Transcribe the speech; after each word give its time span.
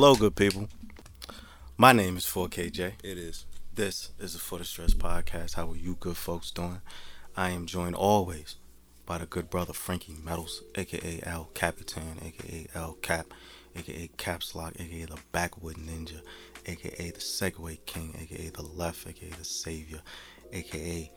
Hello, 0.00 0.14
good 0.14 0.36
people. 0.36 0.68
My 1.76 1.90
name 1.90 2.16
is 2.16 2.24
4KJ. 2.24 2.92
It 3.02 3.18
is. 3.18 3.46
This 3.74 4.12
is 4.20 4.34
the 4.34 4.38
For 4.38 4.58
the 4.58 4.64
Stress 4.64 4.94
podcast. 4.94 5.54
How 5.54 5.72
are 5.72 5.76
you, 5.76 5.96
good 5.98 6.16
folks, 6.16 6.52
doing? 6.52 6.82
I 7.36 7.50
am 7.50 7.66
joined 7.66 7.96
always 7.96 8.54
by 9.06 9.18
the 9.18 9.26
good 9.26 9.50
brother 9.50 9.72
Frankie 9.72 10.14
Metals, 10.24 10.62
aka 10.76 11.18
El 11.24 11.50
Capitan, 11.52 12.20
aka 12.24 12.68
El 12.76 12.92
Cap, 13.02 13.34
aka 13.74 14.08
Caps 14.16 14.54
Lock, 14.54 14.74
aka 14.78 15.04
the 15.04 15.18
Backwood 15.32 15.78
Ninja, 15.78 16.20
aka 16.64 17.10
the 17.10 17.18
Segway 17.18 17.84
King, 17.84 18.14
aka 18.22 18.50
the 18.50 18.62
Left, 18.62 19.04
aka 19.04 19.30
the 19.30 19.44
Savior, 19.44 20.00
aka 20.52 21.10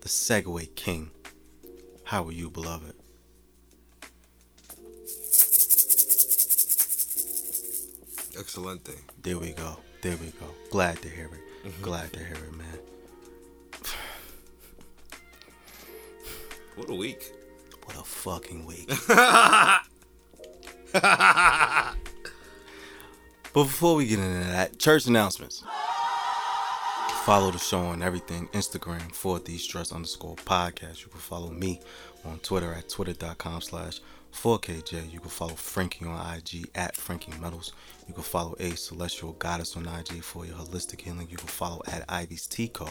the 0.00 0.08
Segway 0.08 0.72
King. 0.76 1.10
How 2.04 2.24
are 2.24 2.32
you, 2.32 2.50
beloved? 2.50 2.94
Excelente. 8.38 8.92
There 9.22 9.38
we 9.38 9.52
go. 9.52 9.76
There 10.02 10.16
we 10.16 10.26
go. 10.26 10.46
Glad 10.70 11.00
to 11.02 11.08
hear 11.08 11.26
it. 11.26 11.66
Mm-hmm. 11.66 11.82
Glad 11.82 12.12
to 12.12 12.18
hear 12.18 12.34
it, 12.34 12.56
man. 12.56 12.78
What 16.76 16.90
a 16.90 16.94
week. 16.94 17.32
What 17.84 17.96
a 17.96 18.02
fucking 18.02 18.66
week. 18.66 18.88
but 20.92 21.94
before 23.52 23.94
we 23.94 24.06
get 24.06 24.18
into 24.18 24.46
that, 24.50 24.78
church 24.78 25.06
announcements. 25.06 25.62
Follow 27.24 27.50
the 27.50 27.58
show 27.58 27.80
on 27.80 28.02
everything 28.02 28.48
Instagram 28.48 29.10
for 29.12 29.38
the 29.38 29.56
stress 29.56 29.92
underscore 29.92 30.36
podcast. 30.36 31.02
You 31.02 31.08
can 31.08 31.20
follow 31.20 31.50
me 31.50 31.80
on 32.24 32.38
Twitter 32.40 32.72
at 32.74 32.88
twitter.com 32.88 33.62
slash 33.62 34.00
4KJ. 34.34 35.12
You 35.12 35.20
can 35.20 35.30
follow 35.30 35.54
Frankie 35.54 36.04
on 36.04 36.36
IG 36.36 36.68
at 36.74 36.96
Frankie 36.96 37.32
Metals. 37.40 37.72
You 38.06 38.12
can 38.12 38.22
follow 38.22 38.54
A 38.58 38.70
Celestial 38.76 39.32
Goddess 39.34 39.76
on 39.76 39.86
IG 39.86 40.22
for 40.22 40.44
your 40.44 40.56
holistic 40.56 41.00
healing. 41.00 41.28
You 41.30 41.36
can 41.36 41.48
follow 41.48 41.80
at 41.86 42.04
Ivy's 42.08 42.46
Tico 42.46 42.88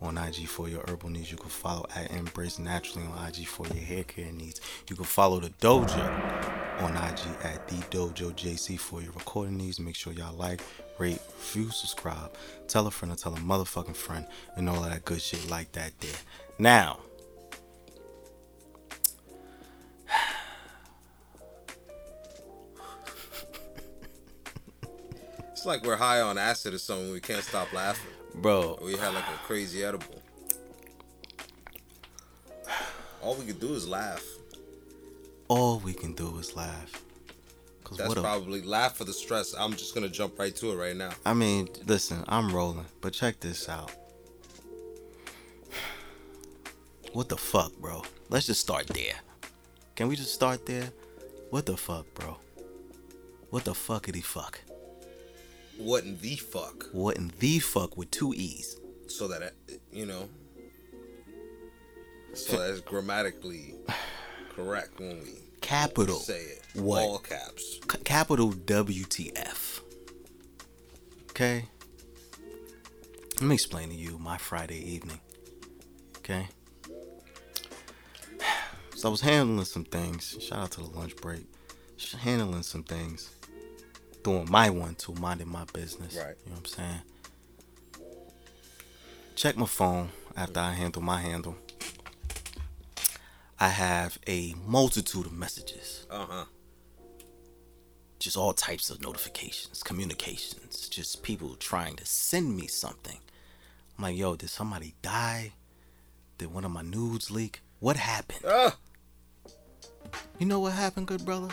on 0.00 0.18
IG 0.18 0.48
for 0.48 0.68
your 0.68 0.82
herbal 0.88 1.10
needs. 1.10 1.30
You 1.30 1.36
can 1.36 1.50
follow 1.50 1.86
at 1.94 2.10
Embrace 2.10 2.58
Naturally 2.58 3.06
on 3.06 3.28
IG 3.28 3.46
for 3.46 3.66
your 3.66 3.84
hair 3.84 4.04
care 4.04 4.32
needs. 4.32 4.60
You 4.88 4.96
can 4.96 5.04
follow 5.04 5.38
the 5.38 5.50
Dojo 5.50 6.82
on 6.82 6.96
IG 6.96 7.20
at 7.44 7.68
the 7.68 7.76
Dojo 7.90 8.32
JC 8.32 8.78
for 8.78 9.00
your 9.00 9.12
recording 9.12 9.56
needs. 9.56 9.78
Make 9.78 9.94
sure 9.94 10.12
y'all 10.12 10.36
like, 10.36 10.60
rate, 10.98 11.20
review, 11.38 11.70
subscribe, 11.70 12.32
tell 12.68 12.86
a 12.86 12.90
friend 12.90 13.12
or 13.12 13.16
tell 13.16 13.34
a 13.34 13.38
motherfucking 13.38 13.96
friend, 13.96 14.26
and 14.56 14.68
all 14.68 14.82
that 14.82 15.04
good 15.04 15.20
shit 15.20 15.48
like 15.48 15.70
that 15.72 15.92
there. 16.00 16.18
Now, 16.58 16.98
It's 25.66 25.82
like 25.82 25.84
we're 25.84 25.96
high 25.96 26.20
on 26.20 26.38
acid 26.38 26.74
or 26.74 26.78
something. 26.78 27.10
We 27.10 27.18
can't 27.18 27.42
stop 27.42 27.72
laughing. 27.72 28.12
bro, 28.36 28.78
We 28.80 28.92
had 28.92 29.12
like 29.14 29.24
a 29.24 29.38
crazy 29.48 29.82
edible. 29.82 30.22
All 33.20 33.34
we 33.34 33.46
can 33.46 33.58
do 33.58 33.74
is 33.74 33.88
laugh. 33.88 34.24
all 35.48 35.80
we 35.80 35.92
can 35.92 36.12
do 36.12 36.38
is 36.38 36.54
laugh. 36.54 37.02
That's 37.96 38.14
a, 38.14 38.20
probably 38.20 38.62
laugh 38.62 38.96
for 38.96 39.02
the 39.02 39.12
stress. 39.12 39.56
I'm 39.58 39.72
just 39.72 39.92
gonna 39.92 40.08
jump 40.08 40.38
right 40.38 40.54
to 40.54 40.70
it 40.70 40.76
right 40.76 40.94
now. 40.94 41.10
I 41.24 41.34
mean, 41.34 41.68
listen, 41.84 42.22
I'm 42.28 42.54
rolling, 42.54 42.86
but 43.00 43.12
check 43.12 43.40
this 43.40 43.68
out. 43.68 43.90
What 47.12 47.28
the 47.28 47.36
fuck, 47.36 47.76
bro? 47.78 48.04
Let's 48.28 48.46
just 48.46 48.60
start 48.60 48.86
there. 48.86 49.16
Can 49.96 50.06
we 50.06 50.14
just 50.14 50.32
start 50.32 50.64
there? 50.64 50.92
What 51.50 51.66
the 51.66 51.76
fuck, 51.76 52.06
bro? 52.14 52.36
What 53.50 53.64
the 53.64 53.72
fuckity 53.72 54.22
fuck? 54.22 54.60
What 55.78 56.04
in 56.04 56.18
the 56.20 56.36
fuck? 56.36 56.86
What 56.92 57.16
in 57.16 57.32
the 57.38 57.58
fuck 57.58 57.96
with 57.96 58.10
two 58.10 58.32
E's? 58.34 58.78
So 59.08 59.28
that 59.28 59.42
it- 59.42 59.80
you 59.92 60.06
know, 60.06 60.28
so 62.34 62.58
that's 62.58 62.80
grammatically 62.80 63.74
correct 64.50 64.98
when 64.98 65.20
we 65.22 65.38
Capital. 65.60 66.18
say 66.18 66.40
it. 66.42 66.62
What? 66.74 67.02
All 67.02 67.18
caps. 67.18 67.78
C- 67.90 67.98
capital 68.04 68.52
WTF. 68.52 69.80
Okay? 71.30 71.66
Let 73.34 73.42
me 73.42 73.54
explain 73.54 73.88
to 73.90 73.94
you 73.94 74.18
my 74.18 74.38
Friday 74.38 74.78
evening. 74.78 75.20
Okay? 76.18 76.48
So 78.94 79.08
I 79.08 79.10
was 79.10 79.20
handling 79.20 79.66
some 79.66 79.84
things. 79.84 80.38
Shout 80.40 80.58
out 80.58 80.70
to 80.72 80.80
the 80.80 80.86
lunch 80.86 81.14
break. 81.16 81.44
Handling 82.18 82.62
some 82.62 82.82
things. 82.82 83.28
Doing 84.26 84.50
my 84.50 84.70
one 84.70 84.96
too, 84.96 85.14
minding 85.20 85.46
my 85.48 85.62
business. 85.72 86.16
Right. 86.16 86.34
You 86.44 86.50
know 86.50 86.56
what 86.56 86.58
I'm 86.58 86.64
saying? 86.66 87.00
Check 89.36 89.56
my 89.56 89.66
phone 89.66 90.08
after 90.36 90.58
I 90.58 90.72
handle 90.72 91.00
my 91.00 91.20
handle. 91.20 91.56
I 93.60 93.68
have 93.68 94.18
a 94.26 94.56
multitude 94.66 95.26
of 95.26 95.32
messages 95.32 96.06
Uh 96.10 96.26
huh. 96.28 96.44
just 98.18 98.36
all 98.36 98.52
types 98.52 98.90
of 98.90 99.00
notifications, 99.00 99.84
communications, 99.84 100.88
just 100.88 101.22
people 101.22 101.54
trying 101.54 101.94
to 101.94 102.04
send 102.04 102.56
me 102.56 102.66
something. 102.66 103.18
I'm 103.96 104.02
like, 104.02 104.16
yo, 104.16 104.34
did 104.34 104.50
somebody 104.50 104.94
die? 105.02 105.52
Did 106.38 106.52
one 106.52 106.64
of 106.64 106.72
my 106.72 106.82
nudes 106.82 107.30
leak? 107.30 107.60
What 107.78 107.96
happened? 107.96 108.40
Ah, 108.44 108.76
You 110.40 110.46
know 110.46 110.58
what 110.58 110.72
happened, 110.72 111.06
good 111.06 111.24
brother? 111.24 111.50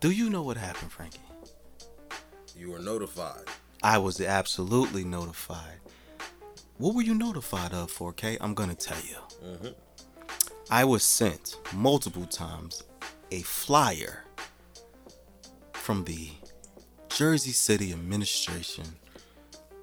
Do 0.00 0.10
you 0.10 0.30
know 0.30 0.42
what 0.42 0.56
happened, 0.56 0.92
Frankie? 0.92 1.18
you 2.56 2.72
were 2.72 2.80
notified. 2.80 3.44
I 3.84 3.98
was 3.98 4.20
absolutely 4.20 5.04
notified. 5.04 5.78
What 6.78 6.96
were 6.96 7.02
you 7.02 7.14
notified 7.14 7.72
of, 7.72 7.92
4K? 7.92 8.36
I'm 8.40 8.52
gonna 8.54 8.74
tell 8.74 8.98
you. 9.02 9.16
Mhm. 9.44 9.74
I 10.68 10.84
was 10.84 11.04
sent 11.04 11.56
multiple 11.72 12.26
times 12.26 12.82
a 13.30 13.42
flyer 13.42 14.24
from 15.72 16.02
the 16.04 16.32
Jersey 17.08 17.52
City 17.52 17.92
administration 17.92 18.98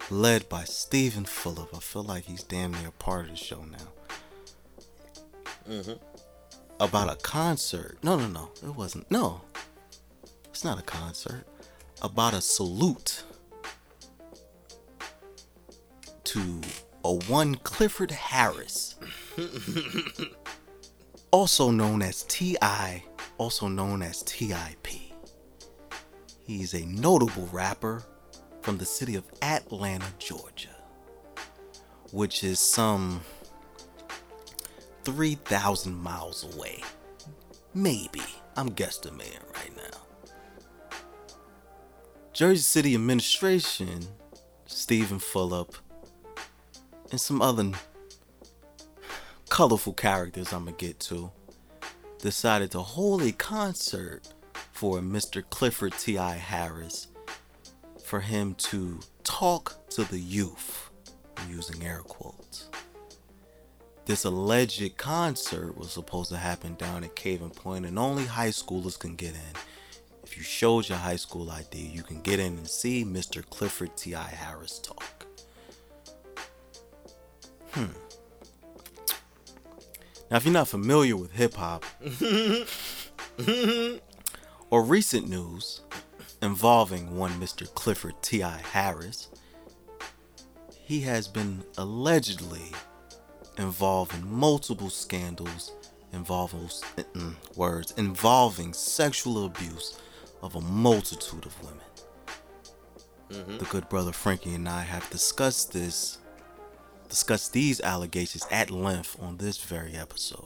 led 0.09 0.49
by 0.49 0.65
Steven 0.65 1.23
Fulop. 1.23 1.73
I 1.73 1.79
feel 1.79 2.03
like 2.03 2.25
he's 2.25 2.43
damn 2.43 2.71
near 2.73 2.91
part 2.91 3.25
of 3.25 3.31
the 3.31 3.37
show 3.37 3.63
now. 3.63 3.87
Mhm. 5.69 5.99
About 6.81 7.09
a 7.09 7.15
concert. 7.15 7.97
No, 8.03 8.17
no, 8.17 8.27
no. 8.27 8.51
It 8.61 8.75
wasn't. 8.75 9.09
No. 9.09 9.41
It's 10.55 10.63
not 10.63 10.79
a 10.79 10.83
concert. 10.83 11.45
About 12.01 12.33
a 12.33 12.39
salute 12.39 13.23
to 16.23 16.61
a 17.03 17.13
one 17.13 17.55
Clifford 17.55 18.11
Harris, 18.11 18.95
also 21.31 21.71
known 21.71 22.01
as 22.01 22.23
T.I., 22.23 23.03
also 23.37 23.67
known 23.67 24.01
as 24.01 24.23
T.I.P. 24.23 25.13
He's 26.47 26.73
a 26.73 26.85
notable 26.85 27.49
rapper 27.51 28.01
from 28.61 28.77
the 28.77 28.85
city 28.85 29.15
of 29.15 29.25
Atlanta, 29.41 30.07
Georgia, 30.19 30.77
which 32.13 32.45
is 32.45 32.61
some 32.61 33.19
3,000 35.03 35.93
miles 35.93 36.55
away. 36.55 36.81
Maybe. 37.73 38.21
I'm 38.55 38.69
guesstimating. 38.69 39.54
Jersey 42.35 42.63
City 42.63 42.95
administration, 42.95 44.05
Steven 44.65 45.19
Fulop, 45.19 45.75
and 47.09 47.21
some 47.21 47.41
other 47.41 47.71
colorful 49.49 49.93
characters 49.93 50.51
I'm 50.51 50.65
gonna 50.65 50.75
get 50.75 50.99
to, 50.99 51.31
decided 52.19 52.71
to 52.71 52.81
hold 52.81 53.21
a 53.21 53.31
concert 53.31 54.33
for 54.73 54.99
Mr. 54.99 55.49
Clifford 55.49 55.93
T.I. 55.93 56.33
Harris 56.33 57.07
for 58.03 58.19
him 58.19 58.53
to 58.55 58.99
talk 59.23 59.87
to 59.91 60.03
the 60.03 60.19
youth, 60.19 60.89
using 61.49 61.85
air 61.85 62.01
quotes. 62.01 62.69
This 64.05 64.25
alleged 64.25 64.97
concert 64.97 65.77
was 65.77 65.89
supposed 65.89 66.31
to 66.31 66.37
happen 66.37 66.75
down 66.75 67.05
at 67.05 67.15
Caven 67.15 67.51
Point, 67.51 67.85
and 67.85 67.97
only 67.97 68.25
high 68.25 68.49
schoolers 68.49 68.99
can 68.99 69.15
get 69.15 69.35
in. 69.35 69.74
If 70.25 70.37
you 70.37 70.43
showed 70.43 70.89
your 70.89 70.97
high 70.97 71.17
school 71.17 71.51
ID, 71.51 71.77
you 71.77 72.01
can 72.01 72.19
get 72.21 72.39
in 72.39 72.57
and 72.57 72.67
see 72.67 73.05
Mr. 73.05 73.47
Clifford 73.47 73.95
T.I. 73.95 74.27
Harris 74.27 74.79
talk. 74.79 75.27
Hmm. 77.73 77.85
Now, 80.31 80.37
if 80.37 80.45
you're 80.45 80.51
not 80.51 80.67
familiar 80.67 81.15
with 81.15 81.31
hip 81.31 81.53
hop 81.53 81.85
or 84.71 84.83
recent 84.83 85.29
news 85.29 85.81
involving 86.41 87.15
one 87.15 87.33
Mr. 87.33 87.71
Clifford 87.75 88.15
T.I. 88.23 88.61
Harris, 88.71 89.29
he 90.71 91.01
has 91.01 91.27
been 91.27 91.63
allegedly 91.77 92.71
involved 93.59 94.15
in 94.15 94.27
multiple 94.27 94.89
scandals, 94.89 95.73
involving 96.13 96.61
mm, 96.61 97.35
words 97.55 97.93
involving 97.95 98.73
sexual 98.73 99.45
abuse 99.45 99.99
of 100.41 100.55
a 100.55 100.61
multitude 100.61 101.45
of 101.45 101.61
women. 101.63 101.79
Mm-hmm. 103.31 103.57
The 103.57 103.65
good 103.65 103.89
brother 103.89 104.11
Frankie 104.11 104.53
and 104.53 104.69
I 104.69 104.81
have 104.81 105.09
discussed 105.09 105.73
this, 105.73 106.19
discussed 107.09 107.53
these 107.53 107.81
allegations 107.81 108.45
at 108.51 108.69
length 108.69 109.17
on 109.21 109.37
this 109.37 109.57
very 109.57 109.95
episode, 109.95 110.45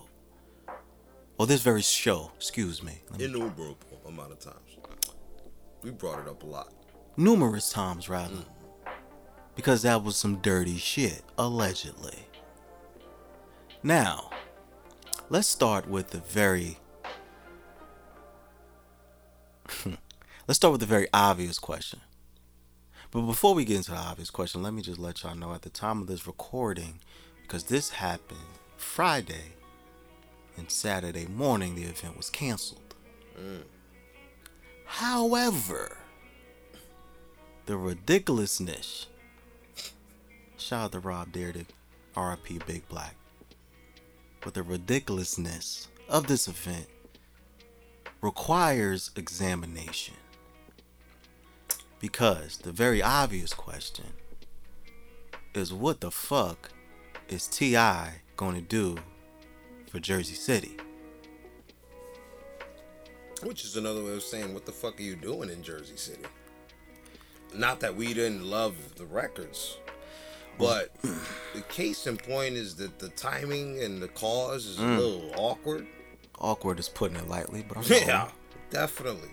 or 1.38 1.46
this 1.48 1.62
very 1.62 1.82
show. 1.82 2.32
Excuse 2.38 2.82
me. 2.82 3.00
Me- 3.18 3.26
Innumerable 3.26 3.76
amount 4.08 4.32
of 4.32 4.40
times. 4.40 4.78
We 5.82 5.92
brought 5.92 6.20
it 6.20 6.28
up 6.28 6.44
a 6.44 6.46
lot. 6.46 6.74
numerous 7.18 7.70
times 7.72 8.08
rather 8.10 8.46
because 9.56 9.82
that 9.82 10.02
was 10.04 10.16
some 10.16 10.38
dirty 10.38 10.78
shit 10.78 11.22
allegedly 11.38 12.20
now 13.84 14.30
let's 15.30 15.48
start 15.48 15.88
with 15.88 16.12
the 16.12 16.20
very 16.20 16.78
let's 20.48 20.58
start 20.58 20.72
with 20.72 20.82
the 20.82 20.88
very 20.88 21.08
obvious 21.14 21.60
question 21.60 22.00
but 23.12 23.22
before 23.22 23.54
we 23.54 23.66
get 23.66 23.78
into 23.78 23.92
the 23.92 23.98
obvious 23.98 24.30
question 24.30 24.64
let 24.64 24.74
me 24.74 24.82
just 24.82 25.00
let 25.00 25.24
y'all 25.24 25.36
know 25.36 25.54
at 25.54 25.62
the 25.62 25.70
time 25.70 26.02
of 26.02 26.08
this 26.08 26.28
recording 26.28 27.00
because 27.42 27.66
this 27.66 27.92
happened 27.92 28.40
friday 28.78 29.54
and 30.58 30.70
saturday 30.70 31.28
morning 31.28 31.76
the 31.76 31.84
event 31.84 32.18
was 32.18 32.30
canceled 32.30 32.96
mm. 33.40 33.64
however 34.86 36.00
the 37.70 37.78
ridiculousness. 37.78 39.06
Shout 40.58 40.86
out 40.86 40.92
to 40.94 41.00
Rob 41.00 41.32
Dyrdek, 41.32 41.68
RIP 42.18 42.66
Big 42.66 42.90
Black. 42.90 43.16
But 44.42 44.56
the 44.56 44.64
ridiculousness 44.64 45.88
of 46.10 46.26
this 46.26 46.48
event 46.48 46.88
requires 48.22 49.12
examination. 49.16 50.16
Because 52.00 52.58
the 52.58 52.72
very 52.72 53.02
obvious 53.02 53.54
question 53.54 54.14
is 55.54 55.74
what 55.74 56.02
the 56.02 56.12
fuck 56.12 56.72
is 57.28 57.48
T.I. 57.48 58.22
going 58.38 58.56
to 58.56 58.62
do 58.62 58.98
for 59.90 60.00
Jersey 60.00 60.36
City? 60.36 60.78
Which 63.44 63.64
is 63.64 63.78
another 63.78 64.04
way 64.04 64.14
of 64.14 64.24
saying, 64.24 64.54
what 64.54 64.66
the 64.66 64.72
fuck 64.72 65.00
are 65.00 65.04
you 65.04 65.16
doing 65.16 65.50
in 65.50 65.64
Jersey 65.64 65.98
City? 65.98 66.24
Not 67.54 67.80
that 67.80 67.96
we 67.96 68.14
didn't 68.14 68.44
love 68.44 68.76
the 68.96 69.06
records, 69.06 69.78
but 70.58 70.94
the 71.02 71.62
case 71.70 72.06
in 72.06 72.18
point 72.18 72.56
is 72.56 72.76
that 72.76 73.00
the 73.00 73.10
timing 73.10 73.82
and 73.82 74.02
the 74.02 74.10
cause 74.10 74.66
is 74.66 74.80
a 74.80 74.84
mm. 74.84 74.98
little 74.98 75.32
awkward. 75.38 75.88
Awkward 76.40 76.80
is 76.80 76.90
putting 76.90 77.18
it 77.18 77.28
lightly, 77.28 77.64
but 77.68 77.78
I'm 77.78 77.84
Yeah, 77.84 78.30
definitely. 78.70 79.30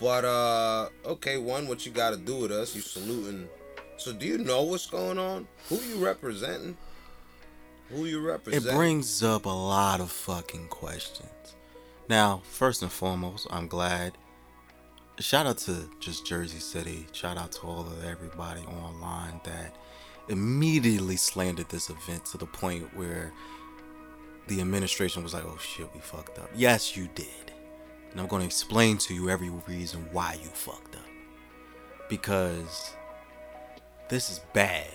But 0.00 0.24
uh, 0.24 0.88
okay, 1.06 1.38
one, 1.38 1.66
what 1.68 1.86
you 1.86 1.92
got 1.92 2.10
to 2.10 2.16
do 2.16 2.36
with 2.36 2.52
us? 2.52 2.74
You 2.74 2.80
saluting. 2.80 3.48
So 3.96 4.12
do 4.12 4.26
you 4.26 4.38
know 4.38 4.62
what's 4.62 4.86
going 4.86 5.18
on? 5.18 5.46
Who 5.68 5.76
you 5.76 6.04
representing? 6.04 6.76
Who 7.90 8.06
you 8.06 8.20
represent? 8.20 8.66
It 8.66 8.74
brings 8.74 9.22
up 9.22 9.46
a 9.46 9.50
lot 9.50 10.00
of 10.00 10.10
fucking 10.10 10.68
questions. 10.68 11.30
Now, 12.08 12.42
first 12.44 12.82
and 12.82 12.90
foremost, 12.90 13.46
I'm 13.50 13.68
glad. 13.68 14.12
Shout 15.20 15.46
out 15.46 15.58
to 15.58 15.88
just 16.00 16.26
Jersey 16.26 16.58
City. 16.58 17.06
Shout 17.12 17.38
out 17.38 17.52
to 17.52 17.62
all 17.62 17.82
of 17.82 18.04
everybody 18.04 18.62
online 18.62 19.40
that 19.44 19.76
immediately 20.28 21.16
slandered 21.16 21.68
this 21.68 21.88
event 21.88 22.24
to 22.26 22.38
the 22.38 22.46
point 22.46 22.94
where 22.96 23.32
the 24.48 24.60
administration 24.60 25.22
was 25.22 25.34
like, 25.34 25.44
oh 25.44 25.58
shit, 25.58 25.88
we 25.94 26.00
fucked 26.00 26.38
up. 26.38 26.50
Yes, 26.54 26.96
you 26.96 27.08
did. 27.14 27.26
And 28.12 28.20
I'm 28.20 28.26
going 28.26 28.40
to 28.40 28.46
explain 28.46 28.98
to 28.98 29.14
you 29.14 29.28
every 29.30 29.50
reason 29.66 30.06
why 30.12 30.38
you 30.42 30.48
fucked 30.50 30.94
up. 30.96 31.02
Because 32.08 32.94
this 34.08 34.30
is 34.30 34.40
bad 34.52 34.90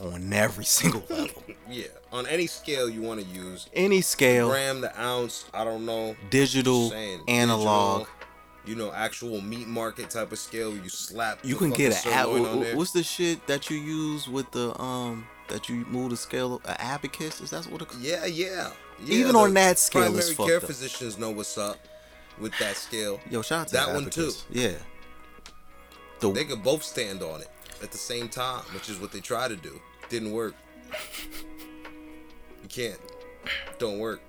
on 0.00 0.32
every 0.32 0.64
single 0.78 1.02
level. 1.08 1.42
yeah, 1.70 1.84
on 2.12 2.26
any 2.26 2.46
scale 2.46 2.88
you 2.88 3.02
want 3.02 3.20
to 3.20 3.26
use. 3.26 3.68
Any 3.74 4.00
scale, 4.00 4.48
Gram, 4.48 4.80
the 4.80 4.98
ounce, 5.00 5.44
I 5.54 5.64
don't 5.64 5.84
know. 5.86 6.16
digital, 6.30 6.90
Saying 6.90 7.20
analog. 7.28 8.00
digital, 8.00 8.14
you 8.66 8.74
know, 8.74 8.92
actual 8.92 9.40
meat 9.40 9.68
market 9.68 10.10
type 10.10 10.32
of 10.32 10.38
scale. 10.38 10.74
You 10.74 10.88
slap. 10.88 11.38
You 11.44 11.56
can 11.56 11.70
get 11.70 11.92
an 12.04 12.12
ab- 12.12 12.26
sirloin 12.26 12.46
on 12.46 12.60
there. 12.60 12.76
what's 12.76 12.90
the 12.92 13.02
shit 13.02 13.46
that 13.46 13.70
you 13.70 13.76
use 13.76 14.28
with 14.28 14.50
the 14.50 14.78
um 14.80 15.26
that 15.48 15.68
you 15.68 15.84
move 15.88 16.10
the 16.10 16.16
scale 16.16 16.60
an 16.64 16.70
uh, 16.72 16.76
abacus 16.78 17.40
is 17.40 17.50
that 17.50 17.64
what 17.66 17.82
it, 17.82 17.88
Yeah, 18.00 18.26
yeah. 18.26 18.70
yeah 19.04 19.14
Even 19.14 19.36
on 19.36 19.54
that 19.54 19.78
scale, 19.78 20.02
primary 20.12 20.34
care 20.34 20.56
up. 20.58 20.62
physicians 20.64 21.18
know 21.18 21.30
what's 21.30 21.56
up 21.58 21.78
with 22.38 22.56
that 22.58 22.76
scale. 22.76 23.20
yo 23.30 23.42
shout 23.42 23.60
out 23.62 23.68
to 23.68 23.74
That 23.74 23.88
one 23.88 24.02
abacus. 24.04 24.44
yeah 24.50 24.72
the 26.20 26.32
They 26.32 26.44
could 26.44 26.62
both 26.62 26.82
stand 26.82 27.22
on 27.22 27.40
it 27.40 27.48
at 27.82 27.92
the 27.92 27.98
same 27.98 28.28
time, 28.28 28.62
which 28.74 28.88
is 28.88 28.98
what 28.98 29.12
they 29.12 29.20
try 29.20 29.46
to 29.46 29.54
do. 29.54 29.80
Didn't 30.08 30.32
work. 30.32 30.54
You 32.62 32.68
can't. 32.68 32.98
Don't 33.78 33.98
work. 34.00 34.20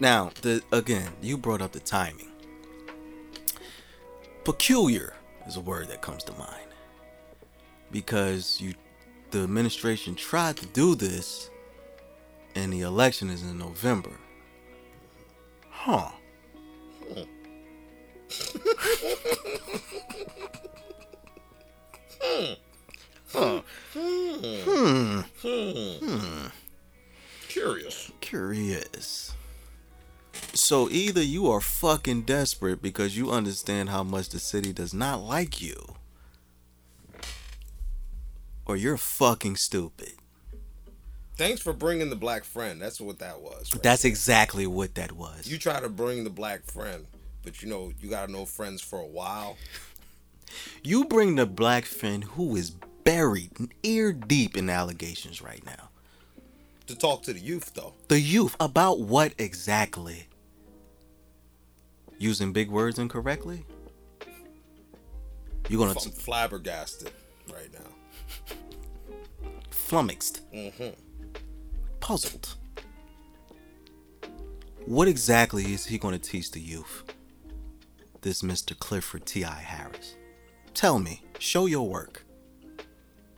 now 0.00 0.30
the 0.42 0.62
again 0.72 1.12
you 1.22 1.38
brought 1.38 1.62
up 1.62 1.70
the 1.72 1.80
timing 1.80 2.28
peculiar 4.44 5.14
is 5.46 5.56
a 5.56 5.60
word 5.60 5.88
that 5.88 6.02
comes 6.02 6.24
to 6.24 6.32
mind 6.32 6.68
because 7.90 8.60
you 8.60 8.74
the 9.34 9.42
administration 9.42 10.14
tried 10.14 10.56
to 10.56 10.64
do 10.66 10.94
this 10.94 11.50
and 12.54 12.72
the 12.72 12.82
election 12.82 13.28
is 13.30 13.42
in 13.42 13.58
November 13.58 14.12
huh 15.70 16.08
Hmm. 22.22 22.52
Huh. 23.32 23.62
Hmm. 23.92 25.20
Hmm. 25.42 26.46
Curious. 27.48 28.10
curious. 28.20 29.32
So 30.54 30.88
either 30.90 31.22
you 31.22 31.50
are 31.50 31.60
fucking 31.60 32.22
desperate 32.22 32.80
because 32.80 33.16
you 33.16 33.32
understand 33.32 33.88
how 33.88 34.04
much 34.04 34.28
the 34.28 34.38
city 34.38 34.72
does 34.72 34.94
not 34.94 35.22
like 35.22 35.60
you, 35.60 35.93
or 38.74 38.76
you're 38.76 38.96
fucking 38.96 39.54
stupid. 39.54 40.14
Thanks 41.36 41.60
for 41.62 41.72
bringing 41.72 42.10
the 42.10 42.16
black 42.16 42.42
friend. 42.42 42.82
That's 42.82 43.00
what 43.00 43.20
that 43.20 43.40
was. 43.40 43.72
right? 43.72 43.82
That's 43.84 44.04
exactly 44.04 44.66
what 44.66 44.96
that 44.96 45.12
was. 45.12 45.46
You 45.46 45.58
try 45.58 45.78
to 45.78 45.88
bring 45.88 46.24
the 46.24 46.30
black 46.30 46.64
friend, 46.64 47.06
but 47.44 47.62
you 47.62 47.68
know 47.68 47.92
you 48.00 48.10
gotta 48.10 48.32
know 48.32 48.44
friends 48.44 48.82
for 48.82 48.98
a 48.98 49.06
while. 49.06 49.56
You 50.82 51.04
bring 51.04 51.36
the 51.36 51.46
black 51.46 51.84
friend 51.84 52.24
who 52.24 52.56
is 52.56 52.70
buried 53.04 53.52
ear 53.84 54.12
deep 54.12 54.56
in 54.56 54.68
allegations 54.68 55.40
right 55.40 55.64
now. 55.64 55.90
To 56.88 56.96
talk 56.96 57.22
to 57.22 57.32
the 57.32 57.40
youth 57.40 57.74
though. 57.74 57.94
The 58.08 58.20
youth 58.20 58.56
about 58.58 59.00
what 59.00 59.34
exactly? 59.38 60.26
Using 62.18 62.52
big 62.52 62.70
words 62.70 62.98
incorrectly? 62.98 63.66
You're 65.68 65.78
gonna 65.78 65.92
I'm 65.92 66.10
flabbergasted 66.10 67.12
right 67.52 67.72
now. 67.72 67.90
Flummoxed. 69.94 70.40
Mm-hmm. 70.52 70.88
puzzled. 72.00 72.56
What 74.86 75.06
exactly 75.06 75.72
is 75.72 75.86
he 75.86 75.98
going 75.98 76.18
to 76.18 76.30
teach 76.30 76.50
the 76.50 76.58
youth? 76.58 77.04
This 78.20 78.42
Mr. 78.42 78.76
Clifford 78.76 79.24
T.I. 79.24 79.48
Harris. 79.48 80.16
Tell 80.74 80.98
me, 80.98 81.22
show 81.38 81.66
your 81.66 81.88
work. 81.88 82.24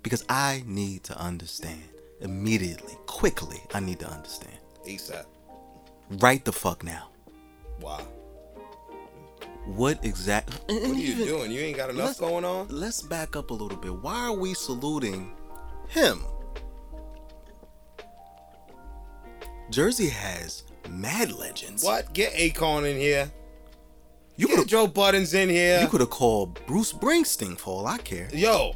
Because 0.02 0.25
I 0.30 0.62
need 0.66 1.04
to 1.04 1.20
understand. 1.20 1.82
Immediately, 2.22 2.94
quickly, 3.04 3.60
I 3.75 3.80
need 3.80 4.00
to 4.00 4.08
understand. 4.08 4.56
ASAP. 4.86 5.26
Right 6.22 6.42
the 6.42 6.52
fuck 6.52 6.82
now. 6.82 7.10
Wow. 7.82 8.06
What 9.66 10.02
exactly? 10.02 10.56
What 10.75 10.96
are 10.96 10.98
you 10.98 11.16
doing? 11.16 11.50
You 11.50 11.60
ain't 11.60 11.76
got 11.76 11.90
enough 11.90 12.18
going 12.18 12.46
on? 12.46 12.68
Let's 12.68 13.02
back 13.02 13.36
up 13.36 13.50
a 13.50 13.54
little 13.54 13.76
bit. 13.76 13.92
Why 13.92 14.20
are 14.20 14.32
we 14.32 14.54
saluting 14.54 15.32
him? 15.88 16.25
Jersey 19.70 20.08
has 20.08 20.64
mad 20.88 21.32
legends. 21.32 21.82
What? 21.85 22.12
Get 22.12 22.32
Akon 22.35 22.90
in 22.90 22.99
here. 22.99 23.30
You 24.37 24.49
Get 24.49 24.58
could 24.58 24.68
Joe 24.68 24.87
Buttons 24.87 25.32
in 25.35 25.49
here. 25.49 25.80
you 25.80 25.88
could 25.88 26.00
have 26.00 26.11
called 26.11 26.61
Bruce 26.66 26.92
Springsteen 26.92 27.58
for 27.58 27.70
all 27.80 27.87
I 27.87 27.96
care. 27.99 28.28
Yo, 28.35 28.75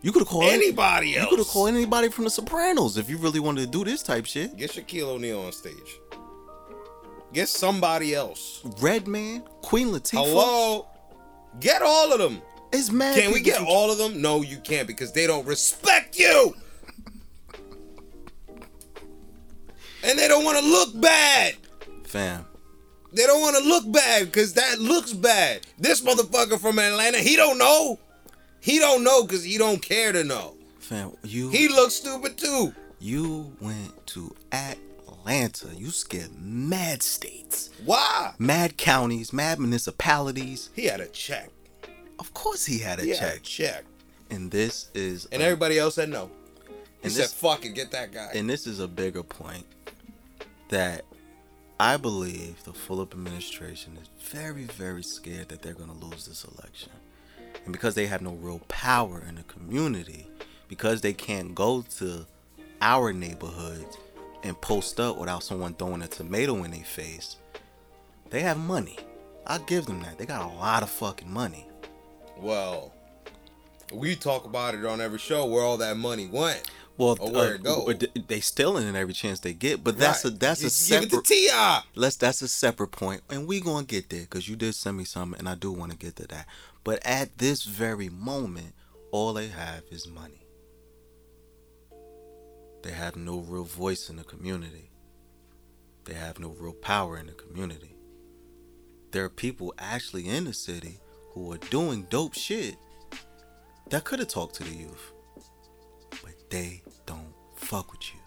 You 0.00 0.12
could 0.12 0.20
have 0.20 0.28
called 0.28 0.44
anybody 0.44 1.10
You 1.10 1.18
else. 1.18 1.28
could 1.30 1.38
have 1.40 1.48
called 1.48 1.68
anybody 1.68 2.08
from 2.08 2.24
The 2.24 2.30
Sopranos 2.30 2.96
if 2.96 3.10
you 3.10 3.18
really 3.18 3.38
wanted 3.40 3.60
to 3.60 3.66
do 3.70 3.84
this 3.84 4.02
type 4.02 4.24
shit. 4.26 4.56
Get 4.56 4.70
Shaquille 4.72 5.08
O'Neal 5.08 5.40
on 5.42 5.52
stage. 5.52 5.74
Get 7.34 7.48
somebody 7.48 8.14
else. 8.14 8.60
Redman, 8.80 9.42
Queen 9.62 9.88
Latifah. 9.88 10.24
Hello? 10.26 10.86
Get 11.60 11.82
all 11.82 12.12
of 12.12 12.18
them. 12.18 12.40
It's 12.72 12.90
mad. 12.90 13.16
Can 13.18 13.32
we 13.32 13.40
get 13.40 13.60
all 13.60 13.90
of 13.92 13.98
them? 13.98 14.20
No, 14.22 14.40
you 14.42 14.56
can't 14.58 14.86
because 14.88 15.12
they 15.12 15.26
don't 15.26 15.46
respect 15.46 16.18
you. 16.18 16.56
And 20.02 20.18
they 20.18 20.28
don't 20.28 20.44
want 20.44 20.58
to 20.58 20.64
look 20.64 21.00
bad. 21.00 21.54
Fam, 22.04 22.44
They 23.12 23.24
don't 23.24 23.40
want 23.40 23.56
to 23.56 23.62
look 23.62 23.90
bad 23.92 24.26
because 24.26 24.54
that 24.54 24.78
looks 24.80 25.12
bad. 25.12 25.60
This 25.78 26.00
motherfucker 26.00 26.58
from 26.60 26.78
Atlanta, 26.78 27.18
he 27.18 27.36
don't 27.36 27.58
know. 27.58 27.98
He 28.60 28.78
don't 28.78 29.02
know 29.04 29.22
because 29.22 29.44
he 29.44 29.58
don't 29.58 29.80
care 29.82 30.12
to 30.12 30.22
know. 30.24 30.54
fam, 30.78 31.12
you 31.24 31.48
He 31.50 31.68
looks 31.68 31.94
stupid 31.94 32.36
too. 32.38 32.74
you 33.00 33.52
went 33.60 34.06
to 34.08 34.34
Atlanta. 34.52 35.68
You 35.76 35.90
scared 35.90 36.30
mad 36.40 37.02
states, 37.02 37.70
Why? 37.84 38.34
mad 38.38 38.76
counties, 38.76 39.32
mad 39.32 39.58
municipalities. 39.58 40.70
He 40.74 40.84
had 40.86 41.00
a 41.00 41.06
check. 41.08 41.50
Of 42.18 42.34
course, 42.34 42.64
he 42.66 42.78
had 42.78 42.98
a 42.98 43.02
He 43.04 43.10
had 43.10 43.18
check. 43.18 43.36
a 43.36 43.40
check. 43.40 43.84
And 44.30 44.50
this 44.50 44.88
is 44.94 45.26
And 45.32 45.42
a- 45.42 45.44
everybody 45.46 45.78
else 45.78 45.94
said 45.96 46.08
no. 46.08 46.30
He 46.66 46.72
And 47.04 47.12
said, 47.12 47.24
this- 47.24 47.32
fuck 47.32 47.64
it, 47.64 47.70
get 47.74 47.90
that 47.92 48.12
guy. 48.12 48.30
and 48.34 48.48
this 48.48 48.66
is 48.66 48.78
a 48.80 48.88
bigger 48.88 49.22
point 49.22 49.64
that 50.72 51.04
I 51.78 51.98
believe 51.98 52.64
the 52.64 52.72
Fulop 52.72 53.12
administration 53.12 53.98
is 54.00 54.08
very, 54.30 54.64
very 54.64 55.02
scared 55.02 55.50
that 55.50 55.60
they're 55.60 55.74
going 55.74 55.90
to 55.90 56.06
lose 56.06 56.26
this 56.26 56.44
election. 56.44 56.90
And 57.64 57.72
because 57.72 57.94
they 57.94 58.06
have 58.06 58.22
no 58.22 58.32
real 58.32 58.60
power 58.68 59.22
in 59.28 59.34
the 59.34 59.42
community, 59.42 60.26
because 60.68 61.02
they 61.02 61.12
can't 61.12 61.54
go 61.54 61.84
to 61.98 62.24
our 62.80 63.12
neighborhoods 63.12 63.98
and 64.42 64.58
post 64.62 64.98
up 64.98 65.18
without 65.18 65.42
someone 65.42 65.74
throwing 65.74 66.00
a 66.00 66.08
tomato 66.08 66.64
in 66.64 66.70
their 66.70 66.84
face, 66.84 67.36
they 68.30 68.40
have 68.40 68.56
money. 68.56 68.96
I'll 69.46 69.58
give 69.58 69.84
them 69.84 70.00
that. 70.04 70.16
They 70.16 70.24
got 70.24 70.50
a 70.50 70.54
lot 70.54 70.82
of 70.82 70.88
fucking 70.88 71.30
money. 71.30 71.66
well, 72.38 72.94
we 73.92 74.16
talk 74.16 74.46
about 74.46 74.74
it 74.74 74.86
on 74.86 75.02
every 75.02 75.18
show 75.18 75.44
where 75.44 75.62
all 75.62 75.76
that 75.76 75.98
money 75.98 76.26
went. 76.26 76.70
Well, 77.02 77.16
Or 77.20 77.32
where 77.32 77.50
uh, 77.52 77.54
it 77.54 77.62
go. 77.62 77.92
th- 77.92 78.12
they 78.28 78.40
stealing 78.40 78.86
it 78.86 78.94
every 78.94 79.12
chance 79.14 79.40
they 79.40 79.52
get, 79.54 79.82
but 79.82 79.98
that's 79.98 80.24
Right. 80.24 80.32
a 80.34 80.36
that's 80.36 80.60
a 80.60 80.64
Just 80.64 80.88
give 80.88 81.02
separate. 81.02 81.18
it 81.18 81.24
to 81.24 81.34
Ti. 81.82 81.88
let's 81.96 82.16
that's 82.16 82.42
a 82.42 82.48
separate 82.48 82.92
point 82.92 83.22
and 83.30 83.46
we 83.46 83.60
gonna 83.60 83.84
get 83.86 84.08
there 84.10 84.22
because 84.22 84.48
you 84.48 84.56
did 84.56 84.74
send 84.74 84.96
me 84.96 85.04
something 85.04 85.38
and 85.38 85.48
i 85.48 85.54
do 85.54 85.72
want 85.72 85.90
to 85.90 85.96
get 85.98 86.16
to 86.16 86.26
that 86.28 86.46
but 86.84 87.04
at 87.04 87.38
this 87.38 87.64
very 87.64 88.08
moment 88.08 88.74
all 89.10 89.32
they 89.34 89.48
have 89.48 89.82
is 89.90 90.06
money 90.08 90.46
they 92.82 92.92
have 92.92 93.16
no 93.16 93.38
real 93.38 93.64
voice 93.64 94.08
in 94.08 94.16
the 94.16 94.24
community 94.24 94.90
they 96.04 96.14
have 96.14 96.38
no 96.38 96.54
real 96.58 96.72
power 96.72 97.16
in 97.18 97.26
the 97.26 97.32
community 97.32 97.94
there 99.12 99.24
are 99.24 99.28
people 99.30 99.74
actually 99.78 100.28
in 100.28 100.44
the 100.44 100.52
city 100.54 100.98
who 101.32 101.52
are 101.52 101.58
doing 101.70 102.06
dope 102.10 102.34
shit 102.34 102.76
that 103.90 104.04
could 104.04 104.18
have 104.18 104.28
talked 104.28 104.54
to 104.56 104.64
the 104.64 104.74
youth 104.74 105.12
but 106.22 106.32
they 106.50 106.82
fuck 107.72 107.90
with 107.90 108.14
you 108.14 108.22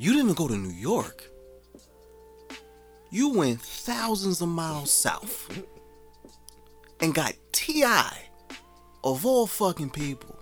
you 0.00 0.12
didn't 0.12 0.30
even 0.30 0.34
go 0.34 0.48
to 0.48 0.56
New 0.56 0.70
York. 0.70 1.30
You 3.10 3.34
went 3.34 3.60
thousands 3.60 4.40
of 4.40 4.48
miles 4.48 4.90
south 4.90 5.62
and 7.02 7.14
got 7.14 7.34
T.I. 7.52 8.16
of 9.04 9.26
all 9.26 9.46
fucking 9.46 9.90
people. 9.90 10.38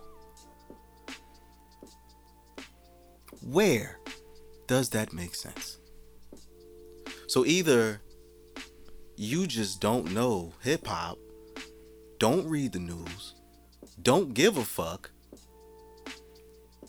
Where 3.43 3.99
does 4.69 4.91
that 4.91 5.13
make 5.13 5.35
sense? 5.35 5.79
So 7.27 7.45
either 7.45 8.01
you 9.17 9.49
just 9.49 9.81
don't 9.81 10.13
know 10.13 10.53
hip 10.63 10.87
hop, 10.87 11.19
don't 12.21 12.47
read 12.47 12.75
the 12.75 12.79
news, 12.79 13.35
don't 14.01 14.35
give 14.35 14.57
a 14.57 14.65
fuck, 14.65 15.11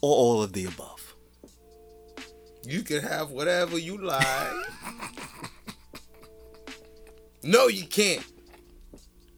or 0.02 0.16
all 0.16 0.44
of 0.44 0.54
the 0.54 0.66
above. 0.66 1.16
You 2.66 2.82
can 2.84 3.02
have 3.02 3.32
whatever 3.32 3.78
you 3.78 3.98
like. 3.98 4.54
no, 7.44 7.68
you 7.68 7.86
can't. 7.88 8.26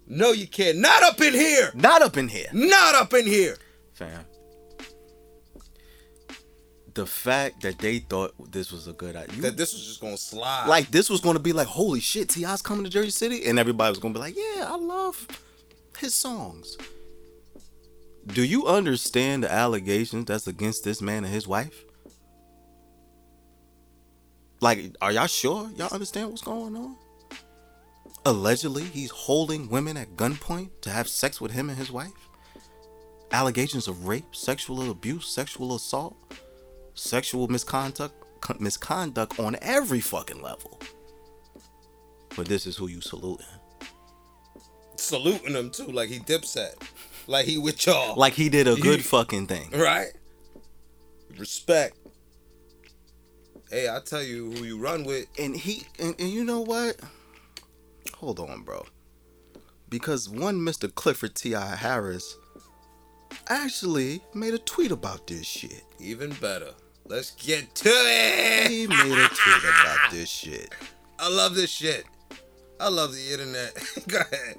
No, 0.07 0.31
you 0.31 0.47
can't. 0.47 0.79
Not 0.79 1.03
up 1.03 1.21
in 1.21 1.33
here. 1.33 1.71
Not 1.73 2.01
up 2.01 2.17
in 2.17 2.27
here. 2.27 2.47
Not 2.51 2.95
up 2.95 3.13
in 3.13 3.25
here. 3.25 3.57
fam. 3.93 4.25
The 6.93 7.05
fact 7.05 7.61
that 7.61 7.79
they 7.79 7.99
thought 7.99 8.33
this 8.51 8.69
was 8.69 8.87
a 8.89 8.91
good 8.93 9.15
idea, 9.15 9.41
That 9.43 9.55
this 9.55 9.71
was 9.71 9.85
just 9.87 10.01
gonna 10.01 10.17
slide. 10.17 10.67
like 10.67 10.91
this 10.91 11.09
was 11.09 11.21
going 11.21 11.37
to 11.37 11.41
be 11.41 11.53
like, 11.53 11.67
holy 11.67 12.01
shit, 12.01 12.27
T.I.'s 12.27 12.61
coming 12.61 12.83
to 12.83 12.89
Jersey 12.89 13.11
City, 13.11 13.45
and 13.45 13.57
everybody 13.57 13.89
was 13.91 13.99
going 13.99 14.13
to 14.13 14.19
be 14.19 14.21
like, 14.21 14.35
yeah, 14.35 14.65
I 14.67 14.75
love 14.75 15.25
his 15.97 16.13
songs. 16.13 16.75
Do 18.27 18.43
you 18.43 18.67
understand 18.67 19.43
the 19.43 19.51
allegations 19.51 20.25
that's 20.25 20.47
against 20.47 20.83
this 20.83 21.01
man 21.01 21.23
and 21.23 21.33
his 21.33 21.47
wife? 21.47 21.83
Like, 24.59 24.95
are 25.01 25.11
y'all 25.11 25.27
sure 25.27 25.69
y'all 25.75 25.89
understand 25.91 26.29
what's 26.29 26.43
going 26.43 26.75
on? 26.75 26.95
Allegedly, 28.25 28.83
he's 28.83 29.09
holding 29.09 29.69
women 29.69 29.97
at 29.97 30.15
gunpoint 30.15 30.69
to 30.81 30.91
have 30.91 31.07
sex 31.07 31.41
with 31.41 31.51
him 31.51 31.69
and 31.69 31.77
his 31.77 31.91
wife. 31.91 32.11
Allegations 33.31 33.87
of 33.87 34.05
rape, 34.07 34.35
sexual 34.35 34.91
abuse, 34.91 35.27
sexual 35.27 35.75
assault, 35.75 36.15
sexual 36.93 37.47
misconduct, 37.47 38.13
misconduct 38.59 39.39
on 39.39 39.55
every 39.61 40.01
fucking 40.01 40.41
level. 40.41 40.79
But 42.35 42.47
this 42.47 42.67
is 42.67 42.77
who 42.77 42.87
you 42.87 43.01
saluting. 43.01 43.45
saluting 44.97 45.55
him 45.55 45.71
too, 45.71 45.87
like 45.87 46.09
he 46.09 46.19
dipset, 46.19 46.75
like 47.27 47.45
he 47.45 47.57
with 47.57 47.85
y'all, 47.85 48.15
Like 48.17 48.33
he 48.33 48.49
did 48.49 48.67
a 48.67 48.75
good 48.75 48.97
You- 48.99 49.03
fucking 49.03 49.47
thing. 49.47 49.69
right? 49.71 50.11
Respect. 51.37 51.97
Hey, 53.69 53.87
I 53.89 53.99
tell 54.01 54.21
you 54.23 54.51
who 54.51 54.63
you 54.65 54.77
run 54.77 55.03
with. 55.05 55.27
and 55.39 55.55
he 55.55 55.83
and, 55.99 56.13
and 56.19 56.29
you 56.29 56.43
know 56.43 56.59
what? 56.61 56.97
Hold 58.15 58.39
on, 58.39 58.63
bro. 58.63 58.85
Because 59.89 60.29
one 60.29 60.57
Mr. 60.59 60.93
Clifford 60.93 61.35
T.I. 61.35 61.75
Harris 61.75 62.37
actually 63.47 64.21
made 64.33 64.53
a 64.53 64.57
tweet 64.59 64.91
about 64.91 65.27
this 65.27 65.45
shit. 65.45 65.83
Even 65.99 66.31
better. 66.41 66.71
Let's 67.07 67.31
get 67.31 67.73
to 67.75 67.89
it. 67.89 68.69
He 68.69 68.87
made 68.87 69.11
a 69.17 69.27
tweet 69.27 69.63
about 69.63 69.99
this 70.11 70.29
shit. 70.29 70.73
I 71.19 71.29
love 71.29 71.55
this 71.55 71.69
shit. 71.69 72.05
I 72.79 72.89
love 72.89 73.13
the 73.13 73.31
internet. 73.31 73.73
Go 74.07 74.17
ahead. 74.19 74.57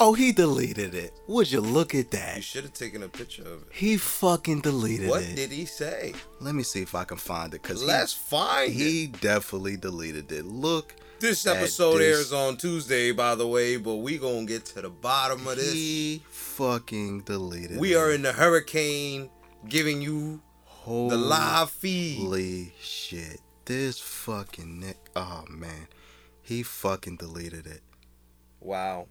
Oh, 0.00 0.12
he 0.12 0.32
deleted 0.32 0.94
it. 0.94 1.12
Would 1.28 1.50
you 1.52 1.60
look 1.60 1.94
at 1.94 2.10
that? 2.10 2.36
You 2.36 2.42
should 2.42 2.64
have 2.64 2.72
taken 2.72 3.02
a 3.04 3.08
picture 3.08 3.42
of 3.42 3.62
it. 3.62 3.68
He 3.72 3.96
fucking 3.96 4.60
deleted 4.62 5.08
What 5.08 5.22
it. 5.22 5.28
What 5.28 5.36
did 5.36 5.50
he 5.52 5.64
say? 5.66 6.14
Let 6.40 6.54
me 6.54 6.62
see 6.64 6.82
if 6.82 6.94
I 6.94 7.04
can 7.04 7.16
find 7.16 7.54
it 7.54 7.62
because 7.62 7.82
Let's 7.82 8.12
find 8.12 8.72
he, 8.72 8.82
it. 8.82 8.90
he 8.90 9.06
definitely 9.06 9.76
deleted 9.76 10.30
it. 10.32 10.44
Look, 10.46 10.94
This 11.20 11.46
episode 11.46 11.98
this. 11.98 12.18
airs 12.18 12.32
on 12.32 12.56
Tuesday, 12.56 13.12
by 13.12 13.36
the 13.36 13.46
way, 13.46 13.76
but 13.76 13.96
we 13.96 14.18
gonna 14.18 14.44
get 14.46 14.64
to 14.66 14.82
the 14.82 14.90
bottom 14.90 15.46
of 15.46 15.56
this. 15.56 15.72
he 15.72 16.22
fucking 16.28 17.20
deleted 17.20 17.72
it. 17.72 17.78
We 17.80 17.94
it. 17.94 17.96
are 17.98 18.10
in 18.10 18.22
the 18.22 18.32
hurricane, 18.32 19.30
giving 19.68 20.02
you 20.02 20.42
the 20.86 21.16
live 21.16 21.70
feed. 21.70 22.18
Holy 22.20 22.74
shit. 22.80 23.40
This 23.64 23.98
fucking 24.00 24.80
Nick. 24.80 24.98
Oh, 25.16 25.44
man. 25.48 25.86
He 26.42 26.62
fucking 26.64 27.16
deleted 27.16 27.66
it. 27.66 27.80
Wow, 28.60 29.06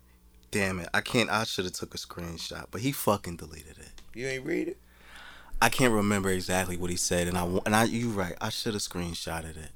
Damn 0.53 0.79
it. 0.79 0.89
I 0.93 1.01
can't. 1.01 1.29
I 1.29 1.43
should 1.43 1.65
have 1.65 1.73
took 1.73 1.93
a 1.93 1.97
screenshot, 1.97 2.65
but 2.71 2.81
he 2.81 2.91
fucking 2.91 3.37
deleted 3.37 3.77
it. 3.79 3.91
you 4.13 4.27
ain't 4.27 4.45
read 4.45 4.67
it. 4.69 4.77
I 5.61 5.69
can't 5.69 5.93
remember 5.93 6.29
exactly 6.29 6.77
what 6.77 6.89
he 6.89 6.95
said, 6.95 7.27
and 7.27 7.37
I 7.37 7.45
and 7.65 7.75
I 7.75 7.83
you 7.85 8.09
right. 8.09 8.35
I 8.41 8.49
should 8.49 8.73
have 8.73 8.81
screenshotted 8.83 9.57
it. 9.57 9.71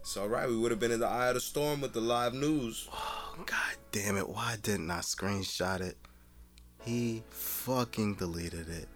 It's 0.00 0.16
all 0.16 0.28
right. 0.28 0.48
We 0.48 0.56
would 0.56 0.70
have 0.70 0.78
been 0.80 0.92
in 0.92 1.00
the 1.00 1.06
eye 1.08 1.28
of 1.28 1.34
the 1.34 1.40
storm 1.40 1.80
with 1.80 1.92
the 1.92 2.00
live 2.00 2.32
news. 2.34 2.88
Oh, 2.92 3.34
God 3.44 3.76
damn 3.90 4.16
it. 4.16 4.28
Why 4.28 4.56
didn't 4.62 4.90
I 4.90 4.98
screenshot 5.00 5.80
it? 5.80 5.96
He 6.84 7.24
fucking 7.30 8.14
deleted 8.14 8.68
it. 8.68 8.86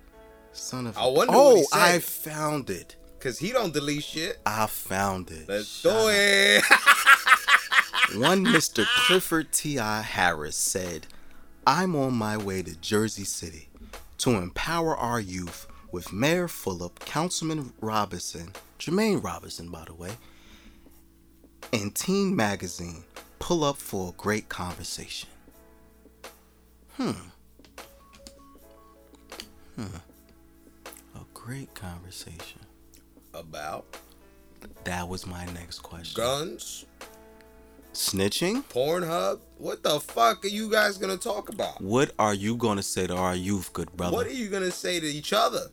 Son 0.53 0.87
of 0.87 0.97
a- 0.97 1.01
I 1.01 1.07
wonder 1.07 1.33
Oh, 1.35 1.49
what 1.49 1.57
he 1.57 1.63
oh, 1.73 1.79
said. 1.79 1.95
I 1.97 1.99
found 1.99 2.71
it. 2.71 2.97
Cause 3.19 3.39
he 3.39 3.51
don't 3.53 3.73
delete 3.75 4.05
shit. 4.05 4.39
I 4.47 4.67
found 4.67 5.31
it. 5.31 5.49
Let's 5.49 5.67
Shut 5.67 5.93
do 5.93 6.09
it. 6.13 6.65
One 8.17 8.45
Mr. 8.45 8.85
Clifford 9.07 9.53
T.I. 9.53 10.03
Harris 10.03 10.57
said, 10.57 11.07
I'm 11.67 11.95
on 11.95 12.15
my 12.15 12.37
way 12.37 12.63
to 12.63 12.75
Jersey 12.77 13.25
City 13.25 13.69
to 14.19 14.31
empower 14.31 14.97
our 14.97 15.21
youth 15.21 15.67
with 15.93 16.13
Mayor 16.13 16.49
Fulop, 16.49 16.99
Councilman 17.01 17.73
Robinson, 17.81 18.53
Jermaine 18.79 19.23
Robinson, 19.23 19.69
by 19.71 19.85
the 19.87 19.95
way, 19.95 20.11
and 21.73 21.95
Teen 21.95 22.35
Magazine. 22.35 23.05
Pull 23.39 23.65
up 23.65 23.77
for 23.79 24.11
a 24.11 24.13
great 24.13 24.49
conversation. 24.49 25.29
Hmm. 26.97 27.13
Hmm. 29.77 29.85
A 31.15 31.21
great 31.33 31.73
conversation. 31.75 32.61
About 33.33 33.87
That 34.85 35.09
was 35.09 35.27
my 35.27 35.47
next 35.47 35.79
question. 35.81 36.21
guns, 36.23 36.85
Snitching? 37.93 38.65
Pornhub. 38.65 39.41
What 39.59 39.83
the 39.83 40.01
fuck 40.01 40.45
are 40.45 40.49
you 40.49 40.71
guys 40.71 40.97
gonna 40.97 41.17
talk 41.17 41.49
about? 41.49 41.81
What 41.81 42.13
are 42.19 42.35
you 42.35 42.57
going 42.57 42.77
to 42.77 42.83
say 42.83 43.07
to 43.07 43.17
our 43.17 43.35
youth, 43.35 43.73
good 43.73 43.95
brother? 43.97 44.17
What 44.17 44.27
are 44.27 44.33
you 44.33 44.49
gonna 44.49 44.71
say 44.71 45.01
to 45.01 45.07
each 45.07 45.33
other? 45.33 45.67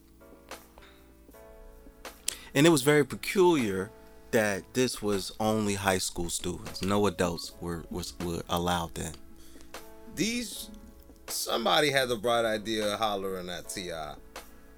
And 2.53 2.65
it 2.65 2.69
was 2.69 2.81
very 2.81 3.05
peculiar 3.05 3.91
that 4.31 4.73
this 4.73 5.01
was 5.01 5.31
only 5.39 5.75
high 5.75 5.99
school 5.99 6.29
students. 6.29 6.81
No 6.81 7.05
adults 7.07 7.53
were 7.61 7.85
was 7.89 8.13
were 8.19 8.41
allowed 8.49 8.97
in. 8.97 9.13
These 10.15 10.69
somebody 11.27 11.91
had 11.91 12.09
the 12.09 12.15
bright 12.15 12.45
idea 12.45 12.93
of 12.93 12.99
hollering 12.99 13.49
at 13.49 13.69
T.I., 13.69 14.15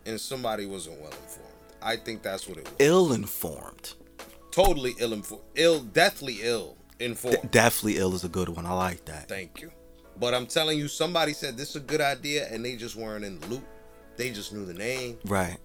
and 0.05 0.19
somebody 0.19 0.65
wasn't 0.65 0.99
well 0.99 1.11
informed. 1.11 1.53
I 1.81 1.95
think 1.95 2.21
that's 2.21 2.47
what 2.47 2.57
it 2.57 2.65
was. 2.65 2.73
Ill 2.79 3.13
informed. 3.13 3.93
Totally 4.51 4.95
ill 4.99 5.13
informed. 5.13 5.43
Ill, 5.55 5.81
deathly 5.81 6.39
ill 6.41 6.75
informed. 6.99 7.51
Deathly 7.51 7.97
ill 7.97 8.13
is 8.15 8.23
a 8.23 8.29
good 8.29 8.49
one. 8.49 8.65
I 8.65 8.73
like 8.73 9.05
that. 9.05 9.27
Thank 9.27 9.61
you. 9.61 9.71
But 10.19 10.33
I'm 10.33 10.45
telling 10.47 10.77
you, 10.77 10.87
somebody 10.87 11.33
said 11.33 11.57
this 11.57 11.69
is 11.71 11.75
a 11.77 11.79
good 11.81 12.01
idea, 12.01 12.47
and 12.51 12.63
they 12.63 12.75
just 12.75 12.95
weren't 12.95 13.23
in 13.23 13.39
the 13.39 13.47
loop. 13.47 13.63
They 14.17 14.31
just 14.31 14.51
knew 14.53 14.65
the 14.65 14.73
name. 14.73 15.17
Right. 15.25 15.57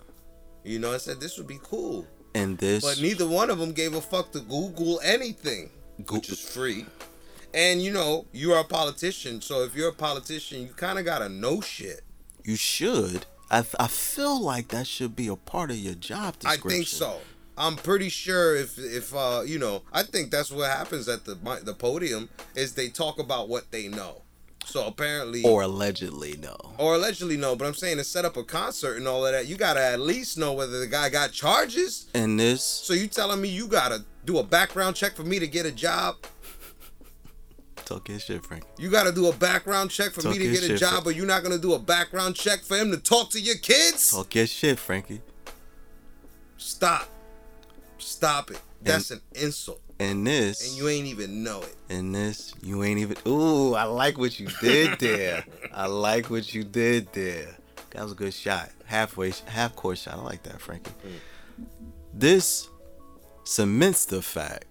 You 0.63 0.79
know, 0.79 0.93
I 0.95 0.99
said 0.99 1.21
this 1.21 1.37
would 1.39 1.49
be 1.49 1.59
cool. 1.63 2.07
And 2.37 2.57
this 2.59 2.83
But 2.85 3.01
neither 3.01 3.29
one 3.29 3.51
of 3.51 3.59
them 3.59 3.73
gave 3.73 3.95
a 3.95 4.01
fuck 4.01 4.33
to 4.33 4.41
Google 4.41 5.01
anything, 5.05 5.71
Goo- 6.05 6.17
which 6.17 6.31
is 6.31 6.41
free. 6.41 6.87
And 7.53 7.83
you 7.83 7.93
know, 7.93 8.27
you 8.33 8.53
are 8.53 8.61
a 8.61 8.65
politician, 8.65 9.41
so 9.41 9.63
if 9.63 9.77
you're 9.77 9.91
a 9.91 9.95
politician, 9.95 10.63
you 10.63 10.69
kind 10.69 10.99
of 10.99 11.05
gotta 11.05 11.29
know 11.29 11.61
shit. 11.61 12.03
you 12.45 12.57
should. 12.57 13.27
I, 13.51 13.65
I 13.79 13.87
feel 13.87 14.41
like 14.43 14.69
that 14.69 14.87
should 14.87 15.15
be 15.15 15.29
a 15.29 15.37
part 15.37 15.71
of 15.71 15.77
your 15.77 15.95
job 15.95 16.39
description. 16.39 16.71
I 16.71 16.75
think 16.75 16.89
so. 16.89 17.21
I'm 17.57 17.77
pretty 17.77 18.09
sure 18.09 18.57
if 18.57 18.79
if 18.79 19.15
uh 19.15 19.43
you 19.47 19.59
know, 19.59 19.83
I 19.93 20.03
think 20.03 20.31
that's 20.31 20.51
what 20.51 20.71
happens 20.71 21.09
at 21.09 21.25
the 21.25 21.35
the 21.63 21.75
podium 21.75 22.29
is 22.55 22.75
they 22.75 22.89
talk 22.89 23.19
about 23.19 23.49
what 23.49 23.71
they 23.71 23.89
know. 23.89 24.23
So 24.67 24.87
apparently, 24.87 25.45
Or 25.45 25.61
allegedly, 25.63 26.37
no. 26.39 26.57
or 26.79 26.95
allegedly 26.95 27.37
no, 27.37 27.55
but 27.55 27.67
I'm 27.67 27.75
saying 27.75 27.99
to 27.99 28.05
set 28.05 28.25
up 28.25 28.37
a 28.39 28.43
concert 28.43 28.97
and 28.97 29.07
all 29.07 29.27
of 29.27 29.33
that, 29.33 29.47
you 29.47 29.57
gotta 29.57 29.85
at 29.85 30.01
least 30.01 30.39
know 30.39 30.55
whether 30.55 30.81
the 30.81 30.87
guy 30.87 31.11
got 31.11 31.33
charges. 31.33 32.07
And 32.15 32.41
this 32.41 32.63
So 32.65 32.95
you 32.95 33.07
telling 33.07 33.41
me 33.43 33.49
you 33.49 33.67
gotta 33.69 34.05
do 34.25 34.39
a 34.39 34.43
background 34.43 34.97
check 34.97 35.15
for 35.15 35.23
me 35.23 35.39
to 35.39 35.47
get 35.47 35.67
a 35.67 35.71
job? 35.73 36.17
talk 37.85 38.09
your 38.09 38.19
shit, 38.19 38.43
Frank. 38.47 38.65
You 38.79 38.91
got 38.91 39.05
to 39.05 39.13
do 39.13 39.29
a 39.29 39.33
background 39.35 39.91
check 39.91 40.13
for 40.13 40.23
Talk 40.23 40.33
me 40.33 40.39
to 40.39 40.51
get 40.51 40.63
a 40.63 40.69
shit, 40.69 40.79
job, 40.79 41.05
but 41.05 41.15
you're 41.15 41.27
not 41.27 41.43
going 41.43 41.55
to 41.55 41.61
do 41.61 41.75
a 41.75 41.79
background 41.79 42.35
check 42.35 42.61
for 42.63 42.79
him 42.79 42.91
to 42.93 42.97
talk 42.97 43.29
to 43.33 43.39
your 43.41 43.57
kids? 43.57 44.11
Talk 44.11 44.35
your 44.35 44.47
shit, 44.47 44.79
Frankie. 44.79 45.21
Stop. 46.57 47.11
Stop 47.99 48.51
it. 48.51 48.61
That's 48.83 49.11
an 49.11 49.21
insult. 49.33 49.81
And 49.99 50.27
this 50.27 50.69
And 50.69 50.77
you 50.77 50.89
ain't 50.89 51.07
even 51.07 51.45
know 51.45 51.63
it. 51.63 51.77
And 51.89 52.15
this, 52.15 52.55
you 52.63 52.83
ain't 52.83 52.99
even. 52.99 53.17
Ooh, 53.27 53.75
I 53.75 53.85
like 53.85 54.19
what 54.19 54.39
you 54.39 54.49
did 54.61 54.99
there. 54.99 55.45
I 55.73 55.87
like 55.87 56.31
what 56.31 56.53
you 56.53 56.65
did 56.65 57.13
there. 57.13 57.57
That 57.91 58.03
was 58.03 58.13
a 58.13 58.17
good 58.17 58.35
shot. 58.35 58.71
Halfway, 58.87 59.33
half 59.47 59.77
court 59.77 59.99
shot. 59.99 60.15
I 60.15 60.21
like 60.21 60.43
that, 60.45 60.61
Frankie. 60.61 60.91
Mm. 61.07 61.67
This 62.13 62.69
cements 63.45 64.05
the 64.07 64.23
fact 64.23 64.67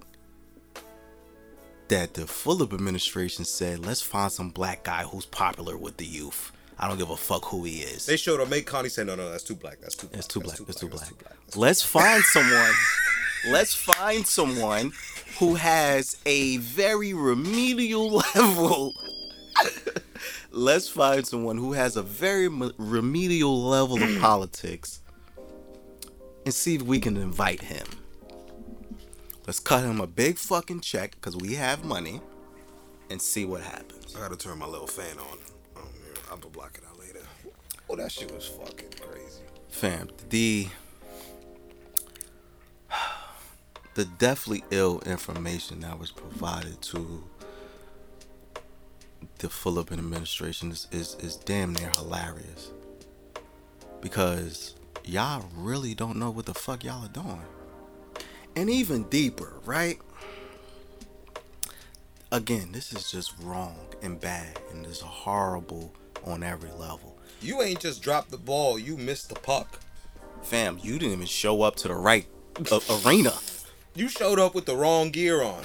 that 1.88 2.14
the 2.14 2.24
Fulop 2.24 2.74
administration 2.74 3.46
said, 3.46 3.86
let's 3.86 4.02
find 4.02 4.32
some 4.32 4.50
black 4.50 4.84
guy 4.84 5.04
who's 5.04 5.26
popular 5.26 5.78
with 5.78 5.98
the 5.98 6.06
youth. 6.06 6.53
I 6.80 6.88
don't 6.88 6.98
give 6.98 7.10
a 7.10 7.18
fuck 7.18 7.46
who 7.46 7.64
he 7.64 7.82
is. 7.82 8.06
They 8.06 8.18
showed 8.18 8.42
up, 8.42 8.50
make 8.50 8.66
Connie 8.66 8.90
say, 8.90 9.04
no, 9.04 9.16
no, 9.16 9.30
that's 9.30 9.44
too 9.44 9.56
black. 9.56 9.80
That's 9.82 9.96
too 9.96 10.08
black. 10.08 10.20
It's 10.20 10.28
too 10.28 10.40
black. 10.42 10.60
It's 10.68 10.80
too 10.80 10.88
black. 10.88 11.12
Let's 11.56 11.82
find 11.82 12.24
someone. 12.24 12.74
let's 13.48 13.76
find 13.76 14.26
someone 14.26 14.92
who 15.40 15.56
has 15.56 16.18
a 16.26 16.58
very 16.58 17.14
remedial 17.14 18.22
level. 18.36 18.94
let's 20.52 20.90
find 20.90 21.26
someone 21.26 21.58
who 21.58 21.74
has 21.74 21.96
a 21.96 22.04
very 22.04 22.48
remedial 22.48 23.64
level 23.64 24.02
of 24.02 24.18
politics 24.22 25.02
and 26.46 26.54
see 26.54 26.76
if 26.76 26.82
we 26.82 27.00
can 27.00 27.18
invite 27.18 27.62
him. 27.62 27.86
Let's 29.46 29.60
cut 29.60 29.84
him 29.84 30.00
a 30.00 30.08
big 30.08 30.38
fucking 30.38 30.82
check 30.82 31.12
because 31.12 31.36
we 31.36 31.56
have 31.56 31.84
money 31.84 32.22
and 33.10 33.22
see 33.22 33.46
what 33.46 33.62
happens. 33.62 34.16
I 34.16 34.20
got 34.20 34.32
to 34.32 34.38
turn 34.38 34.58
my 34.58 34.66
little 34.68 34.88
fan 34.88 35.18
on. 35.20 35.38
Yeah, 36.34 36.40
I'll 36.44 36.50
block 36.50 36.78
it 36.82 36.84
out 36.90 37.00
later. 37.00 37.20
Oh, 37.90 37.96
that 37.96 38.12
shit 38.12 38.34
was 38.34 38.48
fucking 38.48 38.90
crazy. 39.00 39.42
fam 39.70 40.10
the 40.30 40.68
the 43.96 44.06
deathly 44.06 44.64
ill 44.72 45.02
information 45.06 45.82
that 45.82 46.00
was 46.00 46.12
provided 46.12 46.82
to 46.82 47.24
the 49.40 49.48
Fulop 49.48 49.92
administration 49.92 50.72
is, 50.72 50.88
is 50.92 51.16
is 51.20 51.36
damn 51.36 51.74
near 51.74 51.90
hilarious 51.90 52.72
because 54.02 54.76
y'all 55.04 55.46
really 55.56 55.94
don't 55.94 56.18
know 56.18 56.32
what 56.32 56.46
the 56.46 56.54
fuck 56.54 56.84
y'all 56.84 57.06
are 57.06 57.10
doing 57.10 57.42
and 58.56 58.70
even 58.70 59.04
deeper 59.10 59.54
right 59.66 60.00
again 62.32 62.72
this 62.72 62.94
is 62.94 63.12
just 63.12 63.34
wrong 63.42 63.78
and 64.02 64.20
bad 64.20 64.60
and 64.72 64.86
it's 64.86 65.02
a 65.02 65.06
horrible 65.06 65.94
on 66.26 66.44
every 66.44 66.72
level 66.72 67.18
You 67.42 67.62
ain't 67.62 67.80
just 67.80 68.02
dropped 68.02 68.32
the 68.32 68.38
ball, 68.38 68.80
you 68.80 68.96
missed 68.98 69.30
the 69.30 69.36
puck. 69.36 69.80
Fam, 70.44 70.80
you 70.82 70.94
didn't 71.00 71.14
even 71.14 71.26
show 71.26 71.62
up 71.62 71.76
to 71.78 71.88
the 71.88 71.96
right 71.96 72.26
a- 72.72 72.82
arena. 73.06 73.34
You 73.96 74.08
showed 74.10 74.40
up 74.40 74.56
with 74.56 74.66
the 74.66 74.76
wrong 74.76 75.10
gear 75.12 75.42
on, 75.44 75.64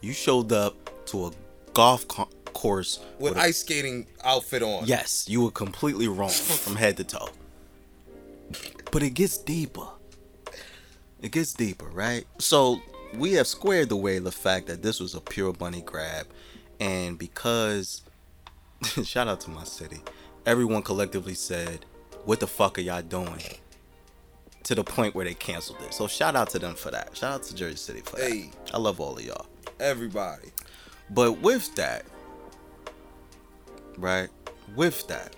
You 0.00 0.12
showed 0.12 0.52
up 0.52 1.06
to 1.06 1.26
a 1.26 1.30
golf 1.72 2.06
co- 2.08 2.28
course 2.52 3.00
with 3.18 3.36
a- 3.36 3.40
ice 3.40 3.58
skating 3.58 4.06
outfit 4.22 4.62
on. 4.62 4.86
Yes, 4.86 5.26
you 5.28 5.42
were 5.42 5.50
completely 5.50 6.08
wrong 6.08 6.30
from 6.30 6.76
head 6.76 6.96
to 6.98 7.04
toe. 7.04 7.28
But 8.90 9.02
it 9.02 9.10
gets 9.10 9.36
deeper. 9.38 9.86
It 11.20 11.32
gets 11.32 11.52
deeper, 11.52 11.86
right? 11.86 12.26
So 12.38 12.80
we 13.14 13.32
have 13.32 13.46
squared 13.46 13.90
away 13.90 14.18
the 14.18 14.30
fact 14.32 14.66
that 14.68 14.82
this 14.82 15.00
was 15.00 15.14
a 15.14 15.20
pure 15.20 15.52
bunny 15.52 15.80
grab, 15.82 16.26
and 16.80 17.18
because 17.18 18.02
shout 19.04 19.28
out 19.28 19.40
to 19.42 19.50
my 19.50 19.64
city, 19.64 20.00
everyone 20.46 20.82
collectively 20.82 21.34
said, 21.34 21.84
"What 22.24 22.40
the 22.40 22.46
fuck 22.46 22.78
are 22.78 22.82
y'all 22.82 23.02
doing?" 23.02 23.40
To 24.64 24.74
the 24.74 24.84
point 24.84 25.14
where 25.14 25.24
they 25.26 25.34
canceled 25.34 25.82
it. 25.82 25.92
So 25.92 26.06
shout 26.06 26.34
out 26.34 26.48
to 26.50 26.58
them 26.58 26.74
for 26.74 26.90
that. 26.90 27.14
Shout 27.16 27.32
out 27.34 27.42
to 27.44 27.54
Jersey 27.54 27.76
City 27.76 28.00
for 28.00 28.16
Hey. 28.16 28.50
that. 28.64 28.74
I 28.74 28.78
love 28.78 28.98
all 28.98 29.16
of 29.18 29.22
y'all. 29.24 29.46
Everybody. 29.78 30.48
But 31.10 31.40
with 31.42 31.74
that, 31.74 32.06
right? 33.98 34.30
With 34.74 35.06
that, 35.08 35.36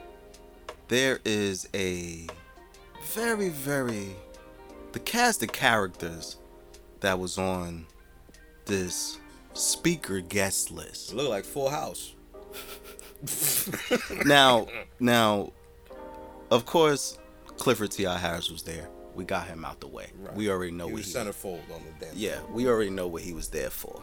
there 0.88 1.18
is 1.24 1.68
a 1.74 2.26
very, 3.12 3.48
very 3.48 4.14
the 4.92 5.00
cast 5.00 5.42
of 5.42 5.52
characters 5.52 6.37
that 7.00 7.18
was 7.18 7.37
on 7.37 7.87
this 8.66 9.18
speaker 9.54 10.20
guest 10.20 10.70
list. 10.70 11.12
Look 11.12 11.28
like 11.28 11.44
Full 11.44 11.68
House. 11.70 12.14
Now, 14.24 14.66
now, 15.00 15.52
of 16.50 16.66
course, 16.66 17.18
Clifford 17.57 17.90
T. 17.90 18.07
I. 18.07 18.18
Harris 18.18 18.50
was 18.50 18.62
there. 18.62 18.88
We 19.14 19.24
got 19.24 19.46
him 19.46 19.64
out 19.64 19.81
the 19.81 19.87
way. 19.87 20.09
We 20.35 20.50
already 20.50 20.72
know 20.72 20.87
He 20.88 20.92
what 20.92 20.98
was 20.98 21.12
he 21.12 21.18
centerfold 21.18 21.61
on 21.74 21.83
the 21.98 22.05
damn. 22.07 22.14
Yeah, 22.14 22.38
we 22.50 22.68
already 22.68 22.90
know 22.90 23.07
what 23.07 23.22
he 23.22 23.33
was 23.33 23.48
there 23.48 23.70
for. 23.70 24.02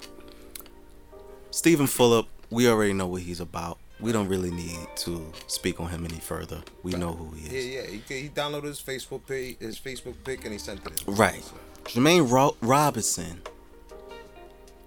Steven 1.52 1.86
Fulop, 1.86 2.26
we 2.50 2.68
already 2.68 2.94
know 2.94 3.06
what 3.08 3.22
he's 3.22 3.40
about. 3.40 3.78
We 4.00 4.12
don't 4.12 4.28
really 4.28 4.50
need 4.52 4.88
to 4.98 5.32
speak 5.48 5.80
on 5.80 5.88
him 5.90 6.04
any 6.04 6.20
further. 6.20 6.62
We 6.82 6.94
know 6.94 7.12
who 7.14 7.32
he 7.36 7.48
Yeah, 7.48 7.54
is. 7.54 7.66
yeah. 7.68 8.00
He, 8.08 8.22
he 8.24 8.30
downloaded 8.30 8.64
his 8.66 8.82
Facebook 8.82 9.26
page, 9.28 9.60
his 9.60 9.80
Facebook 9.80 10.16
pic, 10.24 10.44
and 10.46 10.52
he 10.52 10.58
sent 10.58 10.84
it 10.86 11.04
in. 11.08 11.14
Right. 11.16 11.44
Jermaine 11.86 12.30
Ro- 12.30 12.58
Robinson, 12.62 13.42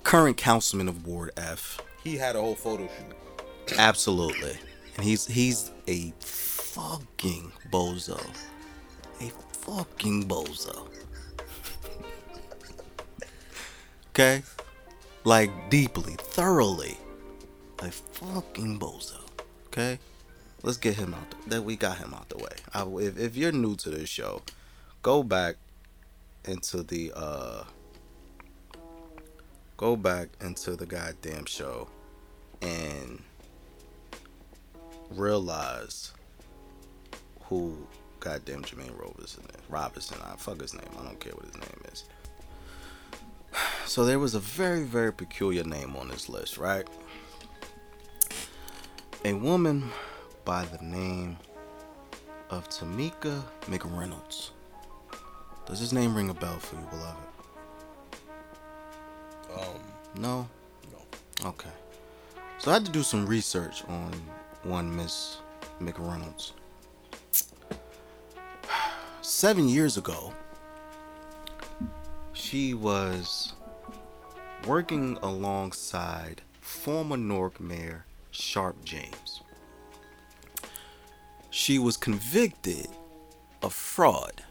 current 0.03 0.37
councilman 0.37 0.89
of 0.89 1.07
Ward 1.07 1.31
F. 1.37 1.81
He 2.03 2.17
had 2.17 2.35
a 2.37 2.41
whole 2.41 2.55
photo 2.57 2.89
shoot. 2.89 3.17
Absolutely. 3.79 4.57
And 4.96 5.05
he's 5.05 5.26
he's 5.26 5.70
a 5.87 6.12
fucking 6.20 7.52
bozo. 7.70 8.20
A 9.20 9.31
fucking 9.59 10.29
bozo. 10.29 10.88
okay? 14.11 14.42
Like 15.24 15.50
deeply, 15.70 16.14
thoroughly. 16.18 16.96
A 17.81 17.90
fucking 17.90 18.79
bozo. 18.79 19.20
Okay? 19.66 19.98
Let's 20.62 20.79
get 20.79 20.96
him 20.96 21.14
out. 21.14 21.35
That 21.48 21.62
we 21.62 21.76
got 21.76 21.98
him 21.98 22.14
out 22.14 22.29
the 22.29 22.38
way. 22.38 22.57
I, 22.72 22.85
if, 23.05 23.18
if 23.18 23.37
you're 23.37 23.52
new 23.52 23.76
to 23.76 23.90
this 23.90 24.09
show, 24.09 24.42
go 25.02 25.22
back 25.22 25.57
into 26.44 26.83
the 26.83 27.12
uh 27.14 27.64
go 29.76 29.96
back 29.96 30.29
into 30.40 30.76
the 30.76 30.87
goddamn 30.87 31.44
show 31.44 31.88
and 32.62 33.22
realize 35.11 36.12
who 37.45 37.77
goddamn 38.21 38.62
Jermaine 38.62 38.99
Robinson 38.99 39.45
is. 39.45 39.71
Robinson, 39.71 40.19
I 40.25 40.37
fuck 40.37 40.61
his 40.61 40.75
name. 40.75 40.88
I 40.99 41.05
don't 41.05 41.21
care 41.21 41.33
what 41.33 41.45
his 41.47 41.55
name 41.55 41.83
is. 41.92 42.05
So 43.87 44.05
there 44.05 44.19
was 44.19 44.35
a 44.35 44.40
very, 44.40 44.83
very 44.83 45.12
peculiar 45.12 45.62
name 45.62 45.95
on 45.97 46.09
this 46.09 46.29
list, 46.29 46.59
right? 46.59 46.87
A 49.25 49.33
woman 49.33 49.90
by 50.45 50.64
the 50.64 50.85
name 50.85 51.37
of 52.51 52.69
Tamika 52.69 53.42
McReynolds. 53.62 54.51
Does 55.66 55.79
his 55.79 55.92
name 55.92 56.14
ring 56.16 56.31
a 56.31 56.35
bell 56.35 56.59
for 56.59 56.77
you, 56.77 56.87
beloved? 56.90 57.16
Um, 59.57 59.81
No? 60.21 60.49
no. 60.92 61.49
Okay. 61.49 61.71
So 62.59 62.71
I 62.71 62.75
had 62.75 62.85
to 62.87 62.92
do 62.92 63.03
some 63.03 63.25
research 63.27 63.85
on 63.88 64.12
one 64.66 64.94
Miss 64.94 65.38
McReynolds. 65.81 66.52
Seven 69.22 69.68
years 69.68 69.96
ago, 69.96 70.33
she 72.33 72.74
was 72.74 73.55
working 74.66 75.18
alongside 75.22 76.42
former 76.61 77.16
Newark 77.16 77.61
Mayor 77.61 78.05
Sharpe 78.31 78.85
James. 78.85 79.42
She 81.50 81.79
was 81.79 81.96
convicted 81.96 82.88
of 83.62 83.72
fraud 83.72 84.42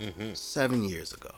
mm-hmm. 0.00 0.34
seven 0.34 0.84
years 0.84 1.12
ago. 1.12 1.34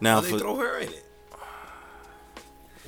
Now, 0.00 0.16
Why 0.16 0.22
they 0.22 0.30
for, 0.30 0.38
throw 0.38 0.56
her 0.56 0.78
in 0.78 0.88
it? 0.88 1.09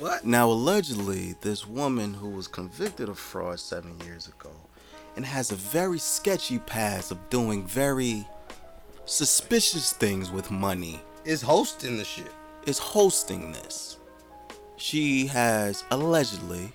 What? 0.03 0.25
Now, 0.25 0.49
allegedly, 0.49 1.35
this 1.39 1.65
woman 1.65 2.13
who 2.13 2.27
was 2.27 2.45
convicted 2.45 3.07
of 3.07 3.17
fraud 3.17 3.57
seven 3.61 3.97
years 4.01 4.27
ago 4.27 4.51
and 5.15 5.25
has 5.25 5.49
a 5.49 5.55
very 5.55 5.97
sketchy 5.97 6.59
past 6.59 7.09
of 7.09 7.29
doing 7.29 7.65
very 7.65 8.27
suspicious 9.05 9.93
things 9.93 10.29
with 10.29 10.51
money 10.51 10.99
Is 11.23 11.41
hosting 11.41 11.95
the 11.95 12.03
shit. 12.03 12.33
is 12.65 12.79
hosting 12.79 13.53
this. 13.53 13.97
She 14.75 15.25
has 15.27 15.85
allegedly, 15.89 16.73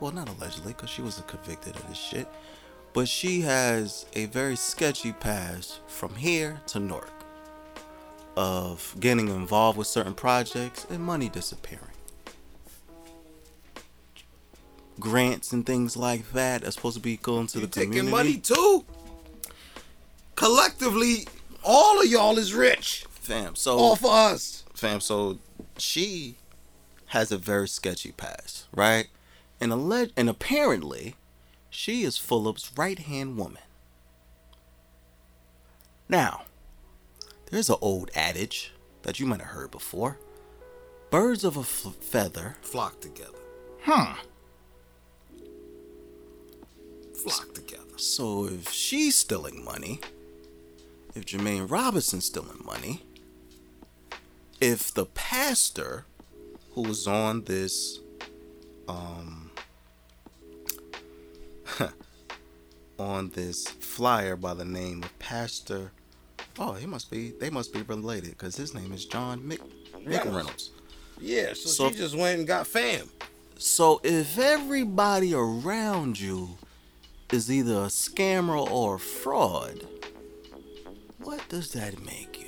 well, 0.00 0.12
not 0.12 0.30
allegedly, 0.30 0.72
because 0.72 0.88
she 0.88 1.02
wasn't 1.02 1.28
convicted 1.28 1.76
of 1.76 1.86
this 1.86 1.98
shit, 1.98 2.28
but 2.94 3.06
she 3.06 3.42
has 3.42 4.06
a 4.14 4.24
very 4.24 4.56
sketchy 4.56 5.12
past 5.12 5.80
from 5.86 6.14
here 6.14 6.62
to 6.68 6.80
Newark 6.80 7.12
of 8.38 8.96
getting 9.00 9.28
involved 9.28 9.76
with 9.76 9.86
certain 9.86 10.14
projects 10.14 10.86
and 10.88 11.02
money 11.02 11.28
disappearing. 11.28 11.89
Grants 15.00 15.52
and 15.52 15.64
things 15.66 15.96
like 15.96 16.32
that 16.32 16.64
are 16.64 16.70
supposed 16.70 16.96
to 16.96 17.02
be 17.02 17.16
going 17.16 17.46
to 17.48 17.60
You 17.60 17.66
the 17.66 17.72
taking 17.72 17.90
community. 17.90 18.10
money 18.16 18.36
too? 18.38 18.84
Collectively, 20.36 21.26
all 21.64 22.00
of 22.00 22.06
y'all 22.06 22.38
is 22.38 22.54
rich. 22.54 23.04
fam. 23.10 23.54
So 23.54 23.76
All 23.78 23.96
for 23.96 24.12
us. 24.12 24.64
fam. 24.74 25.00
So 25.00 25.38
she 25.78 26.36
has 27.06 27.30
a 27.32 27.38
very 27.38 27.68
sketchy 27.68 28.12
past, 28.12 28.66
right? 28.74 29.08
And 29.60 29.72
alleg- 29.72 30.12
and 30.16 30.28
apparently, 30.28 31.16
she 31.68 32.02
is 32.02 32.16
Fulop's 32.18 32.70
right 32.76 32.98
hand 32.98 33.36
woman. 33.36 33.62
Now, 36.08 36.42
there's 37.50 37.68
an 37.70 37.76
old 37.80 38.10
adage 38.14 38.72
that 39.02 39.20
you 39.20 39.26
might 39.26 39.40
have 39.40 39.50
heard 39.50 39.70
before: 39.70 40.18
birds 41.10 41.44
of 41.44 41.56
a 41.56 41.60
f- 41.60 41.94
feather. 42.00 42.56
Flock 42.62 43.00
together. 43.00 43.38
Huh. 43.82 44.14
Flock 47.22 47.54
together. 47.54 47.84
So 47.96 48.46
if 48.46 48.70
she's 48.70 49.16
stealing 49.16 49.64
money, 49.64 50.00
if 51.14 51.26
Jermaine 51.26 51.70
Robinson's 51.70 52.24
stealing 52.26 52.62
money, 52.64 53.02
if 54.60 54.92
the 54.92 55.06
pastor 55.06 56.04
who 56.72 56.82
was 56.82 57.06
on 57.06 57.44
this 57.44 57.98
um 58.88 59.50
on 62.98 63.30
this 63.30 63.66
flyer 63.68 64.36
by 64.36 64.54
the 64.54 64.64
name 64.64 65.02
of 65.02 65.18
Pastor 65.18 65.92
Oh, 66.58 66.72
he 66.72 66.84
must 66.86 67.10
be 67.10 67.30
they 67.40 67.48
must 67.48 67.72
be 67.72 67.82
related 67.82 68.30
because 68.30 68.56
his 68.56 68.74
name 68.74 68.92
is 68.92 69.06
John 69.06 69.40
Mick 69.40 69.60
McReynolds. 70.04 70.70
Yeah, 71.18 71.52
so, 71.54 71.68
So- 71.68 71.90
she 71.90 71.96
just 71.96 72.14
went 72.16 72.38
and 72.38 72.46
got 72.46 72.66
fam. 72.66 73.08
So 73.56 74.00
if 74.02 74.38
everybody 74.38 75.34
around 75.34 76.18
you 76.18 76.56
is 77.32 77.50
either 77.50 77.74
a 77.74 77.86
scammer 77.86 78.58
or 78.70 78.96
a 78.96 78.98
fraud, 78.98 79.86
what 81.18 81.46
does 81.48 81.72
that 81.72 82.04
make 82.04 82.40
you? 82.40 82.46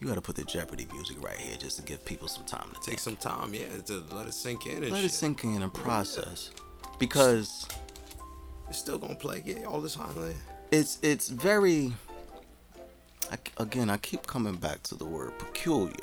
You 0.00 0.06
gotta 0.08 0.20
put 0.20 0.36
the 0.36 0.44
Jeopardy 0.44 0.86
music 0.92 1.22
right 1.22 1.36
here 1.36 1.56
just 1.56 1.76
to 1.78 1.82
give 1.82 2.04
people 2.04 2.28
some 2.28 2.44
time 2.44 2.68
to 2.68 2.74
Take 2.74 2.84
take 2.84 2.98
some 3.00 3.16
time, 3.16 3.52
yeah, 3.54 3.66
to 3.86 4.02
let 4.12 4.26
it 4.28 4.34
sink 4.34 4.66
in 4.66 4.82
and 4.82 4.90
Let 4.92 5.02
shit. 5.02 5.10
it 5.10 5.14
sink 5.14 5.44
in 5.44 5.62
and 5.62 5.72
process. 5.74 6.50
Because 6.98 7.66
It's 8.68 8.78
still 8.78 8.98
gonna 8.98 9.14
play, 9.14 9.42
yeah, 9.44 9.64
all 9.64 9.80
this 9.80 9.94
time. 9.94 10.14
it's 10.70 10.98
it's 11.02 11.28
very 11.28 11.92
I, 13.30 13.36
again 13.58 13.90
I 13.90 13.96
keep 13.98 14.26
coming 14.26 14.54
back 14.56 14.82
to 14.84 14.94
the 14.94 15.04
word 15.04 15.36
peculiar. 15.38 15.94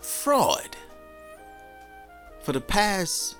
Fraud. 0.00 0.76
For 2.42 2.52
the 2.52 2.60
past 2.60 3.36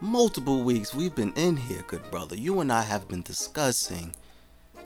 multiple 0.00 0.62
weeks 0.62 0.94
we've 0.94 1.14
been 1.14 1.32
in 1.34 1.56
here, 1.56 1.84
good 1.86 2.08
brother. 2.10 2.36
You 2.36 2.60
and 2.60 2.72
I 2.72 2.82
have 2.82 3.08
been 3.08 3.22
discussing 3.22 4.14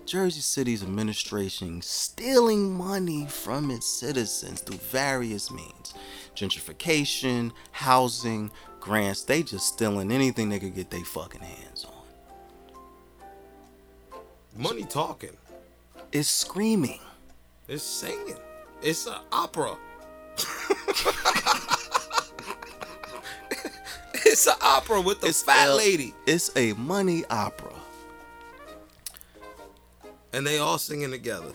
Jersey 0.06 0.40
City's 0.40 0.82
administration 0.82 1.82
stealing 1.82 2.72
money 2.72 3.26
from 3.26 3.70
its 3.70 3.86
citizens 3.86 4.60
through 4.60 4.78
various 4.78 5.50
means. 5.50 5.94
Gentrification, 6.34 7.52
housing, 7.72 8.50
grants, 8.80 9.22
they 9.22 9.42
just 9.42 9.74
stealing 9.74 10.10
anything 10.10 10.48
they 10.48 10.58
could 10.58 10.74
get 10.74 10.90
their 10.90 11.04
fucking 11.04 11.42
hands 11.42 11.84
on. 11.84 11.92
Money 14.56 14.84
talking. 14.84 15.36
It's 16.10 16.28
screaming. 16.28 17.00
It's 17.68 17.82
singing. 17.82 18.36
It's 18.82 19.06
an 19.06 19.14
opera. 19.30 19.76
it's 24.32 24.46
an 24.46 24.54
opera 24.62 25.00
with 25.00 25.20
the 25.20 25.28
It's 25.28 25.42
fat 25.42 25.68
a- 25.68 25.74
lady. 25.74 26.14
It's 26.26 26.50
a 26.56 26.72
money 26.74 27.24
opera. 27.30 27.72
And 30.32 30.46
they 30.46 30.58
all 30.58 30.78
singing 30.78 31.10
together. 31.10 31.52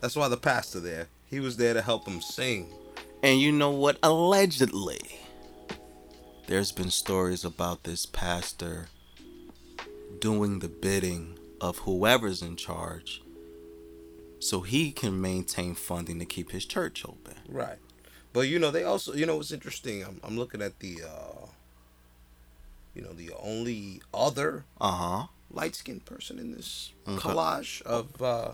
That's 0.00 0.16
why 0.16 0.28
the 0.28 0.36
pastor 0.36 0.80
there. 0.80 1.08
He 1.26 1.40
was 1.40 1.56
there 1.56 1.74
to 1.74 1.82
help 1.82 2.04
them 2.04 2.20
sing. 2.22 2.68
And 3.22 3.40
you 3.40 3.52
know 3.52 3.70
what? 3.70 3.98
Allegedly, 4.02 5.00
there's 6.46 6.72
been 6.72 6.90
stories 6.90 7.44
about 7.44 7.84
this 7.84 8.06
pastor 8.06 8.88
doing 10.20 10.60
the 10.60 10.68
bidding 10.68 11.38
of 11.60 11.78
whoever's 11.78 12.42
in 12.42 12.56
charge 12.56 13.22
so 14.38 14.60
he 14.60 14.92
can 14.92 15.20
maintain 15.20 15.74
funding 15.74 16.18
to 16.18 16.24
keep 16.24 16.52
his 16.52 16.64
church 16.64 17.04
open. 17.06 17.34
Right. 17.48 17.78
But 18.32 18.42
you 18.48 18.58
know, 18.58 18.70
they 18.70 18.84
also 18.84 19.14
you 19.14 19.26
know 19.26 19.36
what's 19.36 19.50
interesting? 19.52 20.04
I'm 20.04 20.20
I'm 20.22 20.38
looking 20.38 20.62
at 20.62 20.78
the 20.78 20.98
uh 21.06 21.46
you 22.96 23.02
know, 23.02 23.12
the 23.12 23.30
only 23.38 24.00
other 24.14 24.64
Uh 24.80 24.90
huh. 24.92 25.26
light 25.50 25.74
skinned 25.76 26.04
person 26.06 26.38
in 26.38 26.52
this 26.52 26.92
Okay. 27.06 27.18
collage 27.28 27.82
of 27.82 28.20
uh 28.22 28.52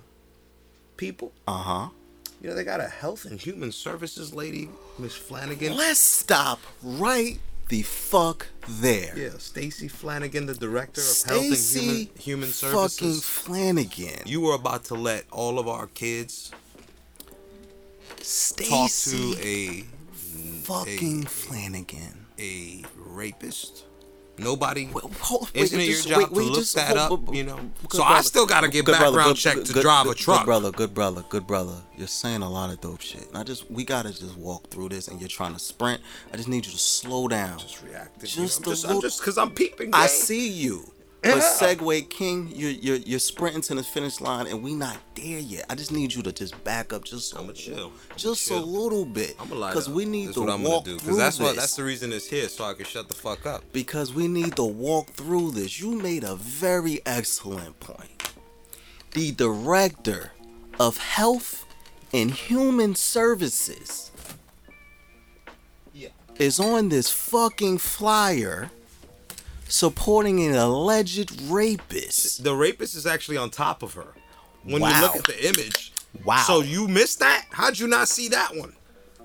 people. 0.96 1.32
Uh 1.46 1.62
huh. 1.62 1.88
You 2.40 2.48
know, 2.48 2.56
they 2.56 2.64
got 2.64 2.80
a 2.80 2.88
health 2.88 3.24
and 3.24 3.40
human 3.40 3.70
services 3.70 4.34
lady, 4.34 4.68
Miss 4.98 5.14
Flanagan. 5.14 5.76
Let's 5.76 6.00
stop 6.00 6.58
right 6.82 7.38
the 7.68 7.82
fuck 7.82 8.48
there. 8.68 9.16
Yeah, 9.16 9.38
Stacy 9.38 9.86
Flanagan, 9.86 10.46
the 10.46 10.54
director 10.54 11.00
of 11.00 11.22
health 11.22 11.44
and 11.44 11.56
human 11.56 12.08
human 12.18 12.48
fucking 12.48 12.88
services. 12.88 13.24
Flanagan. 13.24 14.22
You 14.26 14.40
were 14.40 14.54
about 14.54 14.82
to 14.86 14.94
let 14.96 15.24
all 15.30 15.60
of 15.60 15.68
our 15.68 15.86
kids 15.86 16.50
talk 18.56 18.90
to 18.90 19.36
a 19.40 19.84
fucking 20.64 21.24
a- 21.24 21.28
Flanagan. 21.28 22.26
a 22.38 22.84
rapist. 22.96 23.84
Nobody. 24.38 24.86
Hold- 25.20 25.50
Isn't 25.54 25.78
it 25.80 25.84
your 25.88 26.00
job 26.00 26.30
wait, 26.30 26.44
to 26.44 26.48
look 26.50 26.58
just- 26.60 26.74
that 26.74 26.96
hold- 26.96 27.28
up? 27.28 27.34
You 27.34 27.44
know. 27.44 27.60
So 27.90 28.02
I 28.02 28.22
still 28.22 28.46
gotta 28.46 28.68
get 28.68 28.84
Good 28.86 28.92
brother, 28.92 29.16
background 29.18 29.28
good- 29.30 29.36
check 29.36 29.54
good- 29.56 29.66
to 29.66 29.72
good- 29.74 29.82
drive 29.82 30.06
a 30.06 30.14
truck. 30.14 30.40
Good 30.40 30.46
brother, 30.46 30.70
good 30.70 30.94
brother, 30.94 31.24
good 31.28 31.46
brother. 31.46 31.76
You're 31.96 32.06
saying 32.08 32.40
a 32.42 32.50
lot 32.50 32.70
of 32.70 32.80
dope 32.80 33.02
shit. 33.02 33.28
And 33.28 33.36
I 33.36 33.42
just 33.44 33.70
we 33.70 33.84
gotta 33.84 34.10
just 34.10 34.36
walk 34.36 34.70
through 34.70 34.88
this, 34.88 35.08
and 35.08 35.20
you're 35.20 35.28
trying 35.28 35.52
to 35.52 35.58
sprint. 35.58 36.00
I 36.32 36.36
just 36.36 36.48
need 36.48 36.64
you 36.66 36.72
to 36.72 36.78
slow 36.78 37.28
down. 37.28 37.58
Just 37.58 37.82
react. 37.82 38.20
Just 38.20 38.36
you 38.36 38.42
know, 38.42 38.44
I'm 38.44 38.48
just, 38.48 38.66
little- 38.66 38.90
I'm 38.96 39.02
just 39.02 39.20
because 39.20 39.36
I'm 39.38 39.50
peeping. 39.50 39.90
I 39.92 40.06
see 40.06 40.48
you. 40.48 40.91
Yeah. 41.24 41.34
But 41.34 41.42
Segway 41.42 42.08
King, 42.10 42.50
you're, 42.52 42.70
you're 42.72 42.96
you're 42.96 43.18
sprinting 43.20 43.62
to 43.62 43.76
the 43.76 43.84
finish 43.84 44.20
line, 44.20 44.48
and 44.48 44.60
we 44.60 44.74
not 44.74 44.96
there 45.14 45.38
yet. 45.38 45.66
I 45.70 45.76
just 45.76 45.92
need 45.92 46.12
you 46.12 46.22
to 46.22 46.32
just 46.32 46.62
back 46.64 46.92
up 46.92 47.04
just 47.04 47.32
a 47.36 47.52
chill. 47.52 47.92
Just 48.16 48.48
chill. 48.48 48.58
a 48.58 48.64
little 48.64 49.04
bit, 49.04 49.36
I'm 49.38 49.48
gonna 49.48 49.60
lie. 49.60 49.70
because 49.70 49.88
we 49.88 50.04
need 50.04 50.26
that's 50.26 50.34
to 50.34 50.40
what 50.40 50.50
I'm 50.50 50.64
walk 50.64 50.84
gonna 50.84 50.98
do. 50.98 51.04
through 51.04 51.16
that's 51.18 51.38
this. 51.38 51.46
what 51.46 51.54
that's 51.56 51.76
the 51.76 51.84
reason 51.84 52.12
it's 52.12 52.26
here, 52.26 52.48
so 52.48 52.64
I 52.64 52.74
can 52.74 52.86
shut 52.86 53.06
the 53.08 53.14
fuck 53.14 53.46
up. 53.46 53.62
because 53.72 54.12
we 54.12 54.26
need 54.26 54.56
to 54.56 54.64
walk 54.64 55.10
through 55.10 55.52
this. 55.52 55.80
You 55.80 55.92
made 55.92 56.24
a 56.24 56.34
very 56.34 57.00
excellent 57.06 57.78
point. 57.78 58.32
The 59.12 59.30
director 59.30 60.32
of 60.80 60.96
health 60.96 61.64
and 62.12 62.32
human 62.32 62.96
services 62.96 64.10
Yeah. 65.94 66.08
is 66.38 66.58
on 66.58 66.88
this 66.88 67.10
fucking 67.12 67.78
flyer 67.78 68.70
supporting 69.72 70.44
an 70.46 70.54
alleged 70.54 71.40
rapist. 71.42 72.44
The 72.44 72.54
rapist 72.54 72.94
is 72.94 73.06
actually 73.06 73.38
on 73.38 73.48
top 73.50 73.82
of 73.82 73.94
her. 73.94 74.14
When 74.64 74.82
you 74.82 75.00
look 75.00 75.16
at 75.16 75.24
the 75.24 75.48
image. 75.48 75.92
Wow. 76.24 76.44
So 76.46 76.60
you 76.60 76.86
missed 76.86 77.20
that? 77.20 77.46
How'd 77.50 77.78
you 77.78 77.88
not 77.88 78.08
see 78.08 78.28
that 78.28 78.54
one? 78.54 78.74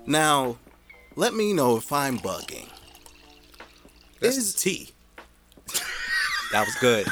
Now, 0.06 0.56
let 1.16 1.34
me 1.34 1.52
know 1.52 1.76
if 1.76 1.92
I'm 1.92 2.18
bugging. 2.18 2.68
That's 4.20 4.36
Is- 4.36 4.54
T. 4.54 4.90
That 6.50 6.64
was 6.64 6.74
good. 6.76 7.06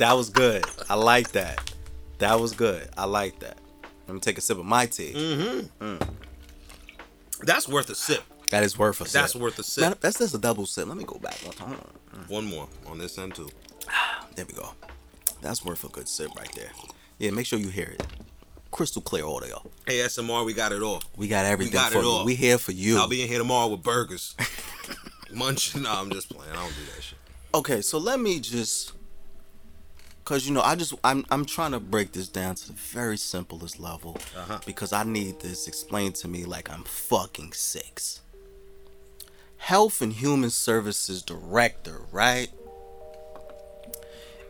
That 0.00 0.14
was 0.14 0.28
good. 0.28 0.64
I 0.90 0.96
like 0.96 1.30
that. 1.32 1.72
That 2.18 2.40
was 2.40 2.52
good. 2.52 2.88
I 2.98 3.04
like 3.04 3.38
that. 3.38 3.58
Let 4.08 4.14
me 4.14 4.18
take 4.18 4.38
a 4.38 4.40
sip 4.40 4.58
of 4.58 4.64
my 4.64 4.86
tea. 4.86 5.12
Mm-hmm. 5.14 6.02
That's 7.42 7.68
worth 7.68 7.88
a 7.90 7.94
sip. 7.94 8.24
That 8.52 8.62
is 8.64 8.78
worth 8.78 9.00
a 9.00 9.04
sip. 9.06 9.12
That's 9.20 9.34
worth 9.34 9.58
a 9.58 9.62
sip. 9.62 9.82
Matter- 9.82 9.98
That's 10.00 10.18
just 10.18 10.34
a 10.34 10.38
double 10.38 10.66
sip. 10.66 10.86
Let 10.86 10.96
me 10.96 11.04
go 11.04 11.18
back 11.18 11.34
one 11.44 11.54
time. 11.56 11.78
One 12.28 12.44
more 12.44 12.68
on 12.86 12.98
this 12.98 13.18
end 13.18 13.34
too. 13.34 13.48
There 14.36 14.46
we 14.46 14.54
go. 14.54 14.72
That's 15.42 15.62
worth 15.64 15.84
a 15.84 15.88
good 15.88 16.08
sip 16.08 16.30
right 16.38 16.50
there. 16.54 16.70
Yeah, 17.18 17.32
make 17.32 17.44
sure 17.46 17.58
you 17.58 17.68
hear 17.68 17.88
it. 17.98 18.02
Crystal 18.70 19.02
clear 19.02 19.26
audio. 19.26 19.62
ASMR, 19.86 20.46
we 20.46 20.54
got 20.54 20.72
it 20.72 20.80
all. 20.82 21.02
We 21.18 21.28
got 21.28 21.44
everything 21.44 21.74
got 21.74 21.92
for 21.92 21.98
it 21.98 22.02
you. 22.02 22.08
all. 22.08 22.24
We 22.24 22.34
here 22.34 22.56
for 22.56 22.72
you. 22.72 22.96
I'll 22.98 23.08
be 23.08 23.20
in 23.22 23.28
here 23.28 23.36
tomorrow 23.38 23.68
with 23.68 23.82
burgers. 23.82 24.34
Munching. 25.34 25.82
No, 25.84 25.90
I'm 25.92 26.10
just 26.10 26.30
playing. 26.30 26.50
I 26.52 26.56
don't 26.56 26.68
do 26.74 26.84
that 26.94 27.02
shit. 27.02 27.18
okay, 27.54 27.82
so 27.82 27.98
let 27.98 28.18
me 28.20 28.40
just 28.40 28.92
cause 30.24 30.46
you 30.46 30.54
know 30.54 30.62
I 30.62 30.74
just 30.74 30.94
I'm 31.04 31.26
I'm 31.30 31.44
trying 31.44 31.72
to 31.72 31.80
break 31.80 32.12
this 32.12 32.28
down 32.28 32.54
to 32.54 32.66
the 32.68 32.72
very 32.72 33.18
simplest 33.18 33.78
level 33.80 34.16
Uh-huh. 34.34 34.60
because 34.64 34.94
I 34.94 35.02
need 35.04 35.40
this 35.40 35.68
explained 35.68 36.14
to 36.16 36.28
me 36.28 36.46
like 36.46 36.70
I'm 36.70 36.84
fucking 36.84 37.52
six. 37.52 38.21
Health 39.62 40.02
and 40.02 40.14
Human 40.14 40.50
Services 40.50 41.22
Director, 41.22 42.00
right? 42.10 42.50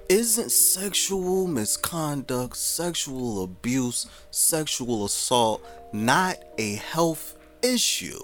Isn't 0.09 0.51
sexual 0.51 1.46
misconduct, 1.46 2.57
sexual 2.57 3.44
abuse, 3.44 4.07
sexual 4.31 5.05
assault 5.05 5.62
not 5.92 6.38
a 6.57 6.77
health 6.77 7.37
issue? 7.62 8.22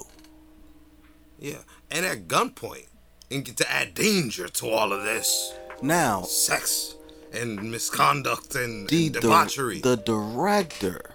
Yeah. 1.39 1.59
And 1.91 2.07
at 2.07 2.27
gunpoint. 2.27 2.87
And 3.31 3.45
get 3.45 3.59
to 3.59 3.71
add 3.71 3.93
danger 3.93 4.49
to 4.49 4.71
all 4.71 4.91
of 4.95 5.03
this. 5.03 5.53
Now, 5.83 6.23
Sex 6.23 6.95
and 7.35 7.71
misconduct 7.71 8.55
and, 8.55 8.89
the, 8.89 9.09
and 9.09 9.15
debauchery. 9.17 9.83
the 9.83 9.97
director 9.97 11.11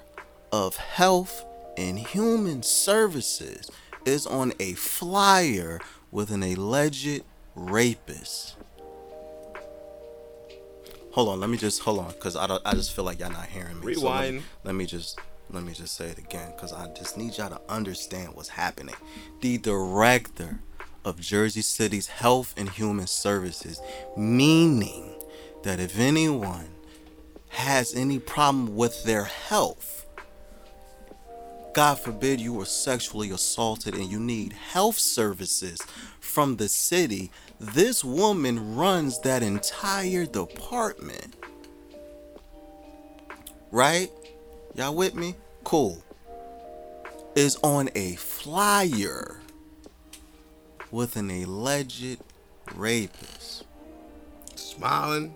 of 0.51 0.75
health 0.75 1.43
and 1.75 1.97
human 1.97 2.61
services 2.61 3.71
is 4.05 4.25
on 4.27 4.53
a 4.59 4.73
flyer 4.73 5.79
with 6.11 6.31
an 6.31 6.43
alleged 6.43 7.21
rapist. 7.55 8.55
Hold 11.11 11.29
on, 11.29 11.39
let 11.39 11.49
me 11.49 11.57
just 11.57 11.81
hold 11.81 11.99
on, 11.99 12.11
cause 12.13 12.35
I 12.35 12.47
don't, 12.47 12.61
I 12.65 12.73
just 12.73 12.95
feel 12.95 13.05
like 13.05 13.19
y'all 13.19 13.31
not 13.31 13.45
hearing 13.45 13.79
me. 13.79 13.93
So 13.93 14.01
let 14.09 14.21
me- 14.21 14.29
Rewind. 14.29 14.43
let 14.63 14.75
me 14.75 14.85
just 14.85 15.19
let 15.51 15.63
me 15.63 15.73
just 15.73 15.95
say 15.95 16.07
it 16.07 16.17
again, 16.17 16.51
cause 16.57 16.73
I 16.73 16.87
just 16.93 17.17
need 17.17 17.37
y'all 17.37 17.49
to 17.49 17.61
understand 17.69 18.29
what's 18.33 18.49
happening. 18.49 18.95
The 19.41 19.59
director 19.59 20.59
of 21.05 21.19
Jersey 21.19 21.61
City's 21.61 22.07
Health 22.07 22.55
and 22.57 22.67
Human 22.69 23.05
Services, 23.05 23.79
meaning 24.17 25.13
that 25.63 25.79
if 25.79 25.99
anyone 25.99 26.69
has 27.49 27.93
any 27.93 28.17
problem 28.17 28.75
with 28.75 29.03
their 29.03 29.25
health, 29.25 30.02
God 31.73 31.99
forbid 31.99 32.39
you 32.39 32.53
were 32.53 32.65
sexually 32.65 33.31
assaulted 33.31 33.95
and 33.95 34.05
you 34.05 34.19
need 34.19 34.53
health 34.53 34.99
services 34.99 35.81
from 36.19 36.57
the 36.57 36.69
city, 36.69 37.31
this 37.59 38.03
woman 38.03 38.75
runs 38.75 39.19
that 39.21 39.41
entire 39.41 40.25
department. 40.25 41.35
Right? 43.71 44.11
Y'all 44.75 44.95
with 44.95 45.15
me? 45.15 45.35
Cool. 45.63 46.03
Is 47.35 47.57
on 47.63 47.89
a 47.95 48.15
flyer 48.15 49.39
with 50.91 51.15
an 51.15 51.31
alleged 51.31 52.19
rapist. 52.75 53.63
Smiling. 54.55 55.35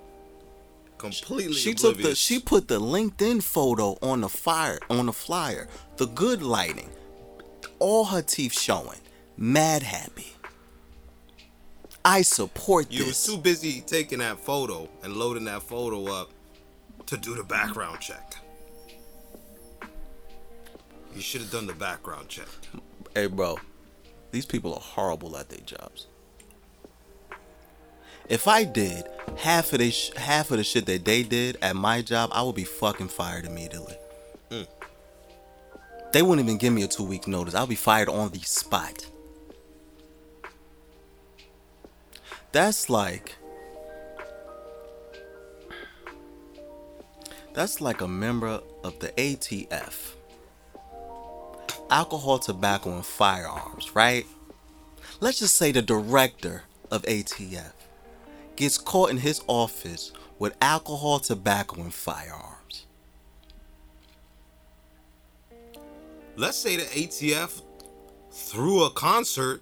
Completely 0.97 1.53
She 1.53 1.73
took 1.73 1.97
the 1.97 2.15
she 2.15 2.39
put 2.39 2.67
the 2.67 2.79
LinkedIn 2.79 3.43
photo 3.43 3.97
on 4.01 4.21
the 4.21 4.29
fire 4.29 4.79
on 4.89 5.05
the 5.05 5.13
flyer. 5.13 5.67
The 5.97 6.07
good 6.07 6.41
lighting. 6.41 6.89
All 7.79 8.05
her 8.05 8.21
teeth 8.21 8.53
showing. 8.59 8.99
Mad 9.37 9.83
happy. 9.83 10.33
I 12.03 12.21
support 12.23 12.91
You 12.91 12.99
was 13.05 13.09
this. 13.09 13.25
too 13.25 13.37
busy 13.37 13.81
taking 13.81 14.19
that 14.19 14.39
photo 14.39 14.89
and 15.03 15.13
loading 15.13 15.43
that 15.45 15.61
photo 15.63 16.05
up 16.07 16.31
to 17.07 17.17
do 17.17 17.35
the 17.35 17.43
background 17.43 17.99
check. 17.99 18.35
You 21.13 21.21
should 21.21 21.41
have 21.41 21.51
done 21.51 21.67
the 21.67 21.73
background 21.73 22.29
check. 22.29 22.47
hey 23.13 23.27
bro, 23.27 23.57
these 24.31 24.45
people 24.45 24.73
are 24.73 24.79
horrible 24.79 25.35
at 25.37 25.49
their 25.49 25.59
jobs. 25.59 26.07
If 28.29 28.47
I 28.47 28.65
did 28.65 29.07
half 29.37 29.71
of 29.71 29.79
this, 29.79 30.11
half 30.15 30.51
of 30.51 30.57
the 30.57 30.63
shit 30.63 30.85
that 30.87 31.05
they 31.05 31.23
did 31.23 31.57
at 31.61 31.75
my 31.75 32.01
job, 32.01 32.29
I 32.33 32.43
would 32.43 32.55
be 32.55 32.65
fucking 32.65 33.07
fired 33.07 33.45
immediately. 33.45 33.95
Hmm. 34.51 34.63
They 36.11 36.21
wouldn't 36.21 36.45
even 36.45 36.57
give 36.57 36.73
me 36.73 36.83
a 36.83 36.87
two 36.87 37.03
week 37.03 37.27
notice. 37.27 37.55
I'll 37.55 37.67
be 37.67 37.75
fired 37.75 38.09
on 38.09 38.31
the 38.31 38.39
spot. 38.39 39.05
That's 42.51 42.89
like 42.89 43.35
That's 47.53 47.81
like 47.81 48.01
a 48.01 48.07
member 48.07 48.61
of 48.83 48.99
the 48.99 49.07
ATF. 49.17 50.13
Alcohol, 51.89 52.37
tobacco, 52.37 52.91
and 52.93 53.03
firearms, 53.03 53.95
right? 53.95 54.27
Let's 55.21 55.39
just 55.39 55.55
say 55.55 55.71
the 55.71 55.81
director 55.81 56.65
of 56.91 57.01
ATF 57.03 57.71
gets 58.57 58.77
caught 58.77 59.09
in 59.09 59.17
his 59.17 59.41
office 59.47 60.11
with 60.39 60.55
alcohol, 60.61 61.19
tobacco, 61.19 61.81
and 61.81 61.93
firearms. 61.93 62.85
Let's 66.35 66.57
say 66.57 66.75
the 66.75 66.83
ATF 66.83 67.61
threw 68.31 68.83
a 68.83 68.89
concert 68.91 69.61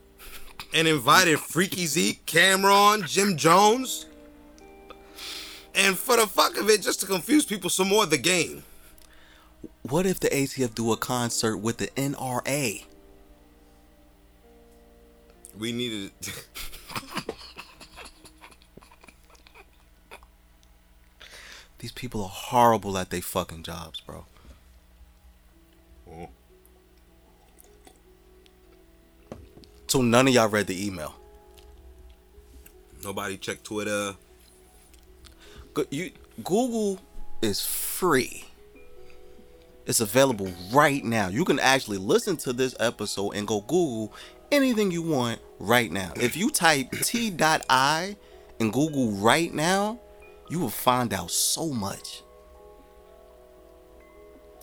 and 0.73 0.87
invited 0.87 1.37
Freekey 1.37 1.85
Zekey, 1.85 2.19
Cam'ron, 2.25 3.07
Jim 3.07 3.37
Jones, 3.37 4.07
and 5.73 5.97
for 5.97 6.17
the 6.17 6.27
fuck 6.27 6.57
of 6.57 6.69
it, 6.69 6.81
just 6.81 7.01
to 7.01 7.05
confuse 7.05 7.45
people 7.45 7.69
some 7.69 7.89
more, 7.89 8.05
the 8.05 8.17
game. 8.17 8.63
What 9.83 10.05
if 10.05 10.19
the 10.19 10.29
ATF 10.29 10.73
do 10.73 10.91
a 10.91 10.97
concert 10.97 11.57
with 11.57 11.77
the 11.77 11.87
NRA? 11.87 12.83
We 15.57 15.71
needed. 15.71 16.11
These 21.85 21.91
people 21.91 22.23
are 22.23 22.29
horrible 22.29 22.97
at 22.97 23.11
their 23.11 23.21
fucking 23.21 23.61
jobs, 23.61 23.99
bro. 24.01 24.25
Mm. 26.09 26.29
So 29.85 30.01
none 30.01 30.27
of 30.27 30.33
y'all 30.33 30.49
read 30.49 30.65
the 30.65 30.83
email. 30.83 31.13
Nobody 33.03 33.37
checked 33.37 33.65
Twitter. 33.65 34.15
Go- 35.75 35.85
You 35.91 36.09
Google 36.43 36.97
is 37.43 37.63
free. 37.63 38.45
It's 39.85 39.99
available 39.99 40.51
right 40.73 41.03
now. 41.05 41.27
You 41.27 41.45
can 41.45 41.59
actually 41.59 41.99
listen 41.99 42.35
to 42.37 42.51
this 42.53 42.75
episode 42.79 43.33
and 43.35 43.47
go 43.47 43.61
Google 43.61 44.11
anything 44.51 44.89
you 44.89 45.03
want 45.03 45.39
right 45.59 45.91
now. 45.91 46.13
If 46.15 46.35
you 46.35 46.49
type 46.49 46.89
T.I 47.03 48.15
in 48.57 48.71
Google 48.71 49.11
right 49.11 49.53
now, 49.53 49.99
you 50.47 50.59
will 50.59 50.69
find 50.69 51.13
out 51.13 51.31
so 51.31 51.69
much. 51.69 52.21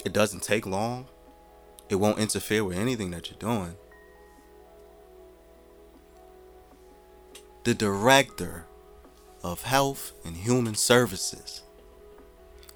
It 0.05 0.13
doesn't 0.13 0.43
take 0.43 0.67
long. 0.67 1.07
It 1.89 1.97
won't 1.97 2.19
interfere 2.19 2.65
with 2.65 2.79
anything 2.79 3.11
that 3.11 3.31
you're 3.31 3.39
doing. 3.39 3.77
The 7.65 7.75
director 7.75 8.67
of 9.43 9.63
Health 9.63 10.13
and 10.25 10.37
Human 10.37 10.75
Services. 10.75 11.63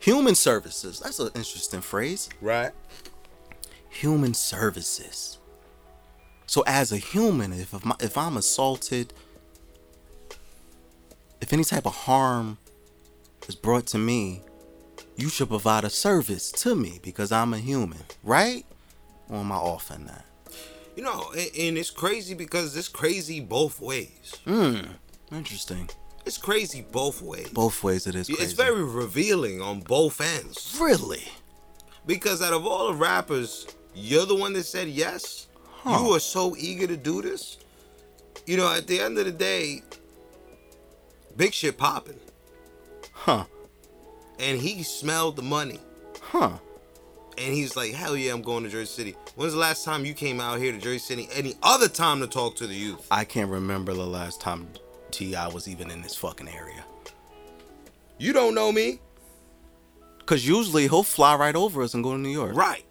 Human 0.01 0.35
Services, 0.35 1.01
that's 1.01 1.19
an 1.19 1.31
interesting 1.35 1.81
phrase. 1.81 2.29
Right. 2.40 2.73
Human 3.88 4.35
Services. 4.35 5.38
So 6.47 6.62
as 6.66 6.92
a 6.92 6.97
human, 6.97 7.53
if 7.53 7.75
if, 7.75 7.85
my, 7.85 7.97
if 8.01 8.16
I'm 8.16 8.37
assaulted, 8.37 9.12
if 11.40 11.53
any 11.53 11.64
type 11.64 11.87
of 11.87 11.95
harm 11.95 12.59
is 13.49 13.55
brought 13.55 13.87
to 13.89 13.99
me, 13.99 14.43
you 15.17 15.29
should 15.29 15.49
provide 15.49 15.85
a 15.85 15.91
service 15.91 16.51
to 16.53 16.75
me 16.75 17.01
because 17.03 17.33
I'm 17.33 17.55
a 17.55 17.59
human, 17.59 18.03
right? 18.23 18.65
Or 19.29 19.39
am 19.39 19.53
I 19.53 19.57
off 19.57 19.89
that? 19.89 20.25
You 20.95 21.03
know, 21.03 21.31
and, 21.37 21.51
and 21.59 21.79
it's 21.79 21.91
crazy 21.91 22.35
because 22.35 22.77
it's 22.77 22.89
crazy 22.89 23.41
both 23.41 23.81
ways. 23.81 24.35
Hmm. 24.45 24.79
Interesting. 25.33 25.91
It's 26.25 26.39
crazy 26.39 26.85
both 26.91 27.23
ways. 27.23 27.49
Both 27.51 27.83
ways 27.85 28.07
it 28.07 28.15
is 28.15 28.27
crazy. 28.27 28.43
It's 28.43 28.53
very 28.53 28.83
revealing 28.83 29.61
on 29.61 29.81
both 29.81 30.21
ends. 30.21 30.77
really. 30.81 31.23
Because 32.07 32.41
out 32.41 32.53
of 32.53 32.65
all 32.65 32.89
the 32.89 32.95
rappers, 32.95 33.67
you're 33.95 34.27
the 34.27 34.35
one 34.35 34.53
that 34.55 34.65
said 34.65 34.89
yes. 34.89 35.49
Huh. 35.83 35.99
You 36.03 36.15
are 36.15 36.21
so 36.21 36.57
eager 36.57 36.87
to 36.87 36.97
do 36.97 37.21
this. 37.23 37.59
You 38.47 38.57
know, 38.57 38.73
at 38.73 38.87
the 38.87 39.01
end 39.01 39.19
of 39.19 39.25
the 39.25 39.33
day, 39.33 39.83
big 41.37 41.53
shit 41.53 41.77
popping. 41.77 42.19
Huh. 43.27 43.45
And 44.39 44.61
he 44.61 44.85
smelled 44.85 45.35
the 45.35 45.43
money. 45.43 45.81
Huh. 46.23 46.59
And 47.37 47.53
he's 47.53 47.75
like, 47.75 47.93
hell 47.93 48.17
yeah, 48.17 48.33
I'm 48.33 48.41
going 48.41 48.62
to 48.62 48.71
Jersey 48.71 48.87
City. 48.87 49.17
When's 49.35 49.53
the 49.53 49.59
last 49.59 49.85
time 49.85 50.05
you 50.05 50.15
came 50.15 50.41
out 50.41 50.61
here 50.61 50.71
to 50.71 50.79
Jersey 50.79 51.01
City? 51.01 51.29
Any 51.35 51.55
other 51.61 51.89
time 51.89 52.21
to 52.21 52.29
talk 52.29 52.55
to 52.57 52.69
the 52.69 52.75
youth? 52.75 53.05
I 53.11 53.25
can't 53.25 53.51
remember 53.51 53.95
the 53.95 54.07
last 54.07 54.41
time 54.41 54.69
T.I. 55.11 55.49
was 55.49 55.67
even 55.67 55.91
in 55.91 56.03
this 56.03 56.15
fucking 56.15 56.49
area. 56.49 56.85
You 58.17 58.33
don't 58.33 58.55
know 58.55 58.71
me. 58.71 59.01
Cause 60.25 60.47
usually 60.47 60.85
he'll 60.85 61.03
fly 61.03 61.35
right 61.35 61.57
over 61.57 61.83
us 61.83 61.95
and 61.95 62.05
go 62.05 62.12
to 62.12 62.19
New 62.19 62.29
York. 62.29 62.55
Right. 62.55 62.85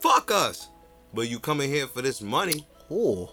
Fuck 0.00 0.30
us. 0.30 0.70
But 1.12 1.28
you 1.28 1.38
coming 1.38 1.68
here 1.68 1.86
for 1.86 2.00
this 2.00 2.22
money. 2.22 2.66
Oh. 2.90 3.30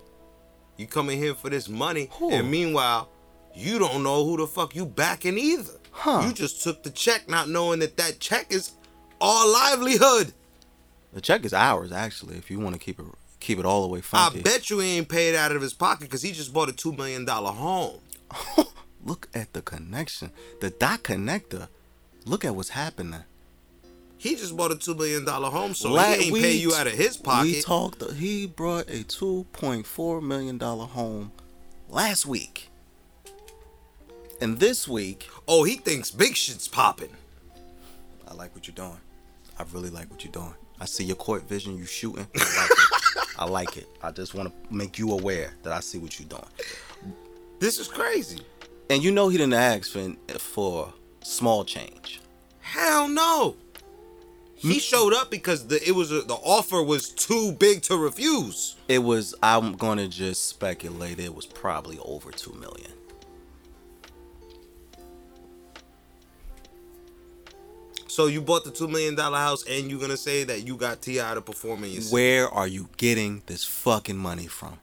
You 0.75 0.87
coming 0.87 1.17
here 1.19 1.35
for 1.35 1.49
this 1.49 1.69
money. 1.69 2.09
Who? 2.19 2.31
And 2.31 2.51
meanwhile, 2.51 3.09
you 3.55 3.79
don't 3.79 4.03
know 4.03 4.25
who 4.25 4.35
the 4.35 4.47
fuck 4.47 4.75
you 4.75 4.85
backing 4.85 5.37
either. 5.37 5.79
Huh. 5.93 6.23
You 6.27 6.33
just 6.33 6.63
took 6.63 6.83
the 6.83 6.89
check 6.89 7.29
not 7.29 7.47
knowing 7.47 7.79
that 7.79 7.97
that 7.97 8.19
check 8.19 8.51
is 8.51 8.73
our 9.21 9.47
livelihood. 9.47 10.33
The 11.13 11.21
check 11.21 11.45
is 11.45 11.53
ours 11.53 11.91
actually. 11.91 12.35
If 12.37 12.51
you 12.51 12.59
want 12.59 12.75
to 12.75 12.79
keep 12.79 12.99
it 12.99 13.05
keep 13.39 13.59
it 13.59 13.65
all 13.65 13.81
the 13.83 13.87
way 13.87 14.01
funky. 14.01 14.39
I 14.39 14.41
bet 14.41 14.69
you 14.69 14.79
he 14.79 14.97
ain't 14.97 15.09
paid 15.09 15.35
out 15.35 15.51
of 15.51 15.61
his 15.61 15.73
pocket 15.73 16.01
because 16.05 16.21
he 16.21 16.31
just 16.31 16.53
bought 16.53 16.69
a 16.69 16.73
$2 16.73 16.97
million 16.97 17.27
home. 17.27 17.99
Look 19.05 19.27
at 19.33 19.53
the 19.53 19.61
connection. 19.61 20.31
The 20.61 20.69
dot 20.69 21.03
connector. 21.03 21.67
Look 22.25 22.45
at 22.45 22.55
what's 22.55 22.69
happening. 22.69 23.23
He 24.17 24.35
just 24.37 24.55
bought 24.55 24.71
a 24.71 24.75
$2 24.75 24.97
million 24.97 25.25
home, 25.25 25.73
so 25.73 25.91
La- 25.91 26.13
he 26.13 26.27
ain't 26.27 26.35
pay 26.37 26.53
you 26.53 26.73
out 26.73 26.87
of 26.87 26.93
his 26.93 27.17
pocket. 27.17 27.43
We 27.47 27.61
talked. 27.61 28.11
He 28.13 28.47
brought 28.47 28.89
a 28.89 29.03
two 29.03 29.45
point 29.51 29.85
four 29.85 30.21
million 30.21 30.57
dollar 30.57 30.85
home 30.85 31.33
last 31.89 32.25
week, 32.25 32.69
and 34.41 34.59
this 34.59 34.87
week, 34.87 35.29
oh, 35.47 35.63
he 35.63 35.75
thinks 35.75 36.11
big 36.11 36.35
shit's 36.35 36.67
popping. 36.67 37.15
I 38.27 38.33
like 38.33 38.53
what 38.55 38.67
you're 38.67 38.75
doing. 38.75 38.99
I 39.57 39.63
really 39.71 39.89
like 39.89 40.09
what 40.09 40.23
you're 40.23 40.31
doing. 40.31 40.53
I 40.79 40.85
see 40.85 41.03
your 41.03 41.15
court 41.15 41.47
vision. 41.47 41.77
You 41.77 41.85
shooting. 41.85 42.27
I 42.35 42.59
like 42.59 42.71
it. 42.71 43.27
I 43.37 43.45
like 43.45 43.77
it. 43.77 43.87
I 44.01 44.11
just 44.11 44.33
want 44.33 44.49
to 44.49 44.75
make 44.75 44.97
you 44.97 45.11
aware 45.11 45.53
that 45.63 45.71
I 45.73 45.79
see 45.79 45.97
what 45.97 46.19
you're 46.19 46.29
doing. 46.29 47.13
This 47.59 47.79
is 47.79 47.87
crazy. 47.87 48.39
And 48.89 49.03
you 49.03 49.11
know 49.11 49.29
he 49.29 49.37
didn't 49.37 49.53
ask 49.53 49.91
for 49.91 50.15
for 50.39 50.93
small 51.21 51.63
change. 51.63 52.21
Hell 52.61 53.07
no. 53.07 53.55
He 54.55 54.73
hmm? 54.73 54.79
showed 54.79 55.13
up 55.13 55.29
because 55.29 55.67
the 55.67 55.85
it 55.87 55.91
was 55.91 56.11
a, 56.11 56.21
the 56.21 56.35
offer 56.35 56.81
was 56.81 57.09
too 57.09 57.51
big 57.53 57.81
to 57.83 57.97
refuse. 57.97 58.75
It 58.87 58.99
was. 58.99 59.35
I'm 59.43 59.75
gonna 59.75 60.07
just 60.07 60.47
speculate. 60.47 61.19
It 61.19 61.35
was 61.35 61.45
probably 61.45 61.99
over 61.99 62.31
two 62.31 62.53
million. 62.53 62.92
So 68.13 68.27
you 68.27 68.41
bought 68.41 68.63
the 68.63 68.69
two 68.69 68.87
million 68.87 69.15
dollar 69.15 69.39
house, 69.39 69.63
and 69.67 69.89
you're 69.89 69.99
gonna 69.99 70.15
say 70.17 70.43
that 70.43 70.67
you 70.67 70.75
got 70.77 71.01
T.I. 71.01 71.33
to 71.33 71.41
perform 71.41 71.83
in 71.83 71.89
your 71.93 72.01
city. 72.03 72.13
Where 72.13 72.47
are 72.47 72.67
you 72.67 72.87
getting 72.97 73.41
this 73.47 73.65
fucking 73.65 74.17
money 74.17 74.45
from? 74.45 74.77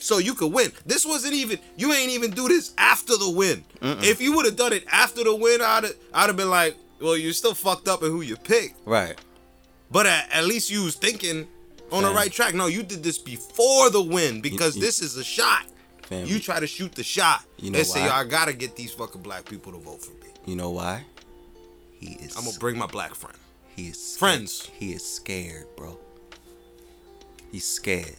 so 0.00 0.18
you 0.18 0.32
could 0.34 0.52
win. 0.52 0.72
This 0.86 1.04
wasn't 1.06 1.34
even. 1.34 1.58
You 1.76 1.92
ain't 1.92 2.10
even 2.10 2.30
do 2.32 2.48
this 2.48 2.72
after 2.78 3.16
the 3.16 3.30
win. 3.30 3.64
If 3.82 4.20
you 4.20 4.34
would 4.34 4.46
have 4.46 4.56
done 4.56 4.72
it 4.72 4.84
after 4.90 5.22
the 5.22 5.34
win, 5.34 5.60
I'd 5.60 5.84
have, 5.84 5.94
I'd 6.14 6.26
have 6.28 6.36
been 6.36 6.50
like, 6.50 6.76
well, 7.00 7.16
you're 7.16 7.32
still 7.32 7.54
fucked 7.54 7.86
up 7.88 8.02
in 8.02 8.10
who 8.10 8.22
you 8.22 8.36
picked. 8.36 8.74
Right. 8.84 9.16
But 9.92 10.06
at, 10.06 10.28
at 10.32 10.44
least 10.46 10.70
you 10.70 10.82
was 10.84 10.94
thinking 10.96 11.46
on 11.92 12.02
the 12.02 12.10
right 12.10 12.32
track. 12.32 12.54
No, 12.54 12.66
you 12.66 12.82
did 12.82 13.02
this 13.04 13.18
before 13.18 13.90
the 13.90 14.02
win 14.02 14.40
because 14.40 14.76
you- 14.76 14.82
this 14.82 15.00
is 15.02 15.16
a 15.16 15.24
shot. 15.24 15.66
Fam, 16.04 16.26
You 16.26 16.38
try 16.40 16.58
to 16.58 16.66
shoot 16.66 16.92
the 16.92 17.04
shot 17.04 17.44
You 17.58 17.70
know 17.70 17.78
and 17.78 17.86
say. 17.86 18.04
Yo, 18.04 18.10
I 18.10 18.24
gotta 18.24 18.54
get 18.54 18.74
these 18.76 18.92
fucking 18.92 19.20
black 19.20 19.44
people 19.44 19.72
to 19.72 19.78
vote 19.78 20.00
for 20.02 20.12
me. 20.24 20.27
You 20.48 20.56
know 20.56 20.70
why? 20.70 21.04
He 22.00 22.12
is. 22.14 22.34
I'm 22.34 22.46
gonna 22.46 22.58
bring 22.58 22.78
my 22.78 22.86
black 22.86 23.14
friend. 23.14 23.36
He 23.76 23.88
is 23.88 24.02
scared. 24.02 24.18
Friends. 24.18 24.70
He 24.78 24.92
is 24.92 25.04
scared, 25.04 25.66
bro. 25.76 25.98
He's 27.52 27.66
scared. 27.68 28.16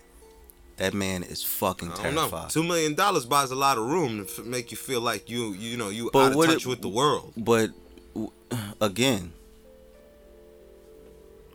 That 0.77 0.93
man 0.93 1.23
is 1.23 1.41
fucking 1.43 1.91
I 1.91 1.95
don't 2.03 2.13
know. 2.13 2.29
terrified. 2.29 2.51
Two 2.51 2.61
million 2.63 2.93
dollars 2.93 3.25
buys 3.25 3.49
a 3.49 3.55
lot 3.55 3.79
of 3.79 3.85
room 3.89 4.23
to 4.23 4.31
f- 4.31 4.45
make 4.45 4.69
you 4.69 4.77
feel 4.77 5.01
like 5.01 5.27
you, 5.27 5.53
you 5.53 5.75
know, 5.75 5.89
you 5.89 6.11
But 6.13 6.19
out 6.19 6.31
of 6.39 6.45
touch 6.45 6.65
it- 6.65 6.69
with 6.69 6.81
the 6.83 6.87
world. 6.87 7.33
But 7.35 7.71
w- 8.13 8.31
again, 8.79 9.33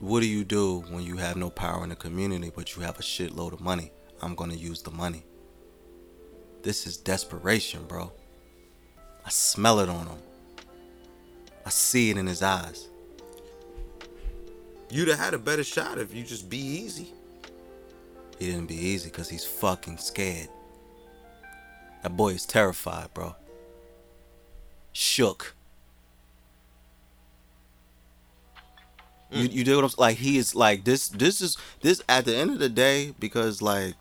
what 0.00 0.20
do 0.20 0.26
you 0.26 0.42
do 0.42 0.80
when 0.90 1.04
you 1.04 1.18
have 1.18 1.36
no 1.36 1.50
power 1.50 1.84
in 1.84 1.90
the 1.90 1.96
community, 1.96 2.50
but 2.54 2.74
you 2.74 2.82
have 2.82 2.98
a 2.98 3.02
shitload 3.02 3.52
of 3.52 3.60
money? 3.60 3.92
I'm 4.20 4.34
gonna 4.34 4.54
use 4.54 4.82
the 4.82 4.90
money. 4.90 5.22
This 6.62 6.84
is 6.84 6.96
desperation, 6.96 7.84
bro. 7.86 8.12
I 9.24 9.30
smell 9.30 9.78
it 9.78 9.88
on 9.88 10.08
him. 10.08 10.18
I 11.66 11.70
see 11.70 12.10
it 12.10 12.16
in 12.16 12.26
his 12.26 12.42
eyes. 12.42 12.88
You'd 14.90 15.08
have 15.08 15.18
had 15.18 15.34
a 15.34 15.38
better 15.38 15.64
shot 15.64 15.98
if 15.98 16.14
you 16.14 16.22
just 16.22 16.48
be 16.48 16.58
easy. 16.58 17.12
He 18.38 18.50
didn't 18.50 18.66
be 18.66 18.76
easy 18.76 19.10
because 19.10 19.28
he's 19.28 19.44
fucking 19.44 19.98
scared. 19.98 20.48
That 22.02 22.16
boy 22.16 22.30
is 22.30 22.44
terrified, 22.44 23.14
bro. 23.14 23.34
Shook. 24.92 25.54
You 29.30 29.48
mm. 29.48 29.52
you 29.52 29.64
do 29.64 29.76
what 29.76 29.84
I'm 29.84 29.90
like? 29.98 30.18
He 30.18 30.36
is 30.36 30.54
like 30.54 30.84
this. 30.84 31.08
This 31.08 31.40
is 31.40 31.56
this 31.80 32.02
at 32.08 32.24
the 32.24 32.36
end 32.36 32.50
of 32.50 32.58
the 32.58 32.68
day 32.68 33.14
because 33.18 33.60
like 33.62 33.94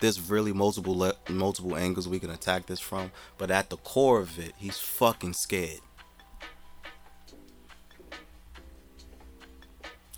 there's 0.00 0.20
really 0.20 0.52
multiple 0.52 0.98
le- 0.98 1.14
multiple 1.30 1.76
angles 1.76 2.08
we 2.08 2.18
can 2.18 2.30
attack 2.30 2.66
this 2.66 2.80
from, 2.80 3.12
but 3.38 3.50
at 3.50 3.70
the 3.70 3.76
core 3.78 4.20
of 4.20 4.38
it, 4.38 4.52
he's 4.58 4.78
fucking 4.78 5.32
scared. 5.32 5.80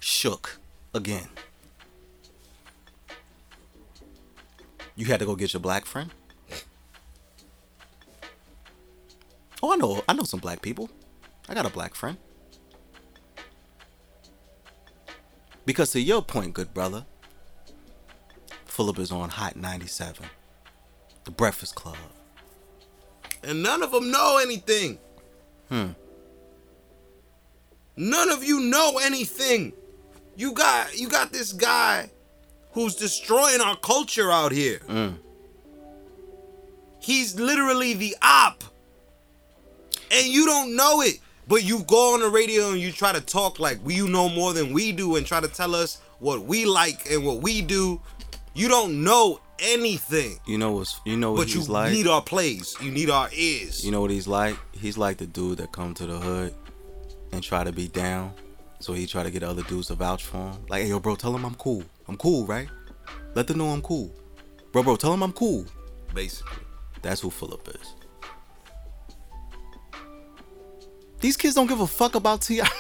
Shook 0.01 0.59
again. 0.95 1.29
You 4.97 5.07
had 5.07 5.20
to 5.20 5.27
go 5.27 5.37
get 5.37 5.53
your 5.53 5.61
black 5.61 5.85
friend? 5.85 6.11
Oh, 9.62 9.72
I 9.72 9.77
know. 9.77 10.03
I 10.09 10.12
know 10.12 10.25
some 10.25 10.41
black 10.41 10.62
people. 10.62 10.91
I 11.49 11.55
got 11.55 11.66
a 11.66 11.70
black 11.70 11.95
friend. 11.95 12.16
Because 15.64 15.93
to 15.93 16.01
your 16.01 16.22
point, 16.22 16.55
good 16.55 16.72
brother, 16.72 17.05
Fulop 18.66 18.99
is 18.99 19.12
on 19.12 19.29
Hot 19.29 19.55
97, 19.57 20.27
The 21.25 21.31
Breakfast 21.31 21.75
Club. 21.75 21.97
And 23.43 23.62
none 23.62 23.83
of 23.83 23.93
them 23.93 24.11
know 24.11 24.39
anything. 24.43 24.99
Hmm. 25.68 25.89
None 27.97 28.31
of 28.31 28.45
you 28.45 28.61
know 28.61 28.99
anything. 29.03 29.72
You 30.39 30.53
got 30.53 30.97
you 30.97 31.09
got 31.09 31.32
this 31.32 31.53
guy 31.53 32.09
who's 32.70 32.95
destroying 32.95 33.61
our 33.61 33.74
culture 33.74 34.30
out 34.30 34.53
here. 34.53 34.78
Mm. 34.86 35.16
He's 37.01 37.34
literally 37.34 37.95
the 37.95 38.16
op. 38.22 38.62
And 40.12 40.28
you 40.28 40.47
don't 40.47 40.76
know 40.76 41.01
it. 41.01 41.18
But 41.49 41.64
you 41.64 41.82
go 41.82 42.14
on 42.14 42.20
the 42.20 42.28
radio 42.28 42.70
and 42.70 42.78
you 42.78 42.93
try 42.93 43.12
to 43.12 43.20
talk 43.20 43.59
like 43.59 43.78
you 43.84 44.07
know 44.07 44.28
more 44.28 44.53
than 44.53 44.72
we 44.72 44.93
do 44.93 45.16
and 45.16 45.26
try 45.26 45.41
to 45.41 45.49
tell 45.49 45.74
us 45.74 46.01
what 46.20 46.45
we 46.45 46.66
like 46.66 47.11
and 47.11 47.24
what 47.26 47.43
we 47.43 47.61
do. 47.61 48.01
You 48.55 48.68
don't 48.68 49.03
know 49.03 49.41
anything. 49.59 50.39
You 50.47 50.59
know 50.59 50.70
what's 50.70 51.01
you 51.05 51.16
know 51.16 51.32
what 51.32 51.39
But 51.39 51.49
you 51.49 51.59
he's 51.59 51.68
like? 51.68 51.91
You 51.91 51.97
need 51.97 52.07
our 52.07 52.22
plays. 52.22 52.76
You 52.80 52.93
need 52.93 53.11
our 53.11 53.28
ears. 53.32 53.84
You 53.84 53.91
know 53.91 54.01
what 54.01 54.12
he's 54.12 54.28
like? 54.28 54.57
He's 54.70 54.97
like 54.97 55.16
the 55.16 55.26
dude 55.26 55.59
that 55.59 55.72
come 55.72 55.95
to 55.95 56.07
the 56.07 56.20
hood 56.20 56.55
and 57.32 57.43
try 57.43 57.64
to 57.64 57.72
be 57.72 57.89
down. 57.89 58.34
So 58.81 58.93
he 58.93 59.07
try 59.07 59.22
to 59.22 59.31
get 59.31 59.43
other 59.43 59.62
dudes 59.62 59.89
to 59.89 59.95
vouch 59.95 60.24
for 60.24 60.37
him. 60.37 60.57
Like, 60.68 60.83
hey, 60.83 60.89
yo, 60.89 61.01
bro, 61.01 61.16
tell 61.16 61.35
him 61.35 61.45
I'm 61.45 61.55
cool. 61.57 61.83
I'm 62.07 62.16
cool, 62.16 62.47
right? 62.47 62.68
Let 63.35 63.47
them 63.47 63.59
know 63.59 63.68
I'm 63.68 63.83
cool. 63.83 64.14
Bro, 64.72 64.85
bro, 64.85 64.97
tell 64.97 65.12
him 65.12 65.22
I'm 65.22 65.33
cool. 65.33 65.66
basically. 66.14 66.62
That's 67.03 67.20
who 67.20 67.31
Fulop 67.31 67.68
is. 67.68 67.95
These 71.20 71.37
kids 71.37 71.55
don't 71.55 71.66
give 71.66 71.81
a 71.81 71.87
fuck 71.87 72.14
about 72.14 72.43
T.I. 72.43 72.68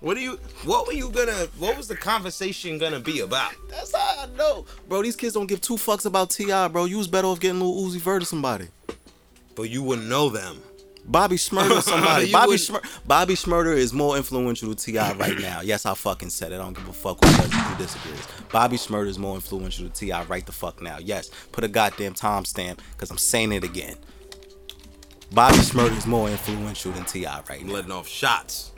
What 0.00 0.18
are 0.18 0.20
you? 0.20 0.32
What 0.64 0.86
were 0.86 0.92
you 0.92 1.08
gonna? 1.08 1.48
What 1.56 1.78
was 1.78 1.88
the 1.88 1.96
conversation 1.96 2.76
gonna 2.76 3.00
be 3.00 3.20
about? 3.20 3.54
That's 3.70 3.96
how 3.96 4.24
I 4.24 4.26
know. 4.36 4.66
Bro, 4.86 5.02
these 5.02 5.16
kids 5.16 5.32
don't 5.32 5.46
give 5.46 5.62
two 5.62 5.76
fucks 5.76 6.04
about 6.04 6.28
T.I., 6.28 6.68
bro. 6.68 6.84
You 6.84 6.98
was 6.98 7.08
better 7.08 7.26
off 7.26 7.40
getting 7.40 7.58
Lil 7.58 7.72
Uzi 7.88 8.00
Vert 8.02 8.20
or 8.20 8.26
somebody. 8.26 8.68
But 9.54 9.70
you 9.70 9.82
wouldn't 9.82 10.06
know 10.06 10.28
them. 10.28 10.60
Bobby 11.06 11.36
Shmurda 11.36 11.78
is 11.78 11.84
somebody. 11.94 12.32
Bobby 12.32 12.52
wouldn't- 12.52 13.06
Bobby 13.06 13.34
Shmurda 13.34 13.76
is 13.76 13.92
more 13.92 14.16
influential 14.16 14.74
to 14.74 14.84
T.I. 14.92 15.12
right 15.14 15.38
now. 15.38 15.60
Yes, 15.60 15.84
I 15.86 15.94
fucking 15.94 16.30
said 16.30 16.52
it. 16.52 16.56
I 16.56 16.58
don't 16.58 16.76
give 16.76 16.88
a 16.88 16.92
fuck 16.92 17.22
who, 17.24 17.30
who 17.30 17.76
disagrees. 17.82 18.26
Bobby 18.50 18.76
Shmurda 18.76 19.08
is 19.08 19.18
more 19.18 19.34
influential 19.34 19.88
to 19.88 19.92
T.I. 19.92 20.24
right 20.24 20.44
the 20.46 20.52
fuck 20.52 20.80
now. 20.80 20.98
Yes, 20.98 21.30
put 21.52 21.62
a 21.64 21.68
goddamn 21.68 22.14
timestamp 22.14 22.78
because 22.92 23.10
I'm 23.10 23.18
saying 23.18 23.52
it 23.52 23.64
again. 23.64 23.96
Bobby 25.32 25.56
Shmurda 25.58 25.96
is 25.96 26.06
more 26.06 26.28
influential 26.28 26.92
than 26.92 27.04
T.I. 27.04 27.36
right 27.48 27.60
I'm 27.60 27.66
now. 27.66 27.72
letting 27.74 27.90
off 27.92 28.08
shots. 28.08 28.72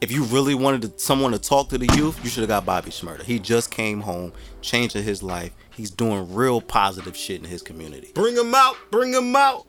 If 0.00 0.10
you 0.10 0.24
really 0.24 0.54
wanted 0.54 0.82
to, 0.82 0.98
someone 0.98 1.32
to 1.32 1.38
talk 1.38 1.68
to 1.70 1.78
the 1.78 1.92
youth, 1.94 2.18
you 2.24 2.30
should 2.30 2.40
have 2.40 2.48
got 2.48 2.64
Bobby 2.64 2.90
Shmurda. 2.90 3.22
He 3.22 3.38
just 3.38 3.70
came 3.70 4.00
home, 4.00 4.32
changing 4.62 5.02
his 5.02 5.22
life. 5.22 5.52
He's 5.76 5.90
doing 5.90 6.32
real 6.34 6.60
positive 6.62 7.14
shit 7.16 7.38
in 7.40 7.44
his 7.46 7.60
community. 7.60 8.10
Bring 8.14 8.34
him 8.36 8.54
out. 8.54 8.76
Bring 8.90 9.12
him 9.12 9.34
out. 9.36 9.66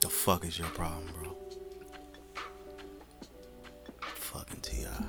The 0.00 0.08
fuck 0.08 0.44
is 0.44 0.58
your 0.58 0.68
problem, 0.68 1.08
bro? 1.20 1.36
Fucking 4.00 4.60
T.I., 4.60 5.04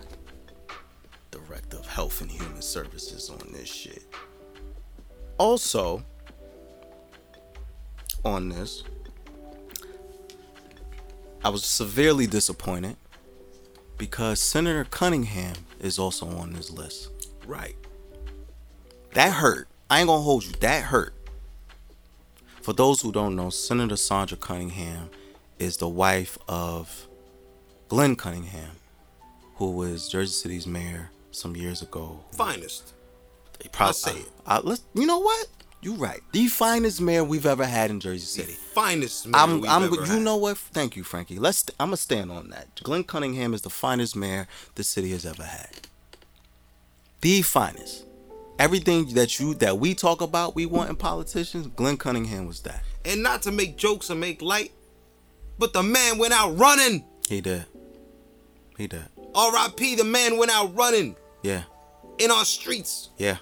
director 1.32 1.78
of 1.78 1.86
Health 1.86 2.22
and 2.22 2.32
Human 2.32 2.62
Services, 2.62 3.30
on 3.30 3.52
this 3.54 3.70
shit. 3.70 4.04
Also, 5.38 6.04
on 8.26 8.50
this, 8.50 8.84
I 11.44 11.50
was 11.50 11.64
severely 11.64 12.28
disappointed 12.28 12.98
because 13.98 14.42
Senator 14.42 14.86
Cunningham 14.86 15.56
is 15.80 16.00
also 16.00 16.28
on 16.28 16.54
this 16.54 16.70
list. 16.70 17.10
Right. 17.46 17.76
That 19.14 19.34
hurt. 19.34 19.68
I 19.90 20.00
ain't 20.00 20.08
gonna 20.08 20.22
hold 20.22 20.46
you. 20.46 20.52
That 20.60 20.84
hurt. 20.84 21.14
For 22.70 22.74
those 22.74 23.02
who 23.02 23.12
don't 23.12 23.36
know, 23.36 23.50
Senator 23.50 23.96
Sandra 23.96 24.38
Cunningham 24.38 25.10
is 25.58 25.78
the 25.78 25.88
wife 25.90 26.38
of 26.48 27.08
Glenn 27.88 28.16
Cunningham, 28.16 28.70
who 29.56 29.72
was 29.72 30.08
Jersey 30.08 30.34
City's 30.34 30.68
mayor 30.68 31.10
some 31.32 31.56
years 31.56 31.82
ago. 31.82 32.24
Finest. 32.34 32.94
They 33.58 33.70
prob- 33.70 33.88
I'll 33.88 33.94
say 33.94 34.18
it. 34.20 34.32
I- 34.46 34.58
I- 34.58 34.60
let's, 34.60 34.84
you 34.94 35.08
know 35.08 35.18
what? 35.18 35.48
You're 35.82 35.96
right. 35.96 36.22
The 36.32 36.46
finest 36.46 37.02
mayor 37.02 37.24
we've 37.24 37.48
ever 37.48 37.66
had 37.66 37.90
in 37.90 38.00
Jersey 38.00 38.20
The 38.44 38.44
City. 38.52 38.54
finest 38.54 39.26
man 39.26 39.42
I'm, 39.42 39.62
we've 39.62 39.72
I'm, 39.72 39.84
ever 39.86 39.96
you 39.96 40.02
had. 40.04 40.22
know 40.22 40.38
what? 40.38 40.60
Thank 40.60 40.96
you, 40.96 41.04
Frankie. 41.04 41.40
Let's. 41.40 41.66
I'm 41.80 41.88
gonna 41.88 41.98
stand 41.98 42.32
on 42.32 42.52
that. 42.52 42.82
Glenn 42.84 43.04
Cunningham 43.04 43.56
is 43.56 43.64
the 43.64 43.72
finest 43.72 44.16
mayor 44.16 44.48
the 44.76 44.84
city 44.84 45.10
has 45.14 45.26
ever 45.26 45.42
had. 45.42 45.88
The 47.22 47.42
finest. 47.42 48.06
Everything 48.60 49.14
that 49.14 49.39
you 49.39 49.53
that 49.55 49.80
we 49.80 49.95
talk 49.95 50.22
about, 50.22 50.53
we 50.53 50.66
want 50.66 50.89
in 50.89 50.95
politicians. 50.97 51.68
Glenn 51.76 51.95
Cunningham 51.97 52.45
was 52.45 52.60
that. 52.62 52.84
And 53.05 53.24
not 53.24 53.41
to 53.43 53.51
make 53.51 53.78
jokes 53.78 54.10
and 54.10 54.20
make 54.20 54.41
light, 54.41 54.72
but 55.57 55.72
the 55.74 55.82
man 55.82 56.18
went 56.18 56.34
out 56.34 56.57
running. 56.57 57.05
He 57.28 57.39
did. 57.41 57.66
He 58.78 58.88
did. 58.88 59.05
R.I.P. 59.34 59.95
The 59.95 60.03
man 60.03 60.38
went 60.38 60.51
out 60.51 60.76
running 60.76 61.16
Yeah. 61.41 61.64
in 62.18 62.32
our 62.32 62.43
streets. 62.45 63.10
Yeah. 63.18 63.38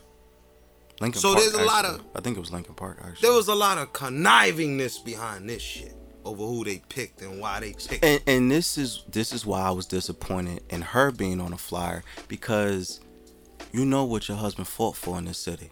Lincoln 0.99 1.21
So 1.21 1.33
Park, 1.33 1.43
there's 1.43 1.53
a 1.55 1.63
lot 1.65 1.85
of- 1.85 2.01
I 2.15 2.21
think 2.21 2.37
it 2.37 2.39
was 2.39 2.51
Lincoln 2.51 2.73
Park. 2.75 2.97
Actually. 3.01 3.27
There 3.27 3.35
was 3.35 3.47
a 3.47 3.55
lot 3.55 3.77
of 3.77 3.93
connivingness 3.93 5.03
behind 5.03 5.49
this 5.49 5.61
shit 5.61 5.95
over 6.25 6.43
who 6.43 6.63
they 6.63 6.79
picked 6.89 7.21
and 7.21 7.39
why 7.39 7.59
they 7.59 7.73
picked. 7.73 8.03
and 8.03 8.21
and 8.27 8.51
this 8.51 8.77
is 8.77 9.03
this 9.09 9.31
is 9.31 9.45
why 9.45 9.61
I 9.61 9.71
was 9.71 9.85
disappointed 9.85 10.61
in 10.69 10.81
her 10.81 11.11
being 11.11 11.39
on 11.39 11.53
a 11.53 11.57
flyer 11.57 12.03
because 12.27 12.99
you 13.77 13.85
know 13.85 14.03
what 14.05 14.27
your 14.27 14.37
husband 14.37 14.67
fought 14.67 14.95
for 14.95 15.19
in 15.19 15.25
this 15.25 15.37
city. 15.37 15.69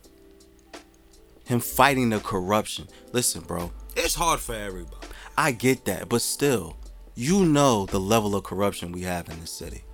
Him 1.45 1.59
fighting 1.59 2.09
the 2.09 2.19
corruption. 2.19 2.87
Listen, 3.13 3.41
bro, 3.41 3.71
It's 3.95 4.13
hard 4.13 4.39
for 4.39 4.53
everybody. 4.53 5.07
I 5.35 5.51
get 5.51 5.85
that, 5.85 6.07
but 6.07 6.21
still, 6.21 6.77
you 7.15 7.45
know 7.45 7.87
the 7.87 7.99
level 7.99 8.35
of 8.35 8.43
corruption 8.43 8.91
we 8.91 9.01
have 9.01 9.27
in 9.27 9.39
this 9.39 9.51
city. 9.51 9.85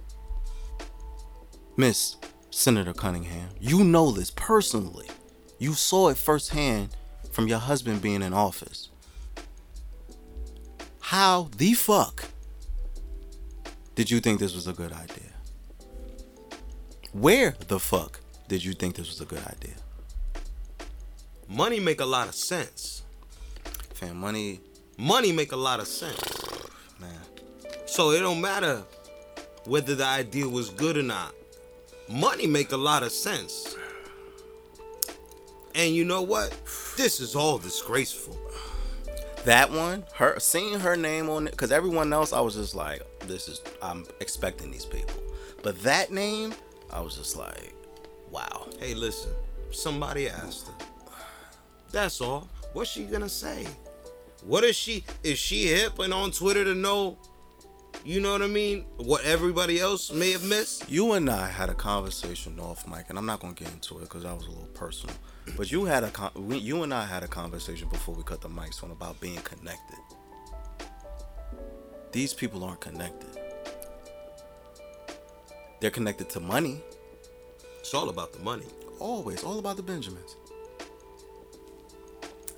Miss 1.77 2.17
Senator 2.49 2.93
Cunningham, 2.93 3.49
you 3.61 3.81
know 3.85 4.11
this 4.11 4.31
personally. 4.31 5.07
You 5.57 5.73
saw 5.73 6.09
it 6.09 6.17
firsthand 6.17 6.89
from 7.31 7.47
your 7.47 7.59
husband 7.59 8.01
being 8.01 8.21
in 8.21 8.33
office. 8.33 8.89
How 10.99 11.49
the 11.55 11.73
fuck 11.73 12.25
did 13.95 14.11
you 14.11 14.19
think 14.19 14.39
this 14.41 14.53
was 14.53 14.67
a 14.67 14.73
good 14.73 14.91
idea? 14.91 15.30
Where 17.13 17.55
the 17.67 17.79
fuck 17.79 18.19
did 18.47 18.63
you 18.63 18.73
think 18.73 18.95
this 18.95 19.07
was 19.07 19.21
a 19.21 19.25
good 19.25 19.45
idea? 19.45 19.75
Money 21.47 21.79
make 21.79 21.99
a 21.99 22.05
lot 22.05 22.27
of 22.27 22.35
sense. 22.35 23.03
Fam, 23.93 24.17
money, 24.17 24.61
Money 24.97 25.31
make 25.31 25.51
a 25.51 25.57
lot 25.57 25.79
of 25.79 25.87
sense. 25.87 26.21
man. 26.99 27.09
So 27.87 28.11
it 28.11 28.19
don't 28.19 28.39
matter 28.39 28.83
whether 29.65 29.95
the 29.95 30.05
idea 30.05 30.47
was 30.47 30.69
good 30.69 30.95
or 30.95 31.01
not. 31.01 31.33
Money 32.07 32.45
make 32.45 32.71
a 32.71 32.77
lot 32.77 33.01
of 33.01 33.11
sense. 33.11 33.75
And 35.73 35.95
you 35.95 36.05
know 36.05 36.21
what? 36.21 36.51
This 36.97 37.19
is 37.19 37.35
all 37.35 37.57
disgraceful. 37.57 38.37
That 39.45 39.71
one, 39.71 40.03
her 40.13 40.39
seeing 40.39 40.79
her 40.79 40.95
name 40.95 41.29
on 41.29 41.47
it, 41.47 41.51
because 41.51 41.71
everyone 41.71 42.13
else, 42.13 42.31
I 42.31 42.41
was 42.41 42.55
just 42.55 42.75
like, 42.75 43.01
this 43.21 43.47
is, 43.47 43.59
I'm 43.81 44.05
expecting 44.19 44.69
these 44.69 44.85
people. 44.85 45.19
But 45.63 45.81
that 45.81 46.11
name, 46.11 46.53
I 46.91 46.99
was 47.01 47.15
just 47.15 47.35
like, 47.37 47.73
wow. 48.29 48.67
Hey, 48.79 48.93
listen. 48.93 49.31
Somebody 49.71 50.29
asked 50.29 50.67
her. 50.67 50.73
That's 51.91 52.21
all. 52.21 52.47
What's 52.73 52.91
she 52.91 53.05
gonna 53.05 53.29
say? 53.29 53.67
What 54.43 54.63
is 54.63 54.75
she? 54.75 55.03
Is 55.23 55.37
she 55.37 55.67
hip 55.67 55.99
and 55.99 56.13
on 56.13 56.31
Twitter 56.31 56.63
to 56.63 56.73
know? 56.73 57.17
You 58.03 58.19
know 58.19 58.31
what 58.31 58.41
I 58.41 58.47
mean? 58.47 58.85
What 58.97 59.23
everybody 59.25 59.79
else 59.79 60.11
may 60.11 60.31
have 60.31 60.43
missed. 60.43 60.89
You 60.89 61.13
and 61.13 61.29
I 61.29 61.47
had 61.47 61.69
a 61.69 61.73
conversation 61.73 62.59
off 62.59 62.87
mic, 62.87 63.05
and 63.09 63.17
I'm 63.17 63.25
not 63.25 63.39
gonna 63.39 63.53
get 63.53 63.71
into 63.71 63.97
it 63.99 64.01
because 64.01 64.23
that 64.23 64.35
was 64.35 64.47
a 64.47 64.49
little 64.49 64.65
personal. 64.73 65.15
But 65.57 65.71
you 65.71 65.85
had 65.85 66.03
a 66.03 66.09
con- 66.09 66.31
we, 66.35 66.57
you 66.57 66.83
and 66.83 66.93
I 66.93 67.05
had 67.05 67.23
a 67.23 67.27
conversation 67.27 67.89
before 67.89 68.15
we 68.15 68.23
cut 68.23 68.41
the 68.41 68.49
mics 68.49 68.83
on 68.83 68.91
about 68.91 69.19
being 69.19 69.37
connected. 69.37 69.99
These 72.11 72.33
people 72.33 72.63
aren't 72.63 72.81
connected. 72.81 73.40
They're 75.81 75.89
connected 75.89 76.29
to 76.29 76.39
money, 76.39 76.79
It's 77.79 77.95
all 77.95 78.09
about 78.09 78.33
the 78.33 78.39
money. 78.39 78.65
always, 78.99 79.43
all 79.43 79.57
about 79.57 79.77
the 79.77 79.81
Benjamins. 79.81 80.35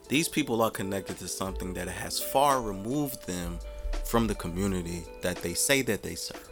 These 0.09 0.27
people 0.27 0.61
are 0.61 0.69
connected 0.69 1.17
to 1.19 1.29
something 1.29 1.73
that 1.75 1.87
has 1.87 2.19
far 2.19 2.61
removed 2.61 3.25
them 3.25 3.59
from 4.03 4.27
the 4.27 4.35
community 4.35 5.05
that 5.21 5.37
they 5.37 5.53
say 5.53 5.81
that 5.83 6.03
they 6.03 6.15
serve. 6.15 6.49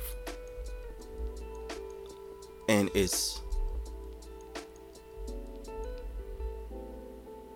And 2.69 2.89
it's 2.93 3.41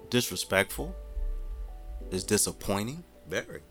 disrespectful, 0.09 0.93
it's 2.11 2.25
disappointing 2.25 3.05
Very. 3.29 3.61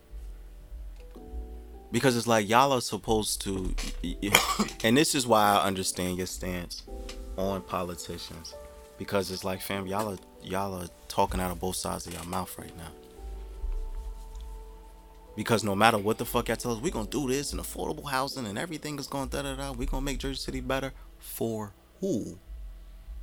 Because 1.95 2.17
it's 2.17 2.27
like 2.27 2.49
y'all 2.49 2.73
are 2.73 2.81
supposed 2.81 3.39
to 3.41 3.73
and 4.83 4.97
this 4.97 5.15
is 5.15 5.25
why 5.25 5.53
I 5.53 5.65
understand 5.65 6.17
your 6.17 6.27
stance 6.27 6.83
on 7.37 7.61
politicians. 7.61 8.53
Because 8.97 9.31
it's 9.31 9.45
like 9.45 9.61
fam 9.61 9.87
y'all 9.87 10.09
are 10.09 10.17
y'all 10.43 10.73
are 10.73 10.89
talking 11.07 11.39
out 11.39 11.51
of 11.51 11.61
both 11.61 11.77
sides 11.77 12.05
of 12.05 12.11
your 12.13 12.25
mouth 12.25 12.53
right 12.59 12.75
now. 12.75 12.89
Because 15.37 15.63
no 15.63 15.73
matter 15.73 15.97
what 15.97 16.17
the 16.17 16.25
fuck 16.25 16.49
y'all 16.49 16.57
tell 16.57 16.73
us 16.73 16.81
we're 16.81 16.91
gonna 16.91 17.07
do 17.07 17.29
this 17.29 17.53
and 17.53 17.61
affordable 17.61 18.11
housing 18.11 18.45
and 18.45 18.57
everything 18.57 18.99
is 18.99 19.07
going 19.07 19.29
da 19.29 19.43
da 19.43 19.55
da. 19.55 19.71
We're 19.71 19.87
gonna 19.87 20.01
make 20.03 20.17
Jersey 20.17 20.41
City 20.41 20.59
better 20.59 20.91
for 21.17 21.71
who? 22.01 22.37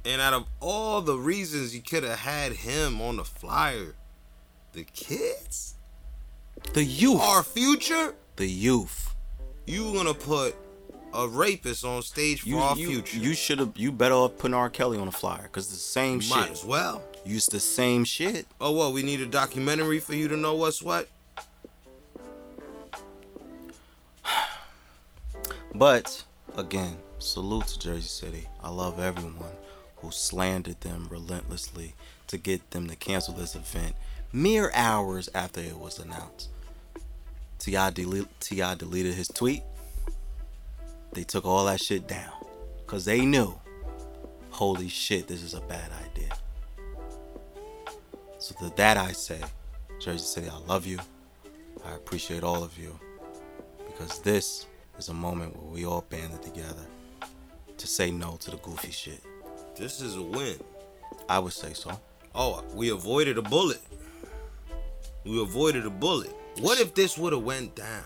And 0.06 0.22
out 0.22 0.32
of 0.32 0.46
all 0.60 1.02
the 1.02 1.18
reasons 1.18 1.74
you 1.74 1.82
could 1.82 2.04
have 2.04 2.20
had 2.20 2.52
him 2.52 3.02
on 3.02 3.18
the 3.18 3.24
flyer, 3.24 3.96
the 4.72 4.84
kids, 4.84 5.74
the 6.72 6.84
youth. 6.84 7.20
Our 7.20 7.42
future, 7.42 8.14
the 8.36 8.46
youth 8.46 9.14
you 9.66 9.92
gonna 9.92 10.14
put 10.14 10.54
a 11.14 11.28
rapist 11.28 11.84
on 11.84 12.02
stage 12.02 12.40
for 12.42 12.48
you 12.48 12.58
our 12.58 12.76
you, 12.76 12.88
future. 13.02 13.18
you 13.18 13.34
should 13.34 13.58
have 13.58 13.72
you 13.76 13.92
better 13.92 14.14
off 14.14 14.38
putting 14.38 14.54
R. 14.54 14.70
Kelly 14.70 14.98
on 14.98 15.08
a 15.08 15.12
flyer 15.12 15.42
because 15.42 15.68
the 15.68 15.76
same 15.76 16.16
might 16.16 16.44
shit 16.44 16.50
as 16.50 16.64
well. 16.64 17.02
use 17.24 17.46
the 17.46 17.60
same 17.60 18.04
shit 18.04 18.46
Oh 18.60 18.72
well, 18.72 18.92
we 18.92 19.02
need 19.02 19.20
a 19.20 19.26
documentary 19.26 20.00
for 20.00 20.14
you 20.14 20.28
to 20.28 20.36
know 20.36 20.54
what's 20.54 20.82
what. 20.82 21.08
But 25.74 26.24
again, 26.56 26.98
salute 27.18 27.66
to 27.68 27.78
Jersey 27.78 28.02
City. 28.02 28.46
I 28.62 28.68
love 28.68 29.00
everyone 29.00 29.56
who 29.96 30.10
slandered 30.10 30.80
them 30.82 31.08
relentlessly 31.10 31.94
to 32.26 32.36
get 32.36 32.72
them 32.72 32.88
to 32.88 32.96
cancel 32.96 33.32
this 33.34 33.54
event 33.54 33.94
mere 34.32 34.70
hours 34.74 35.28
after 35.34 35.60
it 35.60 35.78
was 35.78 35.98
announced. 35.98 36.48
T.I. 37.62 37.90
delete, 37.90 38.40
T.I. 38.40 38.74
deleted 38.74 39.14
his 39.14 39.28
tweet. 39.28 39.62
They 41.12 41.22
took 41.22 41.44
all 41.46 41.64
that 41.66 41.78
shit 41.80 42.08
down 42.08 42.32
because 42.80 43.04
they 43.04 43.24
knew, 43.24 43.54
holy 44.50 44.88
shit, 44.88 45.28
this 45.28 45.44
is 45.44 45.54
a 45.54 45.60
bad 45.60 45.88
idea. 46.04 46.32
So 48.38 48.56
to 48.56 48.74
that 48.74 48.96
I 48.96 49.12
say, 49.12 49.38
Jersey 50.00 50.24
City, 50.24 50.48
I 50.48 50.58
love 50.66 50.86
you. 50.86 50.98
I 51.86 51.94
appreciate 51.94 52.42
all 52.42 52.64
of 52.64 52.76
you 52.76 52.98
because 53.86 54.18
this 54.18 54.66
is 54.98 55.08
a 55.08 55.14
moment 55.14 55.54
where 55.56 55.72
we 55.72 55.84
all 55.84 56.04
banded 56.10 56.42
together 56.42 56.84
to 57.78 57.86
say 57.86 58.10
no 58.10 58.38
to 58.40 58.50
the 58.50 58.56
goofy 58.56 58.90
shit. 58.90 59.22
This 59.76 60.00
is 60.00 60.16
a 60.16 60.22
win. 60.22 60.58
I 61.28 61.38
would 61.38 61.52
say 61.52 61.74
so. 61.74 61.92
Oh, 62.34 62.64
we 62.74 62.90
avoided 62.90 63.38
a 63.38 63.42
bullet. 63.42 63.82
We 65.24 65.40
avoided 65.40 65.86
a 65.86 65.90
bullet. 65.90 66.34
What 66.60 66.80
if 66.80 66.94
this 66.94 67.16
would 67.18 67.32
have 67.32 67.42
went 67.42 67.74
down? 67.74 68.04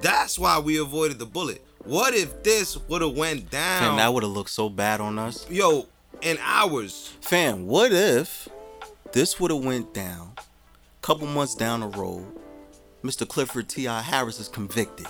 That's 0.00 0.38
why 0.38 0.58
we 0.58 0.78
avoided 0.78 1.18
the 1.18 1.26
bullet. 1.26 1.64
What 1.84 2.14
if 2.14 2.42
this 2.42 2.76
would 2.88 3.02
have 3.02 3.16
went 3.16 3.50
down? 3.50 3.80
Fam, 3.80 3.96
that 3.96 4.12
would 4.12 4.22
have 4.22 4.32
looked 4.32 4.50
so 4.50 4.68
bad 4.68 5.00
on 5.00 5.18
us. 5.18 5.48
Yo, 5.50 5.86
in 6.22 6.38
hours. 6.42 7.12
Fam, 7.20 7.66
what 7.66 7.92
if 7.92 8.48
this 9.12 9.40
would 9.40 9.50
have 9.50 9.64
went 9.64 9.92
down? 9.92 10.32
Couple 11.02 11.26
months 11.26 11.54
down 11.54 11.80
the 11.80 11.88
road, 11.88 12.26
Mr. 13.02 13.26
Clifford 13.26 13.68
T.I. 13.68 14.02
Harris 14.02 14.38
is 14.38 14.48
convicted. 14.48 15.06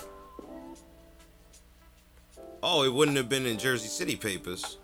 Oh, 2.63 2.83
it 2.83 2.93
wouldn't 2.93 3.17
have 3.17 3.27
been 3.27 3.45
in 3.45 3.57
Jersey 3.57 3.87
City 3.87 4.15
papers. 4.15 4.77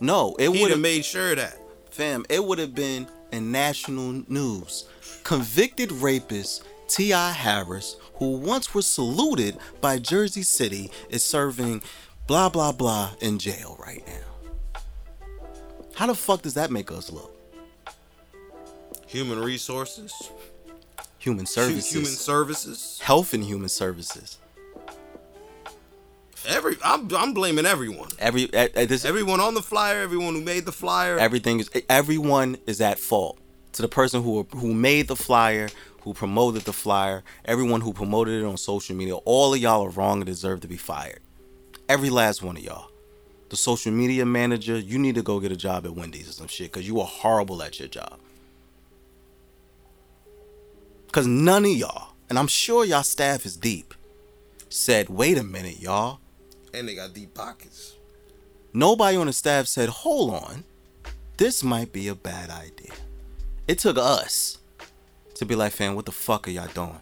No, 0.00 0.36
it 0.38 0.48
would 0.48 0.60
have 0.60 0.70
have 0.70 0.80
made 0.80 1.04
sure 1.04 1.30
of 1.30 1.38
that. 1.38 1.58
Fam, 1.90 2.24
it 2.28 2.44
would 2.44 2.58
have 2.58 2.74
been 2.74 3.08
in 3.32 3.50
national 3.50 4.24
news. 4.28 4.86
Convicted 5.22 5.90
rapist 5.92 6.64
T.I. 6.88 7.32
Harris, 7.32 7.96
who 8.16 8.32
once 8.36 8.74
was 8.74 8.86
saluted 8.86 9.56
by 9.80 9.98
Jersey 9.98 10.42
City, 10.42 10.90
is 11.08 11.24
serving 11.24 11.82
blah 12.26 12.48
blah 12.48 12.72
blah 12.72 13.10
in 13.20 13.38
jail 13.38 13.76
right 13.84 14.02
now. 14.06 14.80
How 15.94 16.06
the 16.06 16.14
fuck 16.14 16.42
does 16.42 16.54
that 16.54 16.70
make 16.70 16.90
us 16.90 17.10
look? 17.10 17.30
Human 19.06 19.38
resources, 19.38 20.12
Human 21.18 21.46
services, 21.46 21.90
human 21.90 22.10
services. 22.10 22.98
health 23.00 23.32
and 23.32 23.44
human 23.44 23.68
services. 23.68 24.38
Every 26.46 26.76
I'm 26.84 27.08
I'm 27.14 27.32
blaming 27.32 27.64
everyone. 27.64 28.10
Every 28.18 28.52
eh, 28.52 28.84
this 28.84 29.04
Everyone 29.06 29.40
on 29.40 29.54
the 29.54 29.62
flyer, 29.62 30.02
everyone 30.02 30.34
who 30.34 30.42
made 30.42 30.66
the 30.66 30.72
flyer. 30.72 31.18
everything 31.18 31.60
is 31.60 31.70
everyone 31.88 32.58
is 32.66 32.80
at 32.82 32.98
fault. 32.98 33.38
To 33.74 33.82
the 33.82 33.88
person 33.88 34.22
who 34.22 34.46
who 34.54 34.72
made 34.74 35.08
the 35.08 35.16
flyer, 35.16 35.68
who 36.02 36.14
promoted 36.14 36.62
the 36.62 36.72
flyer, 36.72 37.22
everyone 37.44 37.80
who 37.80 37.92
promoted 37.92 38.40
it 38.40 38.46
on 38.46 38.56
social 38.56 38.94
media, 38.96 39.16
all 39.16 39.52
of 39.54 39.60
y'all 39.60 39.84
are 39.84 39.90
wrong 39.90 40.18
and 40.18 40.26
deserve 40.26 40.60
to 40.60 40.68
be 40.68 40.76
fired. 40.76 41.20
Every 41.88 42.10
last 42.10 42.42
one 42.42 42.56
of 42.56 42.62
y'all. 42.62 42.90
The 43.50 43.56
social 43.56 43.92
media 43.92 44.24
manager, 44.24 44.78
you 44.78 44.98
need 44.98 45.14
to 45.16 45.22
go 45.22 45.38
get 45.40 45.52
a 45.52 45.56
job 45.56 45.84
at 45.86 45.94
Wendy's 45.94 46.28
or 46.28 46.32
some 46.32 46.46
shit 46.48 46.72
because 46.72 46.86
you 46.88 47.00
are 47.00 47.06
horrible 47.06 47.62
at 47.62 47.78
your 47.78 47.88
job. 47.88 48.18
Because 51.06 51.26
none 51.26 51.64
of 51.64 51.70
y'all, 51.70 52.14
and 52.28 52.38
I'm 52.38 52.48
sure 52.48 52.84
y'all 52.84 53.02
staff 53.04 53.46
is 53.46 53.56
deep, 53.56 53.94
said, 54.68 55.08
wait 55.08 55.38
a 55.38 55.44
minute, 55.44 55.80
y'all. 55.80 56.18
and 56.72 56.88
they 56.88 56.94
got 56.96 57.12
deep 57.14 57.34
pockets. 57.34 57.94
Nobody 58.72 59.16
on 59.16 59.26
the 59.26 59.32
staff 59.32 59.66
said, 59.68 59.88
hold 59.88 60.34
on, 60.34 60.64
this 61.36 61.62
might 61.62 61.92
be 61.92 62.08
a 62.08 62.14
bad 62.16 62.50
idea. 62.50 62.90
It 63.66 63.78
took 63.78 63.96
us 63.96 64.58
to 65.34 65.46
be 65.46 65.54
like, 65.54 65.72
fam, 65.72 65.94
what 65.94 66.06
the 66.06 66.12
fuck 66.12 66.46
are 66.46 66.50
y'all 66.50 66.68
doing? 66.68 67.00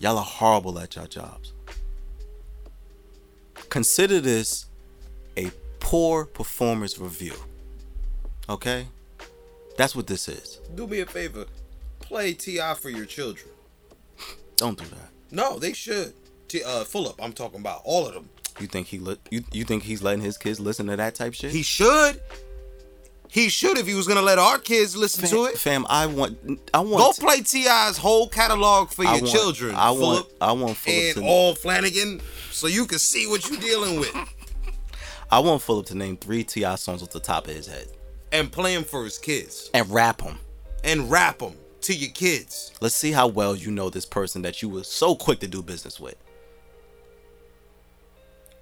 Y'all 0.00 0.18
are 0.18 0.24
horrible 0.24 0.78
at 0.78 0.96
y'all 0.96 1.06
jobs. 1.06 1.52
Consider 3.68 4.20
this 4.20 4.66
a 5.36 5.50
poor 5.80 6.24
performance 6.24 6.98
review. 6.98 7.34
Okay? 8.48 8.86
That's 9.76 9.96
what 9.96 10.06
this 10.06 10.28
is. 10.28 10.60
Do 10.74 10.86
me 10.86 11.00
a 11.00 11.06
favor, 11.06 11.46
play 12.00 12.34
T.I. 12.34 12.74
for 12.74 12.90
your 12.90 13.06
children. 13.06 13.50
Don't 14.56 14.78
do 14.78 14.84
that. 14.86 15.08
No, 15.30 15.58
they 15.58 15.72
should. 15.72 16.12
T- 16.48 16.62
uh, 16.62 16.84
Fulop. 16.84 17.16
I'm 17.20 17.32
talking 17.32 17.60
about 17.60 17.82
all 17.84 18.06
of 18.06 18.14
them. 18.14 18.28
You 18.60 18.66
think 18.68 18.86
he 18.86 18.98
li- 18.98 19.18
you, 19.30 19.42
you 19.50 19.64
think 19.64 19.82
he's 19.82 20.02
letting 20.02 20.22
his 20.22 20.38
kids 20.38 20.60
listen 20.60 20.86
to 20.86 20.96
that 20.96 21.14
type 21.16 21.34
shit? 21.34 21.50
He 21.50 21.62
should. 21.62 22.20
He 23.34 23.48
should 23.48 23.78
if 23.78 23.86
he 23.88 23.94
was 23.94 24.06
gonna 24.06 24.22
let 24.22 24.38
our 24.38 24.58
kids 24.58 24.94
listen 24.96 25.22
fam, 25.22 25.30
to 25.30 25.44
it. 25.46 25.58
fam, 25.58 25.84
I 25.88 26.06
want 26.06 26.38
I 26.72 26.78
want. 26.78 26.98
Go 27.18 27.26
play 27.26 27.40
T.I.'s 27.42 27.96
whole 27.98 28.28
catalog 28.28 28.90
for 28.90 29.02
your 29.02 29.10
want- 29.14 29.26
children. 29.26 29.74
I 29.74 29.90
want 29.90 30.28
I 30.40 30.52
want 30.52 30.76
Fulop 30.76 31.08
and 31.08 31.16
to 31.16 31.24
all 31.24 31.54
Flanagan, 31.56 32.20
so 32.52 32.68
you 32.68 32.86
can 32.86 33.00
see 33.00 33.26
what 33.26 33.50
you're 33.50 33.58
dealing 33.60 33.98
with, 33.98 34.14
I 35.32 35.40
want 35.40 35.62
Fulop 35.62 35.86
to 35.86 35.96
name 35.96 36.16
three 36.16 36.44
T.I. 36.44 36.76
songs 36.76 37.02
off 37.02 37.10
the 37.10 37.18
top 37.18 37.48
of 37.48 37.54
his 37.56 37.66
head 37.66 37.88
and 38.30 38.52
play 38.52 38.72
them 38.72 38.84
for 38.84 39.02
his 39.02 39.18
kids, 39.18 39.68
and 39.74 39.90
rap 39.90 40.18
them. 40.18 40.38
and 40.84 41.10
rap 41.10 41.40
them 41.40 41.54
to 41.80 41.92
your 41.92 42.12
kids. 42.12 42.70
Let's 42.80 42.94
see 42.94 43.10
how 43.10 43.26
well 43.26 43.56
you 43.56 43.72
know 43.72 43.90
this 43.90 44.06
person 44.06 44.42
that 44.42 44.62
you 44.62 44.68
were 44.68 44.84
so 44.84 45.16
quick 45.16 45.40
to 45.40 45.48
do 45.48 45.60
business 45.60 45.98
with. 45.98 46.14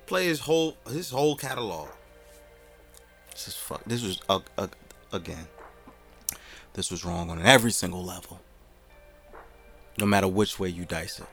Play 0.07 0.27
his 0.29 0.41
whole 0.41 0.79
his 0.91 1.11
whole 1.11 1.37
catalog. 1.37 1.89
This 3.45 3.55
is 3.57 3.61
fuck. 3.61 3.83
This 3.85 4.03
was 4.05 4.21
uh, 4.29 4.39
uh, 4.57 4.69
again. 5.13 5.49
This 6.75 6.93
was 6.93 7.05
wrong 7.05 7.29
on 7.29 7.43
every 7.45 7.73
single 7.73 8.05
level. 8.05 8.41
No 9.99 10.07
matter 10.07 10.29
which 10.29 10.61
way 10.61 10.69
you 10.69 10.85
dice 10.85 11.19
it, 11.19 11.27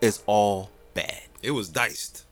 it's 0.00 0.22
all 0.24 0.70
bad, 0.94 1.20
It 1.42 1.50
was 1.50 1.68
diced. 1.68 2.24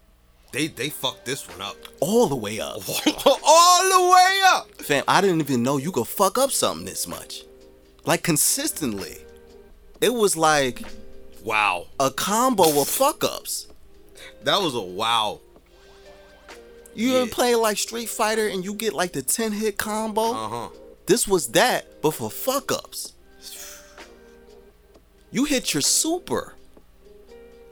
They 0.52 0.68
they 0.68 0.88
fucked 0.88 1.26
this 1.26 1.46
one 1.46 1.60
up 1.60 1.76
all 2.00 2.28
the 2.28 2.36
way 2.36 2.60
up. 2.60 2.76
all 3.26 3.82
the 3.90 4.10
way 4.10 4.40
up. 4.46 4.74
Fam, 4.80 5.04
I 5.06 5.20
didn't 5.20 5.40
even 5.40 5.62
know 5.62 5.76
you 5.76 5.92
could 5.92 6.06
fuck 6.08 6.38
up 6.38 6.50
something 6.50 6.86
this 6.86 7.06
much, 7.06 7.44
like 8.06 8.22
consistently. 8.22 9.18
It 10.00 10.14
was 10.14 10.34
like 10.34 10.80
Wow, 11.44 11.88
a 12.00 12.10
combo 12.10 12.80
of 12.80 12.88
fuck 12.88 13.22
ups. 13.22 13.68
that 14.44 14.62
was 14.62 14.74
a 14.74 14.80
wow. 14.80 15.40
You 16.98 17.12
Yeah. 17.12 17.18
ever 17.20 17.30
play 17.30 17.54
like 17.54 17.78
Street 17.78 18.08
Fighter 18.08 18.48
and 18.48 18.64
you 18.64 18.74
get 18.74 18.92
like 18.92 19.12
the 19.12 19.22
10 19.22 19.52
hit 19.52 19.78
combo? 19.78 20.32
Uh 20.32 20.48
huh. 20.48 20.68
This 21.06 21.28
was 21.28 21.46
that, 21.52 22.02
but 22.02 22.10
for 22.10 22.28
fuck 22.28 22.72
ups. 22.72 23.12
You 25.30 25.44
hit 25.44 25.72
your 25.74 25.80
super. 25.80 26.56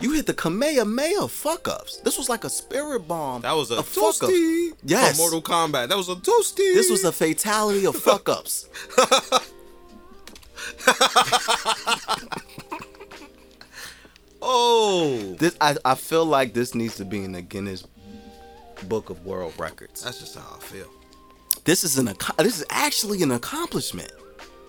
You 0.01 0.13
hit 0.13 0.27
the 0.27 0.35
Kamehameha 0.35 1.27
fuck 1.27 1.67
ups. 1.67 1.97
This 2.05 2.17
was 2.17 2.29
like 2.29 2.45
a 2.45 2.51
spirit 2.51 3.09
bomb. 3.09 3.43
That 3.43 3.57
was 3.57 3.73
a 3.73 3.79
of 3.79 3.89
fuck 3.89 4.15
toasty. 4.15 4.75
Yes. 4.85 5.19
Mortal 5.19 5.43
Kombat. 5.43 5.89
That 5.89 5.97
was 5.97 6.09
a 6.09 6.15
toasty. 6.15 6.75
This 6.75 6.89
was 6.89 7.03
a 7.03 7.11
fatality 7.11 7.85
of 7.85 7.97
fuck 7.97 8.29
ups. 8.29 8.69
oh. 14.43 15.37
This 15.39 15.57
I, 15.61 15.77
I 15.85 15.95
feel 15.95 16.25
like 16.25 16.55
this 16.55 16.75
needs 16.75 16.97
to 16.97 17.05
be 17.05 17.25
in 17.25 17.33
the 17.33 17.43
Guinness 17.43 17.85
Book 18.85 19.11
of 19.11 19.25
World 19.25 19.55
Records. 19.59 20.03
That's 20.03 20.21
just 20.21 20.37
how 20.37 20.57
I 20.57 20.61
feel. 20.61 20.91
This 21.65 21.85
is 21.85 21.99
an 21.99 22.07
this 22.39 22.61
is 22.61 22.67
actually 22.71 23.23
an 23.23 23.33
accomplishment. 23.33 24.13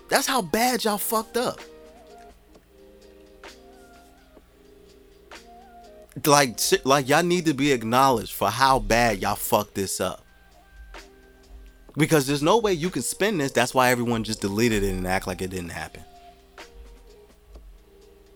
That's 0.08 0.26
how 0.26 0.42
bad 0.42 0.84
y'all 0.84 0.98
fucked 0.98 1.36
up. 1.36 1.60
Like 6.26 6.58
like 6.84 7.08
y'all 7.08 7.22
need 7.22 7.44
to 7.46 7.54
be 7.54 7.72
acknowledged 7.72 8.32
for 8.32 8.50
how 8.50 8.78
bad 8.80 9.20
y'all 9.20 9.36
fucked 9.36 9.74
this 9.74 10.00
up. 10.00 10.24
Because 11.96 12.26
there's 12.26 12.42
no 12.42 12.58
way 12.58 12.72
you 12.72 12.90
can 12.90 13.02
spin 13.02 13.38
this. 13.38 13.52
That's 13.52 13.74
why 13.74 13.90
everyone 13.90 14.24
just 14.24 14.40
deleted 14.40 14.82
it 14.84 14.90
and 14.90 15.06
act 15.06 15.26
like 15.26 15.42
it 15.42 15.50
didn't 15.50 15.70
happen. 15.70 16.04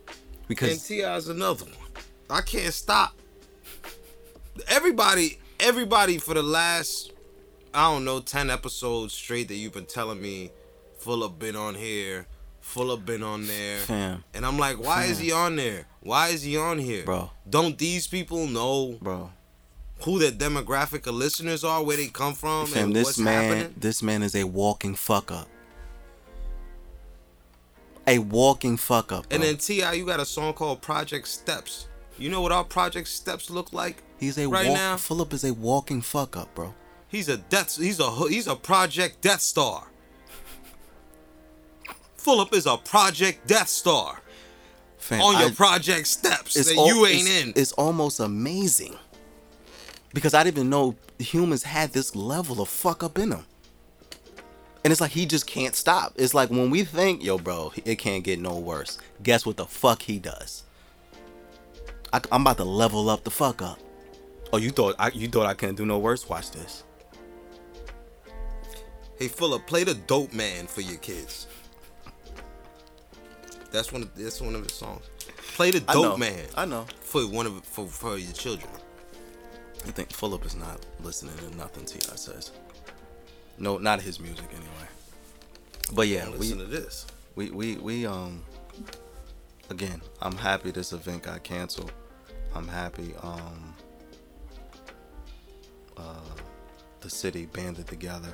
And 0.09 0.49
Because 0.49 0.91
is 0.91 1.29
another 1.29 1.65
one. 1.65 1.75
I 2.29 2.41
can't 2.43 2.75
stop. 2.75 3.15
Everybody, 4.69 5.39
everybody 5.63 6.19
for 6.19 6.35
the 6.35 6.43
last, 6.43 7.13
I 7.73 7.91
don't 7.91 8.05
know, 8.05 8.21
ten 8.21 8.51
episodes 8.51 9.15
straight 9.15 9.49
that 9.49 9.55
you've 9.55 9.73
been 9.73 9.87
telling 9.87 10.21
me, 10.21 10.51
Fulop 11.01 11.39
been 11.39 11.57
on 11.57 11.75
here, 11.75 12.27
Fulop 12.63 13.07
been 13.07 13.23
on 13.23 13.47
there, 13.47 13.79
fam, 13.79 14.25
and 14.35 14.45
I'm 14.45 14.59
like, 14.59 14.83
why 14.83 15.05
is 15.05 15.19
he 15.19 15.33
on 15.33 15.57
there? 15.57 15.87
Why 16.01 16.29
is 16.29 16.43
he 16.43 16.57
on 16.57 16.79
here, 16.79 17.05
Bro. 17.05 17.31
Don't 17.49 17.79
these 17.79 18.07
people 18.07 18.47
know 18.47 18.99
bro, 19.01 19.31
who 20.03 20.19
their 20.19 20.33
demographic 20.33 21.07
of 21.07 21.15
listeners 21.15 21.65
are, 21.65 21.83
where 21.83 21.97
they 21.97 22.09
come 22.09 22.35
from, 22.35 22.67
fam, 22.67 22.85
and 22.85 22.97
this 22.97 23.19
man, 23.19 23.45
happening? 23.45 23.75
this 23.79 24.03
man 24.03 24.23
is 24.23 24.35
a 24.35 24.45
walking 24.45 24.95
fuck 24.95 25.31
up. 25.31 25.49
A 28.09 28.19
walking 28.19 28.77
fuck 28.77 29.13
up. 29.13 29.27
And 29.31 29.45
then 29.45 29.59
T.I., 29.59 29.93
you 29.93 30.05
got 30.05 30.19
a 30.19 30.25
song 30.27 30.55
called 30.55 30.83
Project 30.83 31.29
Steps. 31.29 31.87
You 32.19 32.29
know 32.29 32.41
what 32.41 32.53
our 32.53 32.65
Project 32.65 33.09
Steps 33.09 33.51
look 33.51 33.73
like? 33.73 34.03
He's 34.19 34.39
a 34.39 34.47
right 34.47 34.69
walk- 34.69 34.77
now? 34.77 34.97
Fulop 34.97 35.33
is 35.33 35.45
a 35.45 35.53
walking 35.53 36.01
fuck 36.03 36.37
up, 36.37 36.55
bro. 36.55 36.75
He's 37.09 37.29
a 37.29 37.37
death. 37.39 37.77
He's 37.77 38.01
a 38.01 38.11
he's 38.29 38.47
a 38.47 38.55
Project 38.57 39.21
Death 39.21 39.41
Star. 39.41 39.89
Fulop 42.19 42.55
is 42.55 42.67
a 42.67 42.77
Project 42.77 43.47
Death 43.49 43.69
Star 43.69 44.21
Fam, 44.99 45.21
on 45.21 45.41
your 45.41 45.51
I- 45.51 45.55
Project 45.55 46.07
Steps 46.07 46.55
that 46.55 46.75
you 46.75 47.07
ain't 47.07 47.27
it's- 47.29 47.43
in. 47.43 47.53
It's 47.57 47.73
almost 47.73 48.21
amazing 48.21 48.97
because 50.15 50.33
I 50.35 50.45
didn't 50.45 50.59
even 50.59 50.71
know 50.71 50.95
humans 51.19 51.65
had 51.65 51.93
this 51.93 52.15
level 52.15 52.61
of 52.63 52.69
fuck 52.69 53.03
up 53.03 53.19
in 53.19 53.31
them. 53.31 53.47
And 54.85 54.91
it's 54.91 55.01
like 55.01 55.13
he 55.13 55.27
just 55.27 55.47
can't 55.47 55.77
stop. 55.77 56.13
It's 56.17 56.35
like 56.35 56.51
when 56.51 56.71
we 56.71 56.85
think, 56.85 57.23
yo, 57.23 57.39
bro, 57.39 57.73
it 57.85 57.97
can't 57.97 58.25
get 58.25 58.41
no 58.41 58.59
worse. 58.59 58.99
Guess 59.23 59.47
what 59.47 59.57
the 59.57 59.67
fuck 59.67 60.03
he 60.03 60.19
does? 60.19 60.62
I, 62.13 62.21
am 62.31 62.43
about 62.43 62.59
to 62.59 62.65
level 62.65 63.09
up 63.09 63.25
the 63.25 63.31
fuck 63.31 63.63
up. 63.63 63.79
Oh, 64.53 64.59
you 64.59 64.71
thought 64.71 64.97
I 64.99 65.11
you 65.15 65.29
thought 65.29 65.47
I 65.47 65.55
couldn't 65.55 65.77
do 65.77 65.87
no 65.87 65.99
worse? 65.99 66.29
Watch 66.29 66.51
this. 66.51 66.85
Hey, 69.19 69.29
Fulop, 69.29 69.67
play 69.67 69.85
the 69.85 69.95
Dope 69.95 70.33
Man 70.33 70.67
for 70.67 70.81
your 70.81 70.99
kids. 70.99 71.47
That's 73.71 73.93
one. 73.93 74.03
Of, 74.03 74.15
that's 74.15 74.41
one 74.41 74.55
of 74.55 74.63
his 74.65 74.75
songs. 74.75 75.09
Play 75.55 75.71
the 75.71 75.83
I 75.89 75.95
know. 75.95 76.03
Dope 76.03 76.19
Man 76.19 76.47
I 76.57 76.65
know. 76.65 76.87
for 77.01 77.23
one 77.23 77.47
of 77.47 77.65
for 77.65 77.87
for 77.87 78.19
your 78.19 78.33
children. 78.33 78.71
You 79.87 79.93
think 79.93 80.11
Fulop 80.11 80.45
is 80.45 80.55
not 80.55 80.85
listening 81.01 81.35
to 81.39 81.57
nothing 81.57 81.85
T.I. 81.85 82.15
says? 82.15 82.53
No, 83.59 83.79
not 83.79 84.01
his 84.01 84.21
music 84.21 84.45
anyway. 84.51 84.89
But 85.93 86.09
yeah, 86.09 86.25
Don't 86.25 86.33
we, 86.35 86.39
listen 86.39 86.59
to 86.59 86.65
this. 86.67 87.07
we 87.35 87.51
we 87.51 87.77
we 87.77 88.07
um 88.07 88.43
again, 89.71 90.03
I'm 90.21 90.37
happy 90.37 90.71
this 90.71 90.93
event 90.93 91.23
got 91.23 91.43
canceled. 91.43 91.93
I'm 92.55 92.69
happy 92.69 93.15
um 93.23 93.75
uh 95.97 96.15
the 97.01 97.11
city 97.11 97.47
banded 97.47 97.87
together. 97.87 98.33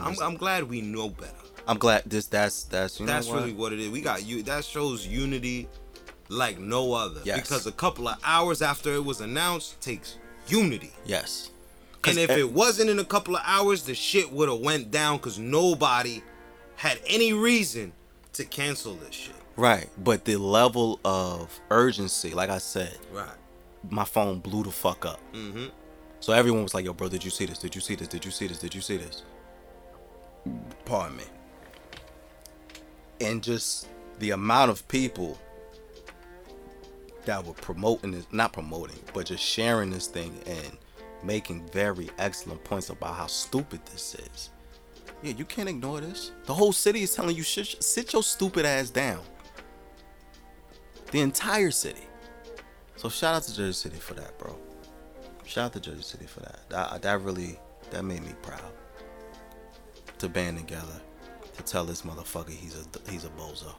I'm, 0.00 0.14
I'm 0.22 0.36
glad 0.36 0.64
we 0.64 0.80
know 0.80 1.10
better. 1.10 1.32
I'm 1.68 1.76
glad 1.78 2.04
this 2.06 2.26
that's 2.26 2.64
that's 2.64 2.98
you 2.98 3.06
know 3.06 3.12
That's 3.12 3.28
what? 3.28 3.40
really 3.40 3.52
what 3.52 3.72
it 3.72 3.80
is. 3.80 3.90
We 3.90 4.00
got 4.00 4.24
you. 4.24 4.42
That 4.42 4.64
shows 4.64 5.06
unity 5.06 5.68
like 6.28 6.58
no 6.58 6.92
other. 6.94 7.20
Yes. 7.24 7.42
Because 7.42 7.66
a 7.66 7.72
couple 7.72 8.08
of 8.08 8.16
hours 8.24 8.62
after 8.62 8.92
it 8.94 9.04
was 9.04 9.20
announced 9.20 9.80
takes 9.80 10.16
unity. 10.48 10.92
yes. 11.04 11.50
And 12.04 12.18
if 12.18 12.30
e- 12.30 12.40
it 12.40 12.52
wasn't 12.52 12.90
in 12.90 12.98
a 12.98 13.04
couple 13.04 13.36
of 13.36 13.42
hours, 13.44 13.84
the 13.84 13.94
shit 13.94 14.32
would 14.32 14.48
have 14.48 14.58
went 14.58 14.90
down 14.90 15.18
because 15.18 15.38
nobody 15.38 16.20
had 16.74 16.98
any 17.06 17.32
reason 17.32 17.92
to 18.34 18.44
cancel 18.44 18.94
this 18.94 19.14
shit. 19.14 19.34
right, 19.56 19.88
but 20.02 20.24
the 20.24 20.36
level 20.36 20.98
of 21.04 21.60
urgency, 21.70 22.30
like 22.30 22.50
I 22.50 22.58
said, 22.58 22.98
Right. 23.12 23.28
my 23.90 24.04
phone 24.04 24.38
blew 24.40 24.62
the 24.64 24.70
fuck 24.70 25.04
up. 25.04 25.20
Mm-hmm. 25.32 25.66
So 26.20 26.32
everyone 26.32 26.62
was 26.62 26.72
like, 26.74 26.84
"Yo, 26.84 26.92
bro, 26.92 27.08
did 27.08 27.24
you 27.24 27.30
see 27.30 27.46
this? 27.46 27.58
Did 27.58 27.74
you 27.74 27.80
see 27.80 27.94
this? 27.96 28.08
Did 28.08 28.24
you 28.24 28.30
see 28.30 28.46
this? 28.46 28.58
Did 28.58 28.74
you 28.74 28.80
see 28.80 28.96
this?" 28.96 29.22
Pardon 30.84 31.16
me. 31.18 31.24
And 33.20 33.42
just 33.42 33.88
the 34.18 34.30
amount 34.30 34.70
of 34.70 34.86
people 34.88 35.38
that 37.24 37.44
were 37.46 37.52
promoting 37.54 38.10
this, 38.12 38.26
not 38.32 38.52
promoting, 38.52 38.98
but 39.14 39.26
just 39.26 39.42
sharing 39.44 39.90
this 39.90 40.06
thing 40.06 40.36
and 40.46 40.76
making 41.22 41.64
very 41.72 42.10
excellent 42.18 42.62
points 42.64 42.88
about 42.90 43.14
how 43.14 43.26
stupid 43.26 43.80
this 43.86 44.14
is. 44.16 44.50
Yeah, 45.22 45.34
you 45.36 45.44
can't 45.44 45.68
ignore 45.68 46.00
this. 46.00 46.32
The 46.46 46.54
whole 46.54 46.72
city 46.72 47.02
is 47.02 47.14
telling 47.14 47.36
you, 47.36 47.42
"Shit, 47.42 47.82
sit 47.82 48.12
your 48.12 48.22
stupid 48.22 48.64
ass 48.66 48.90
down." 48.90 49.22
The 51.12 51.20
entire 51.20 51.70
city. 51.70 52.06
So 52.96 53.08
shout 53.08 53.34
out 53.34 53.42
to 53.44 53.54
Jersey 53.54 53.72
City 53.72 53.98
for 53.98 54.14
that, 54.14 54.38
bro. 54.38 54.58
Shout 55.44 55.66
out 55.66 55.72
to 55.74 55.80
Jersey 55.80 56.02
City 56.02 56.26
for 56.26 56.40
that. 56.40 56.68
That, 56.70 56.92
uh, 56.92 56.98
that 56.98 57.20
really 57.20 57.58
that 57.90 58.04
made 58.04 58.22
me 58.22 58.32
proud. 58.42 58.72
To 60.18 60.28
band 60.28 60.58
together 60.58 61.00
to 61.56 61.62
tell 61.62 61.84
this 61.84 62.02
motherfucker 62.02 62.50
he's 62.50 62.76
a 62.76 63.10
he's 63.10 63.24
a 63.24 63.30
bozo. 63.30 63.74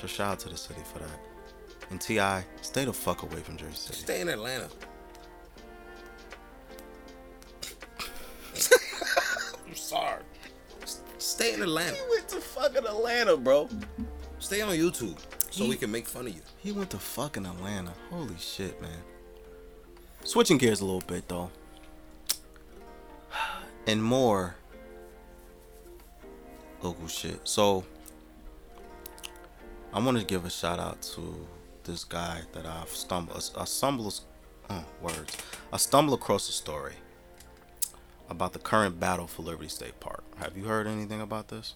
So 0.00 0.06
shout 0.06 0.32
out 0.32 0.38
to 0.40 0.48
the 0.48 0.56
city 0.56 0.82
for 0.92 0.98
that. 1.00 1.20
And 1.90 2.00
T.I., 2.00 2.44
stay 2.62 2.84
the 2.84 2.92
fuck 2.92 3.22
away 3.22 3.40
from 3.40 3.56
Jersey 3.56 3.76
City. 3.76 3.98
Stay 3.98 4.20
in 4.20 4.28
Atlanta. 4.28 4.68
I'm 9.66 9.74
sorry. 9.74 10.22
Stay 11.36 11.52
in 11.52 11.60
Atlanta. 11.60 11.94
He 11.94 12.00
went 12.08 12.26
to 12.30 12.36
fucking 12.40 12.86
Atlanta, 12.86 13.36
bro. 13.36 13.68
Stay 14.38 14.62
on 14.62 14.70
YouTube 14.70 15.18
so 15.50 15.64
He- 15.64 15.68
we 15.68 15.76
can 15.76 15.90
make 15.90 16.06
fun 16.06 16.26
of 16.26 16.34
you. 16.34 16.40
He 16.56 16.72
went 16.72 16.88
to 16.92 16.98
fucking 16.98 17.44
Atlanta. 17.44 17.92
Holy 18.08 18.38
shit, 18.38 18.80
man. 18.80 19.02
Switching 20.24 20.56
gears 20.56 20.80
a 20.80 20.86
little 20.86 21.02
bit 21.02 21.28
though. 21.28 21.50
And 23.86 24.02
more 24.02 24.56
local 26.80 27.06
shit. 27.06 27.38
So 27.44 27.84
I 29.92 30.00
want 30.00 30.18
to 30.18 30.24
give 30.24 30.46
a 30.46 30.50
shout 30.50 30.78
out 30.78 31.02
to 31.16 31.46
this 31.84 32.02
guy 32.02 32.40
that 32.52 32.64
I've 32.64 32.88
stumbled 32.88 33.50
I 33.58 33.64
stumbled 33.66 34.20
uh, 34.70 34.84
words. 35.02 35.36
I 35.70 35.76
stumbled 35.76 36.18
across 36.18 36.48
a 36.48 36.52
story 36.52 36.94
about 38.28 38.52
the 38.52 38.58
current 38.58 38.98
battle 39.00 39.26
for 39.26 39.42
Liberty 39.42 39.68
State 39.68 40.00
Park. 40.00 40.24
Have 40.38 40.56
you 40.56 40.64
heard 40.64 40.86
anything 40.86 41.20
about 41.20 41.48
this? 41.48 41.74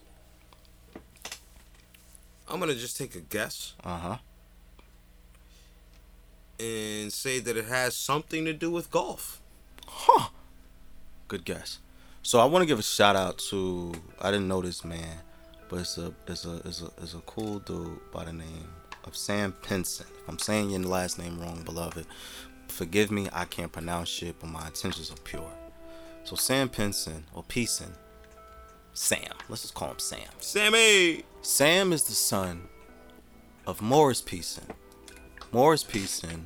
I'm 2.48 2.59
gonna 2.59 2.74
just 2.74 2.96
take 2.96 3.14
a 3.14 3.20
guess 3.20 3.74
Uh-huh. 3.84 4.16
and 6.59 7.12
say 7.12 7.38
that 7.40 7.57
it 7.57 7.66
has 7.66 7.96
something 7.96 8.44
to 8.44 8.53
do 8.53 8.70
with 8.70 8.90
golf. 8.90 9.40
Huh. 9.86 10.28
Good 11.28 11.44
guess. 11.44 11.78
So 12.22 12.38
I 12.40 12.44
want 12.44 12.62
to 12.62 12.66
give 12.66 12.78
a 12.78 12.82
shout 12.82 13.16
out 13.16 13.38
to 13.51 13.92
I 14.20 14.30
didn't 14.30 14.48
know 14.48 14.61
this 14.61 14.84
man, 14.84 15.20
but 15.68 15.80
it's 15.80 15.96
a 15.96 16.12
it's 16.26 16.44
a 16.44 16.57
it's 16.64 16.82
a 16.82 16.90
it's 17.01 17.14
a 17.14 17.20
cool 17.20 17.61
dude 17.61 17.98
by 18.12 18.24
the 18.24 18.32
name 18.32 18.68
of 19.05 19.16
Sam 19.16 19.53
Pinson. 19.62 20.07
If 20.22 20.28
I'm 20.28 20.38
saying 20.38 20.70
your 20.70 20.80
last 20.80 21.18
name 21.18 21.40
wrong, 21.40 21.62
beloved, 21.62 22.05
forgive 22.68 23.11
me. 23.11 23.28
I 23.32 23.44
can't 23.44 23.72
pronounce 23.72 24.09
shit, 24.09 24.38
but 24.40 24.51
my 24.51 24.66
intentions 24.66 25.11
are 25.11 25.16
pure. 25.24 25.51
So 26.25 26.37
Sam 26.37 26.68
Pinson 26.68 27.25
or 27.35 27.43
Pesin, 27.43 27.93
Sam. 28.93 29.33
Let's 29.49 29.62
just 29.62 29.75
call 29.75 29.91
him 29.91 29.99
Sam. 29.99 30.21
Sammy. 30.39 31.25
Sam 31.43 31.93
is 31.93 32.05
the 32.05 32.12
son 32.12 32.68
of 33.66 33.81
Morris 33.81 34.21
Pesin. 34.21 34.68
Morris 35.53 35.83
Pesin 35.83 36.45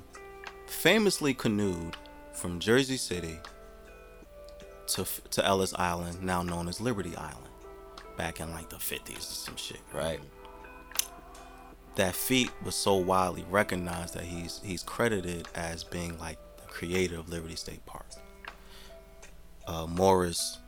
famously 0.66 1.34
canoed 1.34 1.96
from 2.32 2.60
Jersey 2.60 2.96
City 2.96 3.38
to 4.88 5.04
to 5.30 5.44
Ellis 5.44 5.74
Island, 5.74 6.22
now 6.22 6.42
known 6.42 6.68
as 6.68 6.80
Liberty 6.80 7.16
Island, 7.16 7.48
back 8.16 8.40
in 8.40 8.50
like 8.52 8.68
the 8.70 8.76
50s 8.76 9.18
or 9.18 9.20
some 9.20 9.56
shit, 9.56 9.80
right? 9.92 10.20
That 11.96 12.14
feat 12.14 12.50
was 12.64 12.74
so 12.74 12.96
widely 12.96 13.44
recognized 13.48 14.14
that 14.14 14.24
he's 14.24 14.60
he's 14.64 14.82
credited 14.82 15.48
as 15.54 15.84
being 15.84 16.18
like 16.18 16.38
the 16.56 16.66
creator 16.66 17.18
of 17.18 17.28
Liberty 17.28 17.56
State 17.56 17.84
Park. 17.86 18.06
Uh, 19.66 19.86
Morris, 19.86 20.58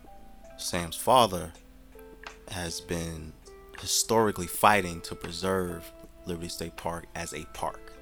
Sam's 0.56 0.96
father, 0.96 1.52
has 2.48 2.80
been 2.80 3.32
historically 3.80 4.46
fighting 4.46 5.00
to 5.02 5.14
preserve 5.14 5.90
Liberty 6.24 6.48
State 6.48 6.76
Park 6.76 7.06
as 7.14 7.32
a 7.34 7.44
park. 7.52 7.92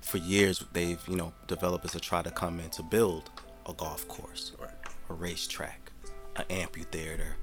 For 0.00 0.18
years, 0.18 0.64
they've 0.72 1.00
you 1.08 1.16
know 1.16 1.32
developers 1.46 1.92
have 1.94 2.02
tried 2.02 2.24
to 2.24 2.30
come 2.30 2.60
in 2.60 2.70
to 2.70 2.82
build 2.82 3.30
a 3.68 3.72
golf 3.72 4.06
course, 4.08 4.52
Right. 4.60 4.70
a 5.10 5.14
racetrack, 5.14 5.90
an 6.36 6.44
amphitheater, 6.50 7.36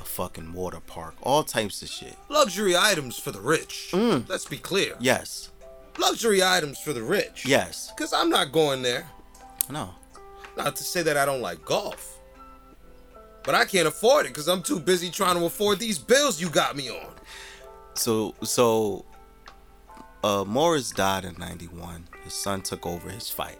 a 0.00 0.04
fucking 0.04 0.52
water 0.52 0.80
park, 0.80 1.14
all 1.22 1.42
types 1.42 1.82
of 1.82 1.88
shit. 1.88 2.16
Luxury 2.28 2.76
items 2.76 3.18
for 3.18 3.32
the 3.32 3.40
rich. 3.40 3.88
Mm. 3.92 4.28
Let's 4.28 4.44
be 4.44 4.58
clear. 4.58 4.94
Yes, 5.00 5.50
Luxury 5.98 6.42
items 6.42 6.78
for 6.78 6.92
the 6.92 7.02
rich. 7.02 7.44
yes, 7.46 7.90
Because 7.96 8.12
I'm 8.12 8.28
not 8.30 8.52
going 8.52 8.82
there. 8.82 9.06
no, 9.70 9.94
Not 10.56 10.76
to 10.76 10.84
say 10.84 11.02
that 11.02 11.16
I 11.16 11.24
don't 11.24 11.40
like 11.40 11.64
golf. 11.64 12.18
But 13.42 13.54
I 13.54 13.64
can't 13.64 13.86
afford 13.86 14.26
it 14.26 14.30
because 14.30 14.48
I'm 14.48 14.62
too 14.62 14.80
busy 14.80 15.10
trying 15.10 15.36
to 15.36 15.44
afford 15.44 15.78
these 15.78 15.98
bills 15.98 16.40
you 16.40 16.48
got 16.48 16.76
me 16.76 16.88
on. 16.90 17.12
So 17.94 18.34
so 18.42 19.04
uh 20.22 20.44
Morris 20.46 20.90
died 20.90 21.24
in 21.24 21.34
91. 21.38 22.08
His 22.24 22.32
son 22.32 22.62
took 22.62 22.86
over 22.86 23.10
his 23.10 23.28
fight. 23.28 23.58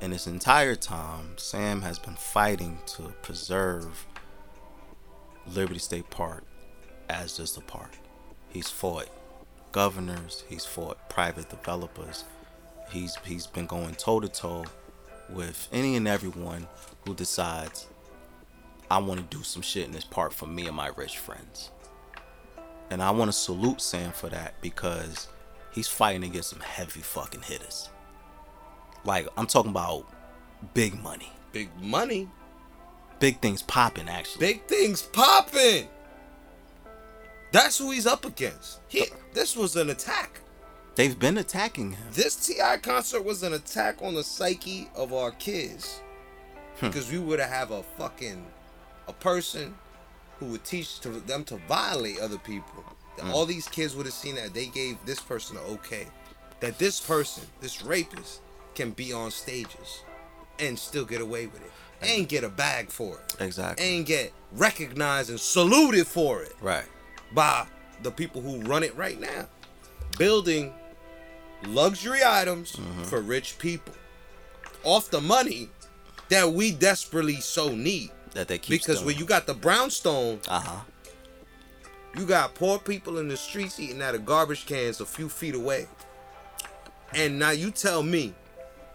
And 0.00 0.12
this 0.12 0.26
entire 0.26 0.74
time, 0.74 1.38
Sam 1.38 1.80
has 1.82 1.98
been 1.98 2.16
fighting 2.16 2.78
to 2.86 3.14
preserve 3.22 4.06
Liberty 5.46 5.78
State 5.78 6.10
Park 6.10 6.44
as 7.08 7.36
just 7.36 7.56
a 7.56 7.60
park. 7.60 7.92
He's 8.48 8.68
fought 8.68 9.08
governors, 9.72 10.44
he's 10.48 10.64
fought 10.64 11.08
private 11.08 11.48
developers. 11.48 12.24
He's 12.90 13.16
he's 13.24 13.46
been 13.46 13.66
going 13.66 13.94
toe 13.94 14.20
to 14.20 14.28
toe 14.28 14.64
with 15.30 15.68
any 15.72 15.96
and 15.96 16.06
everyone 16.08 16.66
who 17.06 17.14
decides 17.14 17.86
I 18.90 18.98
want 18.98 19.18
to 19.18 19.36
do 19.36 19.42
some 19.42 19.62
shit 19.62 19.86
in 19.86 19.92
this 19.92 20.04
park 20.04 20.32
for 20.32 20.46
me 20.46 20.66
and 20.66 20.76
my 20.76 20.88
rich 20.96 21.18
friends. 21.18 21.70
And 22.90 23.02
I 23.02 23.10
want 23.10 23.28
to 23.28 23.32
salute 23.32 23.80
Sam 23.80 24.12
for 24.12 24.28
that 24.28 24.60
because 24.60 25.28
he's 25.72 25.88
fighting 25.88 26.24
against 26.24 26.50
some 26.50 26.60
heavy 26.60 27.00
fucking 27.00 27.42
hitters. 27.42 27.88
Like, 29.04 29.26
I'm 29.36 29.46
talking 29.46 29.70
about 29.70 30.06
big 30.74 31.02
money. 31.02 31.32
Big 31.52 31.70
money. 31.80 32.28
Big 33.18 33.40
things 33.40 33.62
popping, 33.62 34.08
actually. 34.08 34.46
Big 34.46 34.66
things 34.66 35.02
popping. 35.02 35.88
That's 37.52 37.78
who 37.78 37.90
he's 37.90 38.06
up 38.06 38.24
against. 38.24 38.80
He, 38.88 39.06
this 39.32 39.56
was 39.56 39.76
an 39.76 39.90
attack. 39.90 40.40
They've 40.96 41.18
been 41.18 41.38
attacking 41.38 41.92
him. 41.92 42.04
This 42.12 42.36
T.I. 42.36 42.76
concert 42.78 43.24
was 43.24 43.42
an 43.42 43.52
attack 43.54 43.96
on 44.00 44.14
the 44.14 44.22
psyche 44.22 44.88
of 44.94 45.12
our 45.12 45.32
kids. 45.32 46.00
Hmm. 46.78 46.86
Because 46.86 47.10
we 47.10 47.18
would 47.18 47.40
have 47.40 47.70
a 47.70 47.82
fucking 47.82 48.44
a 49.08 49.12
person 49.12 49.74
who 50.38 50.46
would 50.46 50.64
teach 50.64 51.00
to 51.00 51.08
them 51.10 51.44
to 51.44 51.56
violate 51.68 52.18
other 52.20 52.38
people, 52.38 52.84
that 53.16 53.26
all 53.32 53.46
these 53.46 53.68
kids 53.68 53.94
would 53.94 54.06
have 54.06 54.14
seen 54.14 54.34
that 54.36 54.54
they 54.54 54.66
gave 54.66 54.96
this 55.04 55.20
person 55.20 55.56
an 55.56 55.62
okay, 55.74 56.06
that 56.60 56.78
this 56.78 57.00
person, 57.00 57.44
this 57.60 57.82
rapist, 57.82 58.40
can 58.74 58.90
be 58.90 59.12
on 59.12 59.30
stages 59.30 60.02
and 60.58 60.76
still 60.78 61.04
get 61.04 61.20
away 61.20 61.46
with 61.46 61.60
it, 61.64 61.70
and 62.02 62.28
get 62.28 62.42
a 62.44 62.48
bag 62.48 62.88
for 62.88 63.18
it, 63.18 63.36
Exactly. 63.40 63.96
and 63.96 64.06
get 64.06 64.32
recognized 64.52 65.30
and 65.30 65.38
saluted 65.38 66.06
for 66.06 66.42
it 66.42 66.52
right. 66.60 66.84
by 67.32 67.66
the 68.02 68.10
people 68.10 68.40
who 68.40 68.60
run 68.62 68.82
it 68.82 68.96
right 68.96 69.20
now, 69.20 69.46
building 70.18 70.72
luxury 71.68 72.20
items 72.24 72.72
Mm-hmm. 72.72 73.02
for 73.04 73.20
rich 73.20 73.58
people 73.58 73.94
off 74.82 75.10
the 75.10 75.20
money 75.20 75.68
that 76.28 76.50
we 76.52 76.72
desperately 76.72 77.36
so 77.36 77.68
need. 77.74 78.10
That 78.34 78.48
they 78.48 78.58
keep 78.58 78.80
Because 78.82 79.02
when 79.04 79.16
you 79.16 79.24
got 79.24 79.46
the 79.46 79.54
brownstone, 79.54 80.40
Uh 80.48 80.60
huh. 80.60 80.80
you 82.18 82.26
got 82.26 82.54
poor 82.54 82.78
people 82.78 83.18
in 83.18 83.28
the 83.28 83.36
streets 83.36 83.78
eating 83.80 84.02
out 84.02 84.14
of 84.14 84.24
garbage 84.26 84.66
cans 84.66 85.00
a 85.00 85.06
few 85.06 85.28
feet 85.28 85.54
away. 85.54 85.86
And 87.14 87.38
now 87.38 87.50
you 87.50 87.70
tell 87.70 88.02
me, 88.02 88.34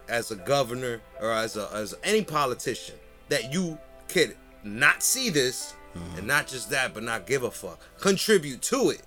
as 0.09 0.31
a 0.31 0.35
governor 0.35 1.01
or 1.21 1.31
as 1.31 1.55
a 1.55 1.69
as 1.73 1.95
any 2.03 2.23
politician, 2.23 2.95
that 3.29 3.53
you 3.53 3.77
could 4.09 4.35
not 4.63 5.01
see 5.03 5.29
this, 5.29 5.73
and 6.17 6.27
not 6.27 6.47
just 6.47 6.69
that, 6.71 6.93
but 6.93 7.03
not 7.03 7.25
give 7.25 7.43
a 7.43 7.51
fuck. 7.51 7.79
Contribute 7.99 8.61
to 8.63 8.89
it. 8.89 9.01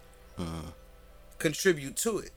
Contribute 1.38 1.96
to 1.96 2.18
it. 2.18 2.30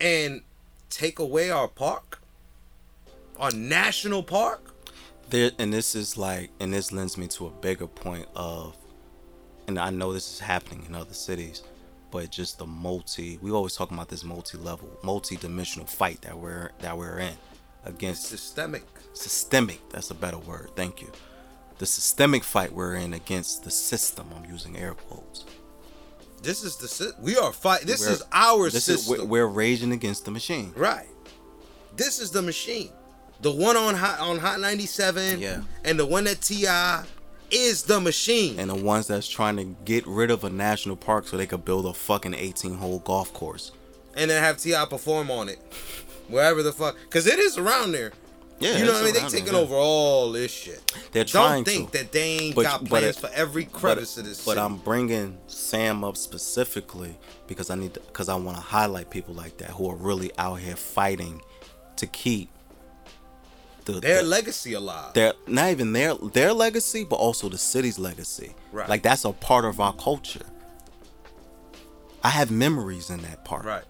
And 0.00 0.42
take 0.90 1.18
away 1.18 1.50
our 1.50 1.68
park, 1.68 2.20
our 3.38 3.50
national 3.50 4.22
park. 4.22 4.72
There, 5.30 5.50
and 5.58 5.72
this 5.72 5.94
is 5.94 6.16
like, 6.18 6.50
and 6.60 6.72
this 6.72 6.92
lends 6.92 7.16
me 7.16 7.26
to 7.28 7.46
a 7.46 7.50
bigger 7.50 7.86
point 7.86 8.26
of, 8.36 8.76
and 9.66 9.78
I 9.78 9.90
know 9.90 10.12
this 10.12 10.30
is 10.32 10.40
happening 10.40 10.84
in 10.86 10.94
other 10.94 11.14
cities, 11.14 11.62
but 12.10 12.30
just 12.30 12.58
the 12.58 12.66
multi. 12.66 13.38
We 13.40 13.50
always 13.50 13.74
talk 13.74 13.90
about 13.90 14.08
this 14.08 14.22
multi-level, 14.22 14.88
multi-dimensional 15.02 15.86
fight 15.86 16.20
that 16.22 16.38
we're 16.38 16.70
that 16.80 16.96
we're 16.96 17.18
in 17.18 17.34
against 17.84 18.26
Systemic. 18.26 18.84
systemic. 19.14 19.80
That's 19.90 20.10
a 20.10 20.14
better 20.14 20.38
word. 20.38 20.70
Thank 20.76 21.00
you. 21.00 21.10
The 21.78 21.86
systemic 21.86 22.44
fight 22.44 22.72
we're 22.72 22.94
in 22.94 23.14
against 23.14 23.64
the 23.64 23.70
system. 23.70 24.28
I'm 24.36 24.48
using 24.48 24.76
air 24.76 24.94
quotes. 24.94 25.44
This 26.44 26.62
is 26.62 26.76
the 26.76 27.14
we 27.20 27.36
are 27.36 27.52
fight. 27.52 27.82
This 27.82 28.00
We're- 28.02 28.12
is 28.14 28.22
our 28.32 28.70
This 28.70 28.84
system. 28.84 29.14
is 29.14 29.20
we're, 29.20 29.26
we're 29.26 29.46
raging 29.46 29.92
against 29.92 30.24
the 30.24 30.30
machine. 30.30 30.72
Right. 30.76 31.08
This 31.96 32.20
is 32.20 32.30
the 32.30 32.42
machine. 32.42 32.90
The 33.40 33.50
one 33.50 33.76
on 33.76 33.94
hot 33.94 34.20
on 34.20 34.38
Hot 34.38 34.60
97 34.60 35.40
Yeah. 35.40 35.62
and 35.84 35.98
the 35.98 36.06
one 36.06 36.26
at 36.26 36.40
T.I. 36.40 37.04
is 37.50 37.82
the 37.82 38.00
machine. 38.00 38.58
And 38.58 38.70
the 38.70 38.74
ones 38.74 39.06
that's 39.06 39.28
trying 39.28 39.56
to 39.56 39.64
get 39.84 40.06
rid 40.06 40.30
of 40.30 40.44
a 40.44 40.50
national 40.50 40.96
park 40.96 41.26
so 41.28 41.36
they 41.36 41.46
could 41.46 41.64
build 41.64 41.86
a 41.86 41.92
fucking 41.92 42.34
18 42.34 42.74
hole 42.76 43.00
golf 43.00 43.32
course. 43.32 43.72
And 44.16 44.30
then 44.30 44.42
have 44.42 44.58
T.I. 44.58 44.84
perform 44.86 45.30
on 45.30 45.48
it. 45.48 45.58
Wherever 46.28 46.62
the 46.62 46.72
fuck 46.72 46.96
cause 47.10 47.26
it 47.26 47.38
is 47.38 47.58
around 47.58 47.92
there. 47.92 48.12
Yeah, 48.60 48.78
you 48.78 48.84
know 48.84 48.92
what 48.92 49.02
I 49.02 49.04
mean? 49.06 49.14
They 49.14 49.28
taking 49.28 49.52
yeah. 49.52 49.58
over 49.58 49.74
all 49.74 50.30
this 50.32 50.50
shit. 50.50 50.80
They're 51.12 51.24
trying. 51.24 51.64
To 51.64 51.70
Don't 51.70 51.76
think 51.78 51.92
to. 51.92 51.98
that 51.98 52.12
they 52.12 52.22
ain't 52.22 52.54
But- 52.54 52.62
got 52.62 52.80
but 52.82 52.88
plans 52.88 53.18
for 53.18 53.28
every 53.34 53.64
crevice 53.64 54.16
of 54.16 54.24
this 54.24 54.44
But 54.44 54.52
city. 54.52 54.60
I'm 54.60 54.76
bringing 54.78 55.38
Sam 55.48 56.04
up 56.04 56.16
specifically 56.16 57.16
because 57.46 57.68
I 57.70 57.74
need 57.74 57.94
because 57.94 58.28
I 58.28 58.36
want 58.36 58.56
to 58.56 58.62
highlight 58.62 59.10
people 59.10 59.34
like 59.34 59.58
that 59.58 59.70
who 59.70 59.90
are 59.90 59.96
really 59.96 60.30
out 60.38 60.60
here 60.60 60.76
fighting 60.76 61.42
to 61.96 62.06
keep 62.06 62.48
the, 63.86 63.94
their 64.00 64.22
the- 64.22 64.28
legacy 64.28 64.72
alive. 64.72 65.12
their 65.14 65.34
not 65.46 65.70
even 65.70 65.92
their 65.92 66.14
their 66.14 66.52
legacy, 66.52 67.04
but 67.04 67.16
also 67.16 67.48
the 67.48 67.58
city's 67.58 67.98
legacy. 67.98 68.54
Right. 68.72 68.88
Like 68.88 69.02
that's 69.02 69.24
a 69.24 69.32
part 69.32 69.64
of 69.64 69.80
our 69.80 69.92
culture. 69.94 70.46
I 72.22 72.30
have 72.30 72.50
memories 72.50 73.10
in 73.10 73.20
that 73.22 73.44
part. 73.44 73.64
right. 73.66 73.84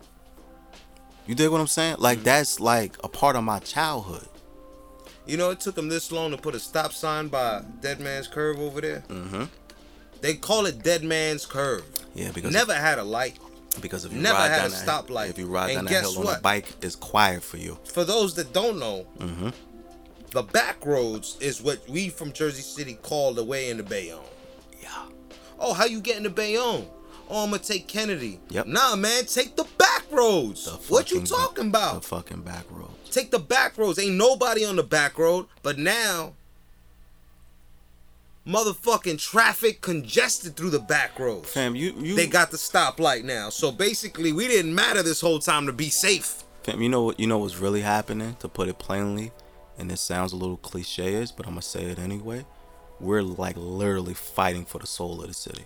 You 1.27 1.35
dig 1.35 1.51
what 1.51 1.61
I'm 1.61 1.67
saying? 1.69 1.97
Like 1.99 2.19
Mm-hmm. 2.19 2.25
that's 2.25 2.61
like 2.61 2.97
a 3.05 3.09
part 3.09 3.37
of 3.37 3.45
my 3.45 3.59
childhood. 3.61 4.27
You 5.27 5.37
know, 5.37 5.51
it 5.51 5.61
took 5.61 5.75
them 5.75 5.89
this 5.89 6.13
long 6.13 6.31
to 6.33 6.37
put 6.37 6.55
a 6.55 6.61
stop 6.61 6.93
sign 6.93 7.29
by 7.29 7.63
Dead 7.81 7.99
Man's 8.01 8.27
Curve 8.29 8.59
over 8.61 8.81
there. 8.81 9.03
Mm-hmm. 9.09 9.45
They 10.21 10.35
call 10.35 10.67
it 10.67 10.83
Dead 10.83 11.03
Man's 11.03 11.47
Curve. 11.47 11.85
Yeah, 12.15 12.31
because 12.33 12.53
Never 12.53 12.75
had 12.75 12.99
a 12.99 13.05
light. 13.05 13.39
because 13.81 14.05
if 14.05 14.13
you 14.13 14.21
never 14.21 14.37
ride 14.39 14.51
had 14.51 14.71
down 14.71 14.73
a 14.73 14.75
stoplight. 14.75 15.31
if 15.31 15.39
you 15.39 15.47
ride 15.47 15.71
And 15.71 15.87
down 15.89 15.93
that 15.93 16.03
hill 16.13 16.29
on 16.29 16.37
a 16.37 16.41
bike, 16.41 16.67
it's 16.83 16.95
quiet 16.97 17.43
for 17.43 17.57
you. 17.57 17.79
For 17.85 18.05
those 18.05 18.35
that 18.35 18.53
don't 18.53 18.79
know, 18.79 19.07
Mm-hmm. 19.19 19.49
the 20.31 20.43
back 20.43 20.85
roads 20.85 21.37
is 21.41 21.63
what 21.63 21.87
we 21.89 22.09
from 22.11 22.33
Jersey 22.33 22.63
City 22.63 22.95
call 23.03 23.33
the 23.35 23.45
way 23.45 23.71
into 23.71 23.83
Bayonne. 23.83 24.21
Yeah. 24.83 24.89
Oh, 25.59 25.73
how 25.73 25.87
you 25.87 26.01
get 26.01 26.17
into 26.19 26.31
Bayonne? 26.31 26.87
Oh, 27.29 27.45
I'm 27.45 27.51
gonna 27.51 27.63
take 27.63 27.89
Kennedy. 27.89 28.41
Yep. 28.51 28.67
Nah, 28.67 28.97
man, 28.97 29.25
take 29.25 29.57
the 29.57 29.67
back 29.79 30.05
roads. 30.11 30.67
The 30.67 30.73
what 30.93 31.11
you 31.11 31.23
talking 31.23 31.69
about? 31.69 32.03
The 32.03 32.09
fucking 32.09 32.43
back 32.43 32.65
roads. 32.71 33.11
Take 33.11 33.31
the 33.31 33.39
back 33.39 33.79
roads. 33.79 33.99
Ain't 33.99 34.17
nobody 34.17 34.65
on 34.65 34.77
the 34.77 34.83
back 34.83 35.19
road, 35.19 35.47
but 35.63 35.79
now 35.79 36.35
motherfucking 38.47 39.19
traffic 39.19 39.81
congested 39.81 40.57
through 40.57 40.71
the 40.71 40.79
back 40.79 41.19
roads. 41.19 41.51
Fam, 41.51 41.75
you 41.75 41.95
you 41.99 42.15
They 42.15 42.27
got 42.27 42.51
the 42.51 42.57
stoplight 42.57 43.25
now. 43.25 43.49
So 43.51 43.73
basically, 43.73 44.33
we 44.33 44.49
didn't 44.49 44.75
matter 44.75 45.03
this 45.03 45.21
whole 45.21 45.39
time 45.39 45.67
to 45.67 45.73
be 45.73 45.89
safe. 45.89 46.45
fam, 46.63 46.83
you 46.83 46.89
know 46.89 47.03
what 47.05 47.21
you 47.21 47.27
know 47.27 47.39
what's 47.39 47.59
really 47.59 47.81
happening, 47.81 48.37
to 48.41 48.49
put 48.49 48.69
it 48.69 48.79
plainly, 48.79 49.33
and 49.79 49.91
it 49.91 49.99
sounds 49.99 50.33
a 50.33 50.37
little 50.37 50.59
cliche, 50.59 51.25
but 51.37 51.47
I'm 51.47 51.53
gonna 51.53 51.63
say 51.63 51.85
it 51.85 51.99
anyway. 51.99 52.45
We're 53.01 53.23
like 53.23 53.57
literally 53.57 54.15
fighting 54.15 54.65
for 54.65 54.79
the 54.79 54.87
soul 54.87 55.21
of 55.21 55.29
the 55.29 55.35
city. 55.35 55.65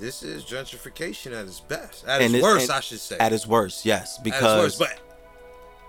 This 0.00 0.22
is 0.22 0.44
gentrification 0.44 1.32
at 1.38 1.44
its 1.46 1.60
best. 1.60 2.06
At 2.08 2.22
And 2.22 2.34
its 2.34 2.42
worst, 2.42 2.70
I 2.70 2.80
should 2.80 2.98
say. 3.00 3.18
At 3.18 3.32
its 3.32 3.46
worst, 3.46 3.84
yes. 3.84 4.00
At 4.18 4.26
its 4.26 4.36
Because 4.36 4.78
worst, 4.78 4.78
but 4.78 4.98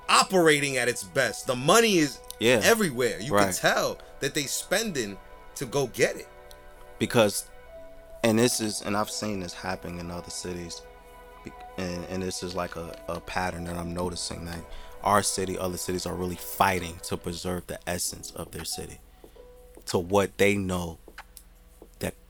operating 0.09 0.77
at 0.77 0.87
its 0.89 1.03
best. 1.03 1.47
The 1.47 1.55
money 1.55 1.97
is 1.97 2.19
Yeah. 2.39 2.59
everywhere. 2.63 3.19
You 3.19 3.31
can 3.31 3.53
tell 3.53 3.97
that 4.19 4.33
they 4.33 4.43
spending 4.43 5.17
to 5.55 5.65
go 5.65 5.87
get 5.87 6.15
it. 6.17 6.27
because 6.99 7.45
and 8.23 8.37
this 8.37 8.59
is 8.61 8.81
and 8.83 8.95
I've 8.95 9.09
seen 9.09 9.39
this 9.39 9.53
happen 9.53 9.97
in 9.99 10.11
other 10.11 10.29
cities 10.29 10.81
and, 11.77 12.05
and 12.11 12.21
this 12.21 12.43
is 12.43 12.53
like 12.53 12.75
a, 12.75 12.95
a 13.07 13.19
pattern 13.19 13.63
that 13.63 13.75
I'm 13.75 13.93
noticing 13.93 14.45
that 14.45 14.59
our 15.03 15.23
city 15.23 15.57
other 15.57 15.77
cities 15.77 16.05
are 16.05 16.13
really 16.13 16.35
fighting 16.35 16.99
to 17.03 17.17
preserve 17.17 17.65
the 17.67 17.79
essence 17.87 18.29
of 18.31 18.51
their 18.51 18.65
city 18.65 18.99
to 19.87 19.97
what 19.97 20.37
they 20.37 20.55
know 20.55 20.99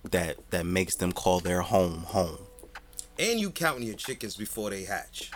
that 0.03 0.11
that 0.11 0.37
that 0.51 0.65
makes 0.65 0.95
them 0.95 1.11
call 1.11 1.39
their 1.39 1.61
home 1.61 1.99
home 2.07 2.39
And 3.19 3.39
you 3.39 3.51
counting 3.51 3.83
your 3.83 3.95
chickens 3.95 4.35
before 4.35 4.69
they 4.69 4.83
hatch. 4.83 5.31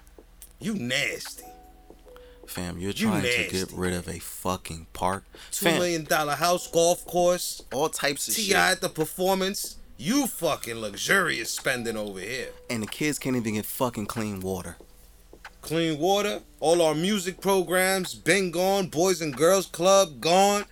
You 0.60 0.74
nasty. 0.76 1.44
fam 2.48 2.78
you're 2.78 2.92
You 2.92 3.08
trying 3.08 3.24
to 3.24 3.48
get 3.52 3.72
rid 3.74 3.94
of 3.94 4.08
a 4.08 4.20
fucking 4.20 4.88
park 4.94 5.24
Two 5.52 5.66
fam 5.66 5.80
million 5.80 6.04
dollar 6.06 6.36
house, 6.36 6.68
golf 6.68 7.06
course, 7.06 7.62
all 7.74 7.90
types 7.90 8.28
of 8.28 8.34
shit. 8.36 8.46
T.I. 8.46 8.70
shit 8.70 8.72
at 8.78 8.82
the 8.82 8.90
performance. 8.90 9.78
You 9.98 10.28
fucking 10.28 10.76
luxurious 10.76 11.52
spending 11.52 11.96
over 11.98 12.20
here. 12.20 12.50
and 12.70 12.84
the 12.84 12.88
kids 12.88 13.18
can't 13.20 13.36
even 13.36 13.54
get 13.54 13.66
fucking 13.66 14.08
clean 14.08 14.40
water 14.42 14.76
Clean 15.62 15.98
water. 15.98 16.42
All 16.60 16.80
our 16.84 16.94
music 16.94 17.42
programs 17.42 18.14
been 18.14 18.52
gone. 18.52 18.86
Boys 18.88 19.20
and 19.20 19.36
Girls 19.36 19.66
Club 19.66 20.22
gone. 20.22 20.66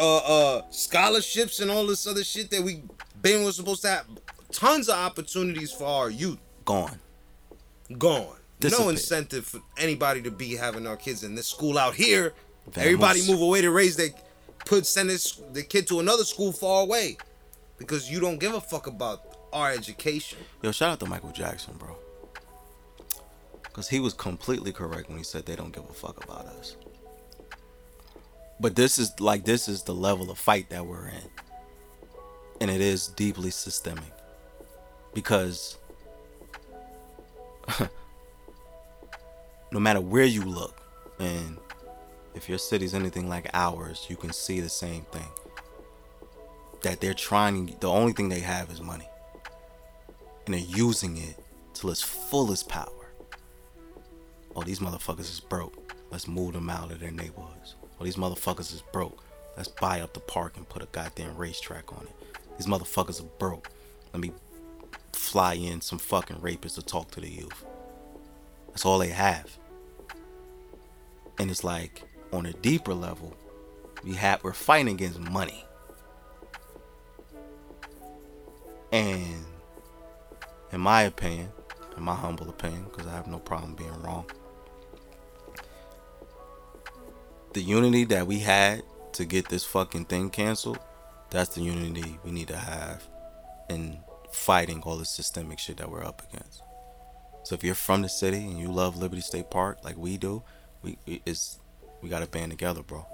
Uh, 0.00 0.16
uh, 0.16 0.62
scholarships 0.70 1.60
and 1.60 1.70
all 1.70 1.86
this 1.86 2.06
other 2.06 2.24
shit 2.24 2.50
that 2.50 2.62
we 2.62 2.82
been 3.26 3.44
was 3.44 3.56
supposed 3.56 3.82
to 3.82 3.88
have. 3.88 4.06
Tons 4.52 4.88
of 4.88 4.96
opportunities 4.96 5.72
for 5.72 5.84
our 5.84 6.10
youth 6.10 6.38
gone 6.64 7.00
gone. 7.98 8.36
No 8.62 8.88
incentive 8.88 9.46
for 9.46 9.60
anybody 9.76 10.22
to 10.22 10.30
be 10.30 10.56
having 10.56 10.86
our 10.86 10.96
kids 10.96 11.22
in 11.24 11.34
this 11.34 11.46
school 11.46 11.78
out 11.78 11.94
here. 11.94 12.32
Vamos. 12.68 12.84
Everybody 12.84 13.26
move 13.26 13.40
away 13.40 13.60
to 13.60 13.70
raise 13.70 13.96
their 13.96 14.08
put 14.64 14.86
send 14.86 15.10
this 15.10 15.40
the 15.52 15.62
kid 15.62 15.86
to 15.88 16.00
another 16.00 16.24
school 16.24 16.52
far 16.52 16.82
away 16.82 17.16
because 17.78 18.10
you 18.10 18.18
don't 18.18 18.38
give 18.38 18.54
a 18.54 18.60
fuck 18.60 18.86
about 18.86 19.36
our 19.52 19.70
education. 19.70 20.38
Yo, 20.62 20.72
shout 20.72 20.90
out 20.90 21.00
to 21.00 21.06
Michael 21.06 21.30
Jackson, 21.30 21.74
bro. 21.78 21.96
Because 23.62 23.88
he 23.88 24.00
was 24.00 24.14
completely 24.14 24.72
correct 24.72 25.08
when 25.08 25.18
he 25.18 25.24
said 25.24 25.44
they 25.44 25.54
don't 25.54 25.72
give 25.72 25.84
a 25.88 25.92
fuck 25.92 26.24
about 26.24 26.46
us. 26.46 26.76
But 28.58 28.74
this 28.74 28.98
is 28.98 29.20
like, 29.20 29.44
this 29.44 29.68
is 29.68 29.82
the 29.82 29.94
level 29.94 30.30
of 30.30 30.38
fight 30.38 30.70
that 30.70 30.86
we're 30.86 31.08
in. 31.08 31.30
And 32.60 32.70
it 32.70 32.80
is 32.80 33.08
deeply 33.08 33.50
systemic. 33.50 34.12
Because 35.14 35.78
no 39.72 39.80
matter 39.80 40.00
where 40.00 40.24
you 40.24 40.42
look, 40.42 40.80
and 41.18 41.58
if 42.34 42.48
your 42.48 42.58
city's 42.58 42.94
anything 42.94 43.28
like 43.28 43.48
ours, 43.54 44.06
you 44.08 44.16
can 44.16 44.32
see 44.32 44.60
the 44.60 44.68
same 44.68 45.02
thing. 45.12 45.28
That 46.82 47.00
they're 47.00 47.14
trying, 47.14 47.76
the 47.80 47.90
only 47.90 48.12
thing 48.12 48.28
they 48.28 48.40
have 48.40 48.70
is 48.70 48.80
money 48.80 49.08
and 50.46 50.54
they're 50.54 50.60
using 50.60 51.16
it 51.16 51.36
till 51.74 51.90
its 51.90 52.02
fullest 52.02 52.68
power. 52.68 52.88
Oh, 54.54 54.62
these 54.62 54.78
motherfuckers 54.78 55.20
is 55.20 55.40
broke. 55.40 55.92
Let's 56.10 56.28
move 56.28 56.54
them 56.54 56.70
out 56.70 56.92
of 56.92 57.00
their 57.00 57.10
neighborhoods. 57.10 57.74
Oh, 58.00 58.04
these 58.04 58.16
motherfuckers 58.16 58.72
is 58.72 58.82
broke. 58.92 59.22
Let's 59.56 59.68
buy 59.68 60.00
up 60.00 60.14
the 60.14 60.20
park 60.20 60.56
and 60.56 60.68
put 60.68 60.82
a 60.82 60.88
goddamn 60.92 61.36
racetrack 61.36 61.92
on 61.92 62.06
it. 62.06 62.35
These 62.56 62.66
motherfuckers 62.66 63.20
are 63.20 63.28
broke. 63.38 63.70
Let 64.12 64.20
me 64.20 64.32
fly 65.12 65.54
in 65.54 65.80
some 65.80 65.98
fucking 65.98 66.36
rapists 66.36 66.76
to 66.76 66.82
talk 66.82 67.10
to 67.12 67.20
the 67.20 67.28
youth. 67.28 67.64
That's 68.68 68.84
all 68.84 68.98
they 68.98 69.08
have. 69.08 69.58
And 71.38 71.50
it's 71.50 71.64
like 71.64 72.02
on 72.32 72.46
a 72.46 72.52
deeper 72.52 72.94
level, 72.94 73.36
we 74.04 74.14
have 74.14 74.42
we're 74.42 74.52
fighting 74.52 74.94
against 74.94 75.18
money. 75.18 75.64
And 78.92 79.44
in 80.72 80.80
my 80.80 81.02
opinion, 81.02 81.50
in 81.96 82.02
my 82.02 82.14
humble 82.14 82.48
opinion, 82.48 82.84
because 82.84 83.06
I 83.06 83.12
have 83.12 83.26
no 83.26 83.38
problem 83.38 83.74
being 83.74 84.02
wrong, 84.02 84.26
the 87.52 87.62
unity 87.62 88.04
that 88.04 88.26
we 88.26 88.38
had 88.38 88.82
to 89.14 89.24
get 89.24 89.48
this 89.48 89.64
fucking 89.64 90.04
thing 90.04 90.30
canceled, 90.30 90.78
that's 91.30 91.54
the 91.54 91.62
unity 91.62 92.18
we 92.24 92.30
need 92.30 92.48
to 92.48 92.56
have 92.56 93.06
in 93.68 93.98
fighting 94.30 94.82
all 94.82 94.96
the 94.96 95.04
systemic 95.04 95.58
shit 95.58 95.78
that 95.78 95.90
we're 95.90 96.04
up 96.04 96.22
against. 96.30 96.62
So 97.44 97.54
if 97.54 97.62
you're 97.62 97.74
from 97.74 98.02
the 98.02 98.08
city 98.08 98.38
and 98.38 98.58
you 98.58 98.72
love 98.72 98.96
Liberty 98.96 99.22
State 99.22 99.50
Park 99.50 99.78
like 99.84 99.96
we 99.96 100.16
do, 100.16 100.42
we 100.82 100.98
is 101.24 101.58
we 102.02 102.08
got 102.08 102.20
to 102.20 102.26
band 102.26 102.50
together, 102.50 102.82
bro. 102.82 103.06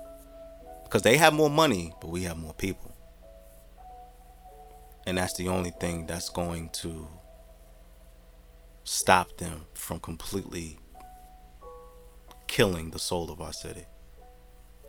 Because 0.84 1.02
they 1.02 1.16
have 1.16 1.32
more 1.32 1.50
money, 1.50 1.92
but 2.00 2.10
we 2.10 2.22
have 2.24 2.36
more 2.36 2.54
people. 2.54 2.94
And 5.06 5.18
that's 5.18 5.34
the 5.34 5.48
only 5.48 5.70
thing 5.70 6.06
that's 6.06 6.28
going 6.28 6.70
to 6.74 7.08
stop 8.84 9.36
them 9.38 9.66
from 9.74 10.00
completely 10.00 10.78
killing 12.46 12.90
the 12.90 12.98
soul 12.98 13.30
of 13.30 13.40
our 13.40 13.52
city. 13.52 13.84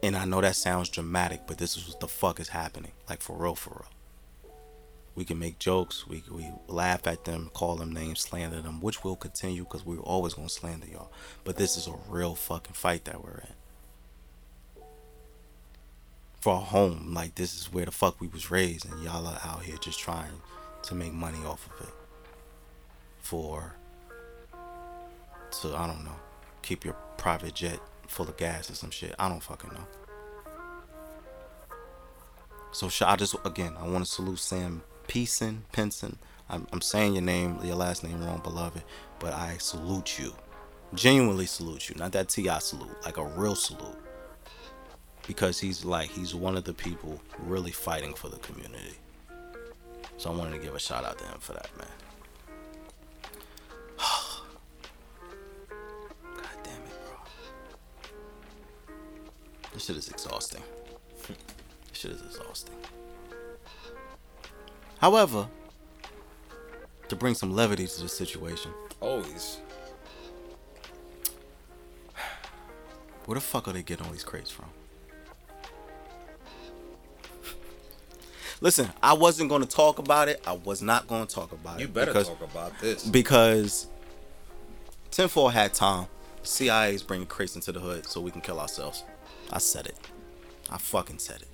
And 0.04 0.18
I 0.18 0.26
know 0.26 0.42
that 0.42 0.58
sounds 0.58 0.90
dramatic, 0.90 1.44
but 1.48 1.58
this 1.58 1.78
is 1.78 1.88
what 1.88 2.02
the 2.02 2.10
fuck 2.10 2.42
is 2.42 2.50
happening. 2.50 2.92
Like 3.10 3.22
for 3.22 3.38
real, 3.38 3.56
for 3.56 3.70
real. 3.86 4.52
We 5.16 5.24
can 5.24 5.40
make 5.40 5.60
jokes, 5.60 6.06
we 6.06 6.24
we 6.30 6.52
laugh 6.68 7.08
at 7.08 7.24
them, 7.24 7.50
call 7.54 7.78
them 7.78 7.94
names, 7.94 8.20
slander 8.20 8.62
them, 8.62 8.82
which 8.82 9.06
will 9.06 9.16
continue 9.16 9.64
because 9.64 9.86
we're 9.86 10.00
always 10.00 10.34
gonna 10.34 10.50
slander 10.50 10.88
y'all. 10.88 11.10
But 11.46 11.56
this 11.56 11.78
is 11.78 11.88
a 11.88 11.96
real 12.10 12.36
fucking 12.36 12.74
fight 12.74 13.06
that 13.06 13.24
we're 13.24 13.44
in. 14.78 14.84
For 16.42 16.56
a 16.56 16.60
home, 16.60 17.14
like 17.14 17.36
this 17.36 17.58
is 17.58 17.72
where 17.72 17.86
the 17.86 17.92
fuck 17.92 18.20
we 18.20 18.28
was 18.28 18.52
raised, 18.52 18.92
and 18.92 19.02
y'all 19.02 19.26
are 19.26 19.40
out 19.46 19.64
here 19.64 19.78
just 19.78 20.00
trying 20.00 20.42
to 20.82 20.96
make 20.96 21.14
money 21.14 21.40
off 21.46 21.70
of 21.80 21.88
it. 21.88 21.94
For 23.22 23.78
to 25.62 25.78
I 25.78 25.88
don't 25.88 26.04
know, 26.04 26.20
keep 26.62 26.84
your 26.84 26.98
private 27.18 27.54
jet 27.54 27.80
full 28.14 28.30
of 28.30 28.38
gas 28.38 28.70
or 28.70 28.76
some 28.76 28.92
shit. 28.92 29.16
I 29.18 29.28
don't 29.28 29.42
fucking 29.42 29.72
know. 29.74 29.88
So 32.72 32.90
I 33.06 33.16
just 33.16 33.36
again 33.46 33.76
I 33.80 33.88
want 33.88 34.06
to 34.06 34.12
salute 34.12 34.40
Sam 34.40 34.84
Pesin 35.08 35.60
Pinson. 35.72 36.18
I'm, 36.50 36.68
I'm 36.72 36.82
saying 36.82 37.14
your 37.14 37.24
name, 37.24 37.60
your 37.64 37.76
last 37.76 38.04
name 38.04 38.24
wrong, 38.24 38.40
beloved, 38.44 38.84
but 39.20 39.34
I 39.34 39.58
salute 39.58 40.20
you. 40.20 40.34
Genuinely 40.94 41.46
salute 41.46 41.90
you. 41.90 41.96
Not 41.96 42.12
that 42.12 42.30
T.I. 42.30 42.60
salute, 42.60 42.96
like 43.06 43.18
a 43.18 43.26
real 43.26 43.56
salute. 43.56 43.98
Because 45.26 45.60
he's 45.60 45.86
like 45.86 46.10
he's 46.10 46.36
one 46.36 46.58
of 46.58 46.66
the 46.66 46.74
people 46.74 47.22
really 47.40 47.72
fighting 47.72 48.14
for 48.14 48.30
the 48.30 48.38
community. 48.38 48.96
So 50.18 50.32
I 50.32 50.36
wanted 50.36 50.52
to 50.52 50.60
give 50.60 50.76
a 50.76 50.80
shout 50.80 51.06
out 51.06 51.18
to 51.18 51.26
him 51.26 51.40
for 51.40 51.54
that, 51.54 51.70
man. 51.78 51.88
This 59.84 59.88
shit 59.88 59.98
is 59.98 60.08
exhausting. 60.08 60.64
this 61.28 61.38
shit 61.92 62.12
is 62.12 62.22
exhausting. 62.22 62.74
However, 65.00 65.50
to 67.10 67.16
bring 67.18 67.34
some 67.34 67.54
levity 67.54 67.86
to 67.86 68.02
the 68.04 68.08
situation. 68.08 68.72
Always. 69.02 69.58
Where 73.26 73.36
the 73.36 73.42
fuck 73.42 73.68
are 73.68 73.74
they 73.74 73.84
getting 73.84 74.06
all 74.06 74.14
these 74.14 74.24
crates 74.24 74.50
from? 74.50 74.70
Listen, 78.62 78.90
I 79.04 79.12
wasn't 79.12 79.50
going 79.50 79.64
to 79.64 79.68
talk 79.68 80.00
about 80.00 80.30
it. 80.30 80.42
I 80.48 80.54
was 80.54 80.82
not 80.82 81.08
going 81.08 81.28
to 81.28 81.36
talk 81.36 81.52
about 81.52 81.80
You 81.80 81.88
it. 81.88 81.90
You 81.90 81.94
better 81.94 82.14
because, 82.14 82.30
talk 82.30 82.42
about 82.42 82.80
this. 82.80 83.04
Because 83.04 83.88
Tinfoil 85.12 85.50
had 85.50 85.74
time. 85.74 86.08
CIA 86.44 86.96
is 86.96 87.04
bringing 87.04 87.28
crates 87.28 87.56
into 87.56 87.74
the 87.74 87.82
hood 87.82 88.06
so 88.06 88.22
we 88.22 88.32
can 88.32 88.40
kill 88.40 88.62
ourselves. 88.62 89.04
I 89.54 89.60
said 89.60 89.86
it. 89.86 89.96
I 90.72 90.80
fucking 90.80 91.20
said 91.20 91.42
it. 91.42 91.48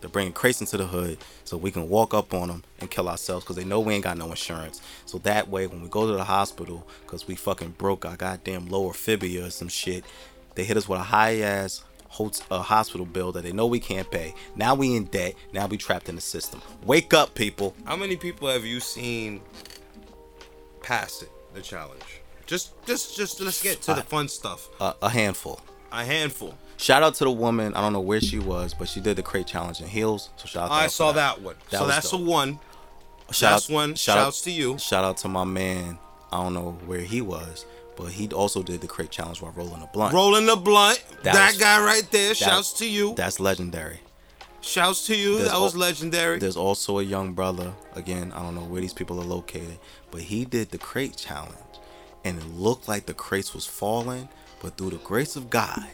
They're 0.00 0.08
bringing 0.08 0.32
crates 0.32 0.60
into 0.60 0.76
the 0.76 0.86
hood 0.86 1.18
so 1.44 1.56
we 1.56 1.72
can 1.72 1.88
walk 1.88 2.14
up 2.14 2.32
on 2.32 2.48
them 2.48 2.64
and 2.78 2.90
kill 2.90 3.08
ourselves 3.08 3.44
because 3.44 3.56
they 3.56 3.64
know 3.64 3.80
we 3.80 3.92
ain't 3.92 4.04
got 4.04 4.16
no 4.16 4.30
insurance. 4.30 4.80
So 5.04 5.18
that 5.18 5.48
way, 5.48 5.66
when 5.66 5.82
we 5.82 5.88
go 5.88 6.06
to 6.06 6.12
the 6.12 6.24
hospital 6.24 6.86
because 7.02 7.26
we 7.26 7.34
fucking 7.34 7.72
broke 7.72 8.06
our 8.06 8.16
goddamn 8.16 8.68
lower 8.68 8.92
fibia 8.92 9.46
or 9.46 9.50
some 9.50 9.68
shit, 9.68 10.04
they 10.54 10.64
hit 10.64 10.76
us 10.76 10.88
with 10.88 11.00
a 11.00 11.04
high 11.04 11.40
ass 11.40 11.82
a 12.50 12.58
hospital 12.58 13.06
bill 13.06 13.32
that 13.32 13.42
they 13.42 13.52
know 13.52 13.66
we 13.66 13.78
can't 13.78 14.10
pay. 14.10 14.34
Now 14.56 14.74
we 14.74 14.96
in 14.96 15.04
debt. 15.04 15.34
Now 15.52 15.66
we 15.66 15.76
trapped 15.76 16.08
in 16.08 16.16
the 16.16 16.20
system. 16.20 16.60
Wake 16.84 17.14
up, 17.14 17.34
people. 17.34 17.74
How 17.84 17.96
many 17.96 18.16
people 18.16 18.48
have 18.48 18.64
you 18.64 18.80
seen 18.80 19.40
pass 20.82 21.22
it, 21.22 21.30
the 21.54 21.62
challenge? 21.62 22.20
Just, 22.46 22.72
just, 22.84 23.16
just 23.16 23.40
let's 23.40 23.62
get 23.62 23.80
to 23.82 23.94
the 23.94 24.02
fun 24.02 24.28
stuff. 24.28 24.68
Uh, 24.80 24.94
a 25.02 25.08
handful. 25.08 25.60
A 25.92 26.04
handful. 26.04 26.56
Shout 26.80 27.02
out 27.02 27.14
to 27.16 27.24
the 27.24 27.30
woman. 27.30 27.74
I 27.74 27.82
don't 27.82 27.92
know 27.92 28.00
where 28.00 28.22
she 28.22 28.38
was, 28.38 28.72
but 28.72 28.88
she 28.88 29.00
did 29.00 29.16
the 29.16 29.22
crate 29.22 29.46
challenge 29.46 29.82
in 29.82 29.86
heels. 29.86 30.30
So 30.36 30.46
shout 30.46 30.70
out. 30.70 30.72
I 30.72 30.86
saw 30.86 31.12
that. 31.12 31.36
that. 31.36 31.42
one. 31.42 31.56
That 31.70 31.78
so 31.78 31.86
that's 31.86 32.10
dope. 32.10 32.20
the 32.20 32.26
one. 32.26 32.58
Shout 33.30 33.50
that's 33.52 33.70
out, 33.70 33.74
one. 33.74 33.94
Shout 33.96 34.16
Shouts 34.16 34.40
out, 34.40 34.44
to 34.44 34.50
you. 34.50 34.78
Shout 34.78 35.04
out 35.04 35.18
to 35.18 35.28
my 35.28 35.44
man. 35.44 35.98
I 36.32 36.42
don't 36.42 36.54
know 36.54 36.78
where 36.86 37.00
he 37.00 37.20
was, 37.20 37.66
but 37.96 38.06
he 38.06 38.28
also 38.28 38.62
did 38.62 38.80
the 38.80 38.86
crate 38.86 39.10
challenge 39.10 39.42
while 39.42 39.52
rolling 39.52 39.82
a 39.82 39.90
blunt. 39.92 40.14
Rolling 40.14 40.46
the 40.46 40.56
blunt. 40.56 41.04
That, 41.22 41.34
that 41.34 41.48
was, 41.48 41.58
guy 41.58 41.84
right 41.84 42.10
there. 42.10 42.30
That, 42.30 42.36
Shouts 42.36 42.72
to 42.74 42.88
you. 42.88 43.14
That's 43.14 43.38
legendary. 43.38 44.00
Shouts 44.62 45.06
to 45.08 45.14
you. 45.14 45.36
There's 45.36 45.50
that 45.50 45.60
was 45.60 45.76
legendary. 45.76 46.38
There's 46.38 46.56
also 46.56 46.98
a 46.98 47.02
young 47.02 47.34
brother. 47.34 47.74
Again, 47.94 48.32
I 48.32 48.42
don't 48.42 48.54
know 48.54 48.64
where 48.64 48.80
these 48.80 48.94
people 48.94 49.20
are 49.20 49.24
located, 49.24 49.78
but 50.10 50.22
he 50.22 50.46
did 50.46 50.70
the 50.70 50.78
crate 50.78 51.16
challenge, 51.16 51.56
and 52.24 52.38
it 52.38 52.46
looked 52.54 52.88
like 52.88 53.04
the 53.04 53.14
crates 53.14 53.52
was 53.52 53.66
falling, 53.66 54.30
but 54.62 54.78
through 54.78 54.90
the 54.90 54.96
grace 54.96 55.36
of 55.36 55.50
God, 55.50 55.86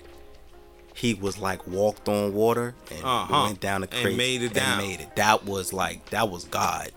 he 0.96 1.12
was 1.12 1.38
like 1.38 1.66
walked 1.66 2.08
on 2.08 2.32
water 2.32 2.74
and 2.90 3.04
uh-huh. 3.04 3.44
went 3.44 3.60
down 3.60 3.82
the 3.82 3.86
crate 3.86 4.06
and 4.06 4.16
made 4.16 4.42
it 4.42 4.54
down. 4.54 4.78
made 4.78 5.00
it. 5.00 5.14
That 5.16 5.44
was 5.44 5.72
like 5.72 6.08
that 6.10 6.30
was 6.30 6.44
God 6.44 6.90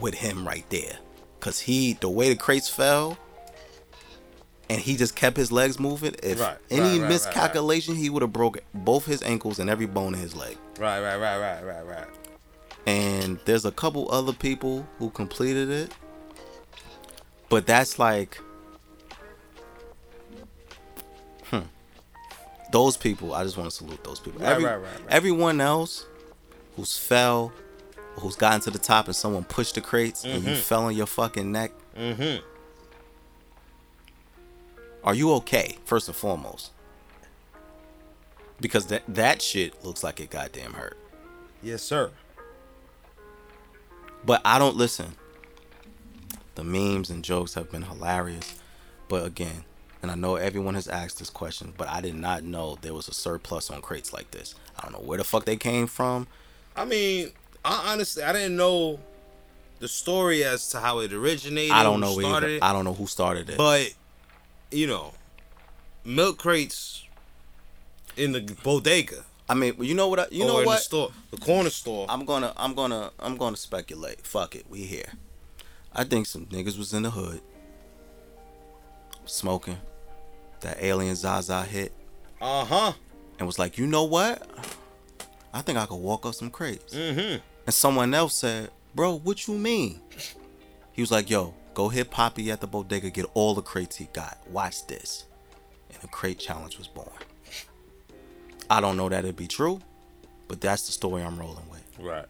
with 0.00 0.14
him 0.14 0.48
right 0.48 0.64
there, 0.70 0.98
cause 1.40 1.60
he 1.60 1.92
the 1.94 2.08
way 2.08 2.30
the 2.30 2.36
crates 2.36 2.68
fell. 2.68 3.18
And 4.70 4.80
he 4.80 4.96
just 4.96 5.16
kept 5.16 5.36
his 5.36 5.50
legs 5.50 5.80
moving. 5.80 6.14
If 6.22 6.40
right, 6.40 6.56
any 6.70 7.00
right, 7.00 7.08
miscalculation, 7.08 7.94
right, 7.94 8.02
he 8.02 8.08
would 8.08 8.22
have 8.22 8.32
broke 8.32 8.60
both 8.72 9.04
his 9.04 9.20
ankles 9.20 9.58
and 9.58 9.68
every 9.68 9.86
bone 9.86 10.14
in 10.14 10.20
his 10.20 10.36
leg. 10.36 10.56
Right, 10.78 11.00
right, 11.00 11.16
right, 11.16 11.38
right, 11.38 11.64
right, 11.64 11.84
right. 11.84 12.06
And 12.86 13.40
there's 13.46 13.64
a 13.64 13.72
couple 13.72 14.08
other 14.12 14.32
people 14.32 14.86
who 15.00 15.10
completed 15.10 15.70
it, 15.70 15.92
but 17.48 17.66
that's 17.66 17.98
like 17.98 18.40
those 22.72 22.96
people, 22.96 23.34
I 23.34 23.44
just 23.44 23.56
want 23.56 23.70
to 23.70 23.76
salute 23.76 24.02
those 24.04 24.20
people. 24.20 24.40
Right, 24.40 24.50
Every, 24.50 24.64
right, 24.64 24.76
right, 24.76 25.00
Everyone 25.08 25.60
else 25.60 26.06
who's 26.76 26.96
fell, 26.98 27.52
who's 28.18 28.36
gotten 28.36 28.60
to 28.62 28.70
the 28.70 28.78
top 28.78 29.06
and 29.06 29.16
someone 29.16 29.44
pushed 29.44 29.74
the 29.74 29.80
crates 29.80 30.24
mm-hmm. 30.24 30.36
and 30.36 30.44
you 30.44 30.50
mm-hmm. 30.52 30.60
fell 30.60 30.84
on 30.84 30.96
your 30.96 31.06
fucking 31.06 31.50
neck. 31.50 31.72
Mm-hmm. 31.96 32.44
Are 35.02 35.14
you 35.14 35.32
okay? 35.34 35.78
First 35.84 36.08
and 36.08 36.16
foremost, 36.16 36.72
because 38.60 38.86
that 38.86 39.02
that 39.08 39.40
shit 39.40 39.82
looks 39.82 40.04
like 40.04 40.20
it 40.20 40.28
goddamn 40.30 40.74
hurt. 40.74 40.98
Yes, 41.62 41.82
sir. 41.82 42.10
But 44.24 44.42
I 44.44 44.58
don't 44.58 44.76
listen. 44.76 45.16
The 46.54 46.64
memes 46.64 47.08
and 47.08 47.24
jokes 47.24 47.54
have 47.54 47.70
been 47.70 47.82
hilarious, 47.82 48.60
but 49.08 49.24
again, 49.24 49.64
and 50.02 50.10
I 50.10 50.14
know 50.14 50.36
everyone 50.36 50.74
has 50.74 50.88
asked 50.88 51.18
this 51.18 51.30
question, 51.30 51.72
but 51.76 51.88
I 51.88 52.00
did 52.00 52.14
not 52.14 52.42
know 52.42 52.78
there 52.80 52.94
was 52.94 53.08
a 53.08 53.14
surplus 53.14 53.70
on 53.70 53.82
crates 53.82 54.12
like 54.12 54.30
this. 54.30 54.54
I 54.78 54.82
don't 54.82 54.92
know 54.92 55.06
where 55.06 55.18
the 55.18 55.24
fuck 55.24 55.44
they 55.44 55.56
came 55.56 55.86
from. 55.86 56.26
I 56.76 56.84
mean, 56.84 57.32
I 57.64 57.92
honestly 57.92 58.22
I 58.22 58.32
didn't 58.32 58.56
know 58.56 59.00
the 59.80 59.88
story 59.88 60.44
as 60.44 60.68
to 60.70 60.80
how 60.80 61.00
it 61.00 61.12
originated. 61.12 61.72
I 61.72 61.82
don't 61.82 62.00
know 62.00 62.20
either. 62.20 62.58
I 62.62 62.72
don't 62.72 62.84
know 62.84 62.94
who 62.94 63.06
started 63.06 63.50
it. 63.50 63.58
But 63.58 63.94
you 64.70 64.86
know, 64.86 65.12
milk 66.04 66.38
crates 66.38 67.04
in 68.16 68.32
the 68.32 68.40
bodega. 68.62 69.24
I 69.48 69.54
mean, 69.54 69.74
you 69.80 69.94
know 69.94 70.06
what? 70.08 70.20
I, 70.20 70.26
you 70.30 70.46
know 70.46 70.62
what? 70.62 70.76
The 70.76 70.76
store, 70.76 71.10
the 71.32 71.36
corner 71.38 71.70
store. 71.70 72.06
I'm 72.08 72.24
gonna, 72.24 72.52
I'm 72.56 72.74
gonna, 72.74 73.10
I'm 73.18 73.36
gonna 73.36 73.56
speculate. 73.56 74.24
Fuck 74.24 74.54
it, 74.54 74.66
we 74.70 74.82
here. 74.82 75.12
I 75.92 76.04
think 76.04 76.26
some 76.26 76.46
niggas 76.46 76.78
was 76.78 76.94
in 76.94 77.02
the 77.02 77.10
hood, 77.10 77.40
smoking, 79.24 79.78
that 80.62 80.82
alien 80.82 81.14
Zaza 81.14 81.62
hit. 81.62 81.92
Uh 82.40 82.64
huh. 82.64 82.92
And 83.38 83.46
was 83.46 83.58
like, 83.58 83.78
you 83.78 83.86
know 83.86 84.04
what? 84.04 84.46
I 85.52 85.62
think 85.62 85.78
I 85.78 85.86
could 85.86 85.96
walk 85.96 86.26
up 86.26 86.34
some 86.34 86.50
crates. 86.50 86.94
Mm-hmm. 86.94 87.38
And 87.66 87.74
someone 87.74 88.14
else 88.14 88.34
said, 88.34 88.70
Bro, 88.94 89.20
what 89.20 89.46
you 89.46 89.54
mean? 89.54 90.00
He 90.92 91.02
was 91.02 91.10
like, 91.10 91.30
Yo, 91.30 91.54
go 91.74 91.88
hit 91.88 92.10
Poppy 92.10 92.50
at 92.50 92.60
the 92.60 92.66
bodega, 92.66 93.10
get 93.10 93.26
all 93.34 93.54
the 93.54 93.62
crates 93.62 93.96
he 93.96 94.08
got. 94.12 94.38
Watch 94.48 94.86
this. 94.86 95.24
And 95.92 96.00
the 96.02 96.08
crate 96.08 96.38
challenge 96.38 96.78
was 96.78 96.86
born. 96.86 97.08
I 98.68 98.80
don't 98.80 98.96
know 98.96 99.08
that 99.08 99.24
it'd 99.24 99.36
be 99.36 99.48
true, 99.48 99.80
but 100.46 100.60
that's 100.60 100.86
the 100.86 100.92
story 100.92 101.22
I'm 101.22 101.38
rolling 101.38 101.68
with. 101.70 101.84
Right. 101.98 102.26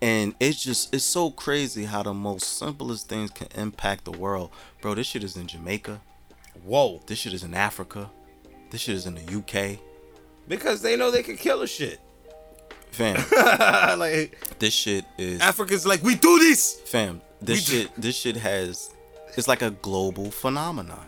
And 0.00 0.34
it's 0.38 0.62
just 0.62 0.94
it's 0.94 1.04
so 1.04 1.30
crazy 1.30 1.84
how 1.84 2.02
the 2.02 2.14
most 2.14 2.58
simplest 2.58 3.08
things 3.08 3.30
can 3.30 3.48
impact 3.56 4.04
the 4.04 4.12
world. 4.12 4.50
Bro, 4.80 4.96
this 4.96 5.06
shit 5.06 5.24
is 5.24 5.36
in 5.36 5.46
Jamaica. 5.46 6.00
Whoa. 6.62 7.00
This 7.06 7.18
shit 7.18 7.32
is 7.34 7.42
in 7.44 7.54
Africa. 7.54 8.10
This 8.70 8.80
shit 8.82 8.94
is 8.94 9.06
in 9.06 9.14
the 9.16 9.38
UK. 9.38 9.78
Because 10.48 10.82
they 10.82 10.96
know 10.96 11.10
they 11.10 11.22
can 11.22 11.36
kill 11.36 11.62
a 11.62 11.66
shit. 11.66 12.00
Fam, 12.90 13.16
like 13.98 14.38
this 14.60 14.72
shit 14.72 15.04
is 15.18 15.40
Africa's 15.40 15.84
like 15.84 16.00
we 16.04 16.14
do 16.14 16.38
this. 16.38 16.80
fam. 16.84 17.20
This 17.42 17.68
We- 17.68 17.76
shit 17.82 17.90
this 18.00 18.14
shit 18.16 18.36
has 18.36 18.94
it's 19.36 19.48
like 19.48 19.62
a 19.62 19.70
global 19.72 20.30
phenomenon. 20.30 21.04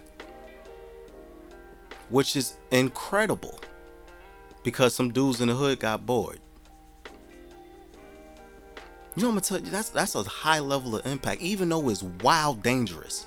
Which 2.11 2.34
is 2.34 2.55
incredible. 2.72 3.61
Because 4.64 4.94
some 4.97 5.12
dudes 5.12 5.40
in 5.40 5.47
the 5.49 5.55
hood 5.55 5.78
got 5.78 6.05
bored. 6.07 6.40
You 9.14 9.22
know 9.22 9.28
what 9.28 9.30
I'm 9.30 9.30
gonna 9.34 9.40
tell 9.42 9.61
you? 9.61 9.70
That's 9.70 9.88
that's 9.90 10.14
a 10.16 10.22
high 10.24 10.59
level 10.59 10.97
of 10.97 11.07
impact, 11.07 11.40
even 11.40 11.68
though 11.68 11.88
it's 11.88 12.03
wild 12.03 12.62
dangerous. 12.64 13.26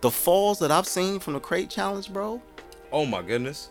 The 0.00 0.10
falls 0.10 0.58
that 0.60 0.70
I've 0.70 0.86
seen 0.86 1.18
from 1.20 1.34
the 1.34 1.40
crate 1.40 1.68
challenge, 1.70 2.12
bro, 2.12 2.40
Oh 2.92 3.06
my 3.06 3.22
goodness. 3.22 3.68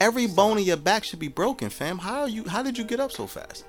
every 0.00 0.26
bone 0.26 0.58
in 0.58 0.64
your 0.64 0.76
back 0.76 1.04
should 1.04 1.18
be 1.18 1.28
broken, 1.28 1.68
fam. 1.70 1.98
How 1.98 2.20
are 2.22 2.28
you 2.28 2.44
how 2.48 2.62
did 2.62 2.78
you 2.78 2.84
get 2.84 3.00
up 3.00 3.12
so 3.12 3.26
fast? 3.26 3.64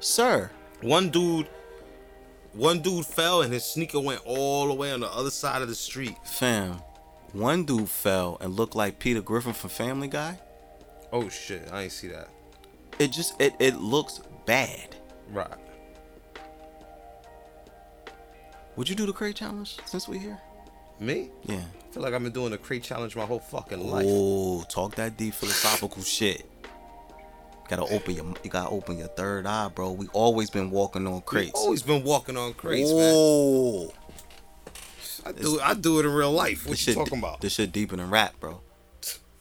Sir, 0.00 0.50
One 0.82 1.10
dude 1.10 1.48
one 2.52 2.80
dude 2.80 3.04
fell 3.04 3.42
and 3.42 3.52
his 3.52 3.64
sneaker 3.64 4.00
went 4.00 4.22
all 4.24 4.68
the 4.68 4.72
way 4.74 4.90
on 4.90 5.00
the 5.00 5.08
other 5.12 5.28
side 5.30 5.60
of 5.60 5.68
the 5.68 5.74
street. 5.74 6.16
fam, 6.24 6.80
one 7.32 7.64
dude 7.64 7.88
fell 7.90 8.38
and 8.40 8.54
looked 8.54 8.74
like 8.74 8.98
Peter 8.98 9.20
Griffin 9.20 9.52
from 9.52 9.68
Family 9.68 10.08
Guy. 10.08 10.38
Oh 11.12 11.28
shit, 11.28 11.68
I 11.70 11.82
ain't 11.82 11.92
see 11.92 12.08
that. 12.08 12.28
It 12.98 13.08
just 13.12 13.38
it 13.40 13.54
it 13.58 13.76
looks 13.76 14.20
bad. 14.46 14.96
Right. 15.30 15.50
Would 18.76 18.88
you 18.88 18.94
do 18.94 19.06
the 19.06 19.12
crate 19.12 19.36
challenge 19.36 19.78
since 19.86 20.06
we're 20.06 20.20
here? 20.20 20.38
Me? 21.00 21.30
Yeah. 21.44 21.56
I 21.56 21.92
feel 21.92 22.02
like 22.02 22.14
I've 22.14 22.22
been 22.22 22.32
doing 22.32 22.50
the 22.50 22.58
crate 22.58 22.82
challenge 22.82 23.16
my 23.16 23.24
whole 23.24 23.38
fucking 23.40 23.80
life. 23.90 24.06
Oh, 24.08 24.64
talk 24.68 24.94
that 24.96 25.16
deep 25.16 25.34
philosophical 25.34 26.02
shit. 26.02 26.44
Gotta 27.68 27.82
open 27.82 28.14
your 28.14 28.24
you 28.44 28.50
gotta 28.50 28.70
open 28.70 28.98
your 28.98 29.08
third 29.08 29.46
eye, 29.46 29.68
bro. 29.74 29.92
We 29.92 30.06
always 30.08 30.50
been 30.50 30.70
walking 30.70 31.06
on 31.06 31.14
We've 31.14 31.24
crates. 31.24 31.52
always 31.54 31.82
been 31.82 32.04
walking 32.04 32.36
on 32.36 32.54
crates, 32.54 32.90
man. 32.92 33.12
oh, 33.14 33.92
I 35.24 35.32
do 35.32 35.60
I 35.60 35.74
do 35.74 35.98
it 35.98 36.06
in 36.06 36.12
real 36.12 36.30
life. 36.30 36.64
What 36.64 36.72
you 36.72 36.76
shit, 36.76 36.94
talking 36.94 37.18
about? 37.18 37.40
This 37.40 37.54
shit 37.54 37.72
deeper 37.72 37.96
than 37.96 38.08
rap, 38.08 38.38
bro. 38.38 38.60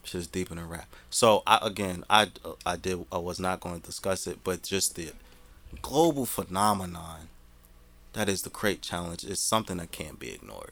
Shit's 0.03 0.27
deeper 0.27 0.55
than 0.55 0.67
rap. 0.67 0.87
So 1.09 1.43
I 1.45 1.59
again, 1.61 2.03
I 2.09 2.31
I 2.65 2.77
did 2.77 3.05
I 3.11 3.17
was 3.19 3.39
not 3.39 3.59
going 3.59 3.79
to 3.79 3.85
discuss 3.85 4.25
it, 4.27 4.39
but 4.43 4.63
just 4.63 4.95
the 4.95 5.11
global 5.81 6.25
phenomenon 6.25 7.29
that 8.15 8.29
is 8.29 8.43
the 8.43 8.49
crate 8.49 8.81
challenge 8.81 9.25
is 9.25 9.39
something 9.41 9.77
that 9.77 9.91
can't 9.91 10.17
be 10.17 10.33
ignored. 10.33 10.71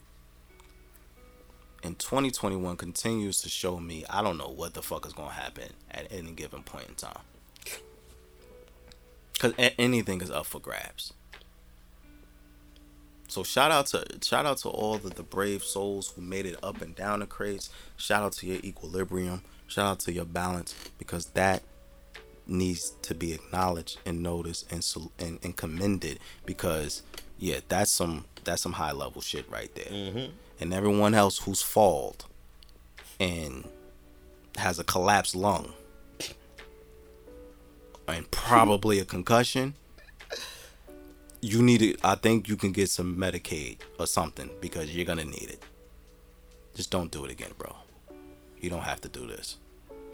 And 1.84 2.00
2021 2.00 2.78
continues 2.78 3.42
to 3.42 3.50
show 3.50 3.80
me 3.80 4.06
I 4.10 4.22
don't 4.22 4.38
know 4.38 4.48
what 4.48 4.74
the 4.74 4.82
fuck 4.82 5.06
is 5.06 5.12
gonna 5.12 5.32
happen 5.32 5.74
at 5.92 6.08
any 6.10 6.32
given 6.32 6.64
point 6.64 6.88
in 6.88 6.96
time. 6.96 7.20
A- 9.44 9.80
anything 9.80 10.22
is 10.22 10.32
up 10.32 10.46
for 10.46 10.60
grabs. 10.60 11.12
So 13.28 13.44
shout 13.44 13.72
out 13.72 13.88
to 13.88 14.06
shout 14.24 14.46
out 14.46 14.60
to 14.60 14.70
all 14.70 14.98
the, 14.98 15.10
the 15.10 15.24
brave 15.24 15.64
souls 15.64 16.14
who 16.16 16.22
made 16.22 16.46
it 16.46 16.56
up 16.64 16.82
and 16.82 16.96
down 16.96 17.20
the 17.20 17.26
crates. 17.26 17.70
Shout 17.98 18.24
out 18.24 18.34
to 18.34 18.48
your 18.48 18.60
equilibrium. 18.64 19.42
Shout 19.68 19.86
out 19.86 20.00
to 20.02 20.14
your 20.14 20.26
balance 20.26 20.74
because 20.98 21.26
that 21.28 21.64
needs 22.48 22.92
to 23.02 23.14
be 23.14 23.34
acknowledged 23.34 24.00
and 24.06 24.24
noticed 24.24 24.72
and 24.72 24.86
and, 25.20 25.40
and 25.44 25.58
commended 25.58 26.20
because 26.46 27.02
yeah, 27.44 27.60
that's 27.68 27.92
some 27.92 28.24
that's 28.46 28.62
some 28.62 28.72
high 28.72 28.94
level 28.94 29.22
shit 29.22 29.50
right 29.52 29.70
there. 29.76 30.30
And 30.62 30.74
everyone 30.74 31.14
else 31.14 31.40
who's 31.40 31.62
falled 31.62 32.24
and 33.20 33.68
has 34.58 34.80
a 34.80 34.84
collapsed 34.86 35.36
lung 35.36 35.74
and 38.08 38.32
probably 38.32 39.00
a 39.00 39.06
concussion 39.06 39.74
you 41.42 41.62
need 41.62 41.82
it. 41.82 42.00
I 42.02 42.16
think 42.16 42.48
you 42.48 42.56
can 42.56 42.72
get 42.72 42.90
some 42.90 43.18
Medicaid 43.18 43.80
or 44.00 44.08
something 44.08 44.50
because 44.62 44.96
you're 44.96 45.06
gonna 45.06 45.26
need 45.26 45.50
it. 45.50 45.62
Just 46.76 46.92
don't 46.92 47.12
do 47.12 47.26
it 47.26 47.32
again, 47.32 47.52
bro. 47.58 47.76
You 48.62 48.70
don't 48.70 48.84
have 48.84 49.02
to 49.02 49.10
do 49.10 49.28
this. 49.28 49.58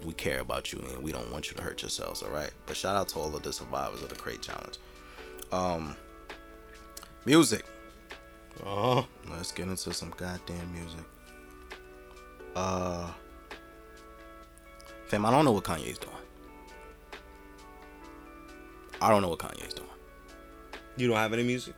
We 0.03 0.13
care 0.13 0.39
about 0.39 0.73
you 0.73 0.79
and 0.79 1.03
we 1.03 1.11
don't 1.11 1.31
want 1.31 1.51
you 1.51 1.57
to 1.57 1.61
hurt 1.61 1.83
yourselves, 1.83 2.23
all 2.23 2.31
right? 2.31 2.49
But 2.65 2.75
shout 2.75 2.95
out 2.95 3.09
to 3.09 3.19
all 3.19 3.35
of 3.35 3.43
the 3.43 3.53
survivors 3.53 4.01
of 4.01 4.09
the 4.09 4.15
Crate 4.15 4.41
Challenge. 4.41 4.79
Um, 5.51 5.95
music. 7.29 7.63
Uh-huh. 8.65 9.03
Let's 9.29 9.51
get 9.51 9.67
into 9.67 9.93
some 9.93 10.11
goddamn 10.17 10.73
music. 10.73 11.05
Uh, 12.55 13.11
fam, 15.05 15.27
I 15.27 15.29
don't 15.29 15.45
know 15.45 15.51
what 15.51 15.63
Kanye's 15.63 15.99
doing. 15.99 16.23
I 18.99 19.09
don't 19.11 19.21
know 19.21 19.29
what 19.29 19.37
Kanye's 19.37 19.75
doing. 19.75 19.87
You 20.97 21.07
don't 21.07 21.17
have 21.17 21.31
any 21.31 21.43
music? 21.43 21.75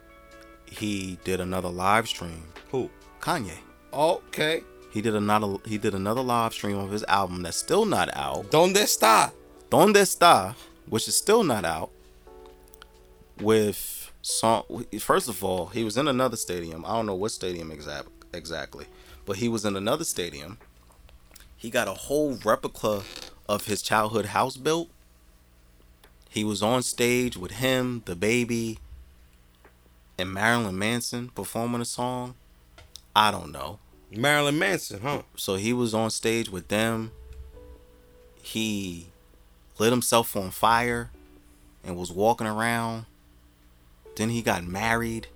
He 0.65 1.19
did 1.25 1.41
another 1.41 1.67
live 1.67 2.07
stream. 2.07 2.43
Who? 2.71 2.89
Kanye. 3.19 3.57
Okay. 3.91 4.63
He 4.93 5.01
did 5.01 5.15
another 5.15 5.57
he 5.65 5.77
did 5.77 5.93
another 5.93 6.21
live 6.21 6.53
stream 6.53 6.77
of 6.77 6.91
his 6.91 7.03
album 7.09 7.43
that's 7.43 7.57
still 7.57 7.83
not 7.83 8.09
out. 8.15 8.49
Donde 8.51 8.77
está? 8.77 9.33
Donde 9.69 9.97
está, 9.97 10.55
which 10.87 11.09
is 11.09 11.15
still 11.17 11.43
not 11.43 11.65
out. 11.65 11.91
With 13.41 14.00
song 14.21 14.85
first 14.99 15.27
of 15.27 15.43
all, 15.43 15.67
he 15.67 15.83
was 15.83 15.97
in 15.97 16.07
another 16.07 16.37
stadium. 16.37 16.85
I 16.85 16.89
don't 16.89 17.05
know 17.05 17.15
what 17.15 17.31
stadium 17.31 17.71
exact 17.71 18.07
exactly, 18.33 18.85
but 19.25 19.37
he 19.37 19.49
was 19.49 19.65
in 19.65 19.75
another 19.75 20.03
stadium. 20.03 20.57
He 21.55 21.69
got 21.69 21.87
a 21.87 21.93
whole 21.93 22.37
replica 22.43 23.03
of 23.47 23.65
his 23.65 23.81
childhood 23.81 24.27
house 24.27 24.57
built. 24.57 24.89
He 26.29 26.43
was 26.43 26.63
on 26.63 26.81
stage 26.81 27.35
with 27.35 27.51
him, 27.51 28.03
the 28.05 28.15
baby, 28.15 28.79
and 30.17 30.33
Marilyn 30.33 30.77
Manson 30.77 31.29
performing 31.29 31.81
a 31.81 31.85
song. 31.85 32.35
I 33.15 33.31
don't 33.31 33.51
know. 33.51 33.79
Marilyn 34.11 34.57
Manson, 34.57 35.01
huh? 35.01 35.23
So 35.35 35.55
he 35.55 35.73
was 35.73 35.93
on 35.93 36.09
stage 36.09 36.49
with 36.49 36.67
them. 36.67 37.11
He 38.41 39.07
lit 39.77 39.91
himself 39.91 40.35
on 40.35 40.51
fire 40.51 41.11
and 41.83 41.97
was 41.97 42.11
walking 42.11 42.47
around. 42.47 43.05
Then 44.15 44.29
he 44.29 44.41
got 44.41 44.63
married. 44.63 45.27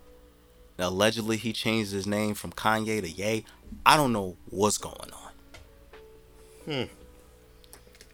Allegedly, 0.78 1.38
he 1.38 1.54
changed 1.54 1.92
his 1.92 2.06
name 2.06 2.34
from 2.34 2.52
Kanye 2.52 3.02
to 3.02 3.10
Ye. 3.10 3.46
I 3.86 3.98
don't 3.98 4.14
know 4.14 4.36
what's 4.50 4.78
going 4.78 5.12
on. 5.12 5.32
Hmm. 6.66 6.94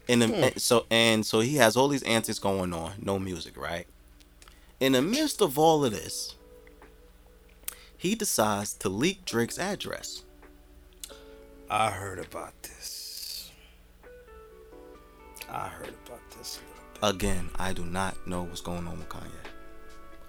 In 0.08 0.18
the 0.18 0.52
so 0.56 0.84
and 0.90 1.24
so 1.24 1.40
he 1.40 1.56
has 1.56 1.76
all 1.76 1.88
these 1.88 2.02
antics 2.02 2.38
going 2.38 2.72
on, 2.72 2.92
no 3.00 3.18
music, 3.18 3.56
right? 3.56 3.86
In 4.80 4.92
the 4.92 5.02
midst 5.02 5.40
of 5.40 5.58
all 5.58 5.84
of 5.84 5.92
this, 5.92 6.34
he 7.96 8.14
decides 8.14 8.74
to 8.74 8.88
leak 8.88 9.24
Drake's 9.24 9.58
address. 9.58 10.24
I 11.70 11.90
heard 11.90 12.18
about 12.18 12.52
this. 12.62 13.52
I 15.48 15.68
heard 15.68 15.94
about 16.06 16.20
this 16.36 16.58
a 16.58 16.60
little 16.68 17.14
bit. 17.14 17.14
Again, 17.14 17.50
I 17.56 17.72
do 17.72 17.84
not 17.84 18.26
know 18.26 18.42
what's 18.42 18.60
going 18.60 18.86
on 18.86 18.98
with 18.98 19.08
Kanye. 19.08 19.51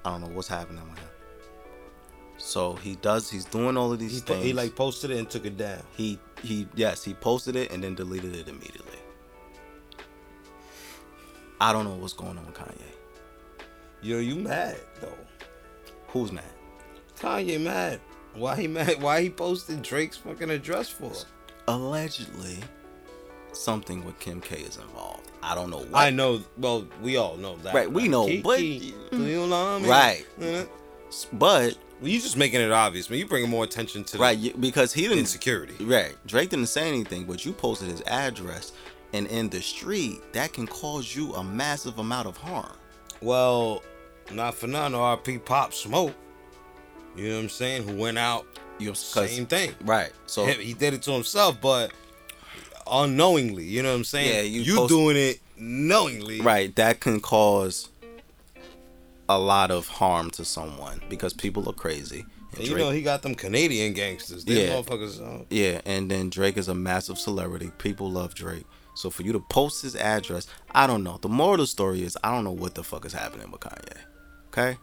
I 0.05 0.11
don't 0.11 0.21
know 0.21 0.27
what's 0.27 0.47
happening 0.47 0.83
with 0.89 0.99
him. 0.99 1.07
So 2.37 2.73
he 2.73 2.95
does. 2.97 3.29
He's 3.29 3.45
doing 3.45 3.77
all 3.77 3.93
of 3.93 3.99
these 3.99 4.13
He, 4.15 4.19
things. 4.19 4.43
he 4.43 4.53
like 4.53 4.75
posted 4.75 5.11
it 5.11 5.17
and 5.17 5.29
took 5.29 5.45
it 5.45 5.57
down. 5.57 5.81
he 5.95 6.19
he 6.41 6.67
yes 6.75 7.03
he 7.03 7.13
posted 7.13 7.55
it 7.55 7.71
and 7.71 7.83
then 7.83 7.95
deleted 7.95 8.35
it 8.35 8.47
immediately. 8.49 8.97
I 11.61 11.71
don't 11.71 11.85
know 11.85 11.95
what's 11.95 12.13
going 12.13 12.37
on 12.37 12.45
with 12.45 12.55
Kanye. 12.55 12.81
Yo, 14.01 14.17
you 14.19 14.35
mad 14.35 14.77
though? 14.99 15.13
Who's 16.07 16.31
mad? 16.31 16.43
Kanye 17.17 17.61
mad. 17.61 18.01
Why 18.33 18.55
he 18.57 18.67
mad? 18.67 19.01
Why 19.01 19.21
he 19.21 19.29
posted 19.29 19.81
Drake's 19.81 20.17
fucking 20.17 20.49
address 20.49 20.89
for? 20.89 21.11
Allegedly, 21.67 22.57
something 23.53 24.03
with 24.03 24.19
Kim 24.19 24.41
K 24.41 24.57
is 24.57 24.75
involved. 24.77 25.31
I 25.43 25.55
don't 25.55 25.69
know 25.69 25.79
what. 25.79 25.89
I 25.93 26.09
know. 26.09 26.41
Well, 26.57 26.87
we 27.01 27.17
all 27.17 27.35
know 27.35 27.57
that. 27.57 27.73
Right, 27.73 27.91
we 27.91 28.07
know, 28.07 28.25
but- 28.41 28.57
Kiki, 28.59 28.95
do 29.11 29.25
you 29.25 29.45
know 29.47 29.79
me? 29.79 29.89
Right. 29.89 30.25
But 31.31 31.77
Well, 32.01 32.09
you 32.09 32.19
just 32.19 32.37
making 32.37 32.61
it 32.61 32.71
obvious, 32.71 33.09
man. 33.09 33.19
You 33.19 33.27
bringing 33.27 33.49
more 33.49 33.63
attention 33.63 34.03
to 34.05 34.17
Right, 34.17 34.59
because 34.59 34.93
he 34.93 35.03
didn't 35.03 35.19
insecurity. 35.19 35.83
Right. 35.83 36.15
Drake 36.25 36.49
didn't 36.49 36.67
say 36.67 36.87
anything, 36.87 37.25
but 37.25 37.45
you 37.45 37.53
posted 37.53 37.89
his 37.89 38.01
address 38.07 38.71
and 39.13 39.27
in 39.27 39.49
the 39.49 39.61
street, 39.61 40.21
that 40.33 40.53
can 40.53 40.65
cause 40.65 41.15
you 41.15 41.33
a 41.35 41.43
massive 41.43 41.99
amount 41.99 42.27
of 42.27 42.35
harm. 42.37 42.71
Well, 43.21 43.83
not 44.31 44.55
for 44.55 44.65
none. 44.67 44.93
RP 44.93 45.37
Pop 45.37 45.71
Smoke. 45.73 46.13
You 47.15 47.29
know 47.29 47.35
what 47.35 47.43
I'm 47.43 47.49
saying? 47.49 47.87
Who 47.87 47.95
went 47.95 48.17
out? 48.17 48.47
You 48.79 48.87
know, 48.87 48.93
Same 48.93 49.45
thing. 49.45 49.75
Right. 49.81 50.11
So 50.25 50.45
Him- 50.45 50.59
he 50.59 50.73
did 50.73 50.95
it 50.95 51.03
to 51.03 51.11
himself, 51.11 51.61
but 51.61 51.91
unknowingly. 52.89 53.65
You 53.65 53.83
know 53.83 53.89
what 53.91 53.95
I'm 53.97 54.03
saying? 54.03 54.33
Yeah, 54.33 54.41
you 54.41 54.61
you 54.61 54.75
post- 54.75 54.89
doing 54.89 55.17
it 55.17 55.39
knowingly. 55.57 56.41
right, 56.41 56.75
that 56.75 56.99
can 56.99 57.19
cause 57.19 57.89
a 59.29 59.39
lot 59.39 59.71
of 59.71 59.87
harm 59.87 60.29
to 60.31 60.45
someone 60.45 61.01
because 61.09 61.33
people 61.33 61.67
are 61.69 61.73
crazy. 61.73 62.25
And 62.55 62.61
you 62.67 62.73
Drake- 62.73 62.83
know 62.85 62.91
he 62.91 63.01
got 63.01 63.21
them 63.23 63.33
Canadian 63.35 63.93
gangsters. 63.93 64.43
Yeah. 64.45 64.75
motherfuckers. 64.75 65.19
Uh, 65.21 65.45
Yeah, 65.49 65.81
and 65.85 66.11
then 66.11 66.29
Drake 66.29 66.57
is 66.57 66.67
a 66.67 66.75
massive 66.75 67.17
celebrity. 67.17 67.71
People 67.79 68.11
love 68.11 68.35
Drake. 68.35 68.65
So 68.95 69.09
for 69.09 69.23
you 69.23 69.31
to 69.33 69.39
post 69.39 69.81
his 69.81 69.95
address, 69.95 70.45
I 70.71 70.85
don't 70.85 71.03
know. 71.03 71.17
The 71.19 71.29
moral 71.29 71.53
of 71.55 71.59
the 71.61 71.67
story 71.67 72.03
is 72.03 72.15
I 72.23 72.29
don't 72.31 72.43
know 72.43 72.51
what 72.51 72.75
the 72.75 72.83
fuck 72.83 73.05
is 73.05 73.13
happening 73.13 73.49
with 73.49 73.61
Kanye. 73.61 73.97
Okay? 74.49 74.77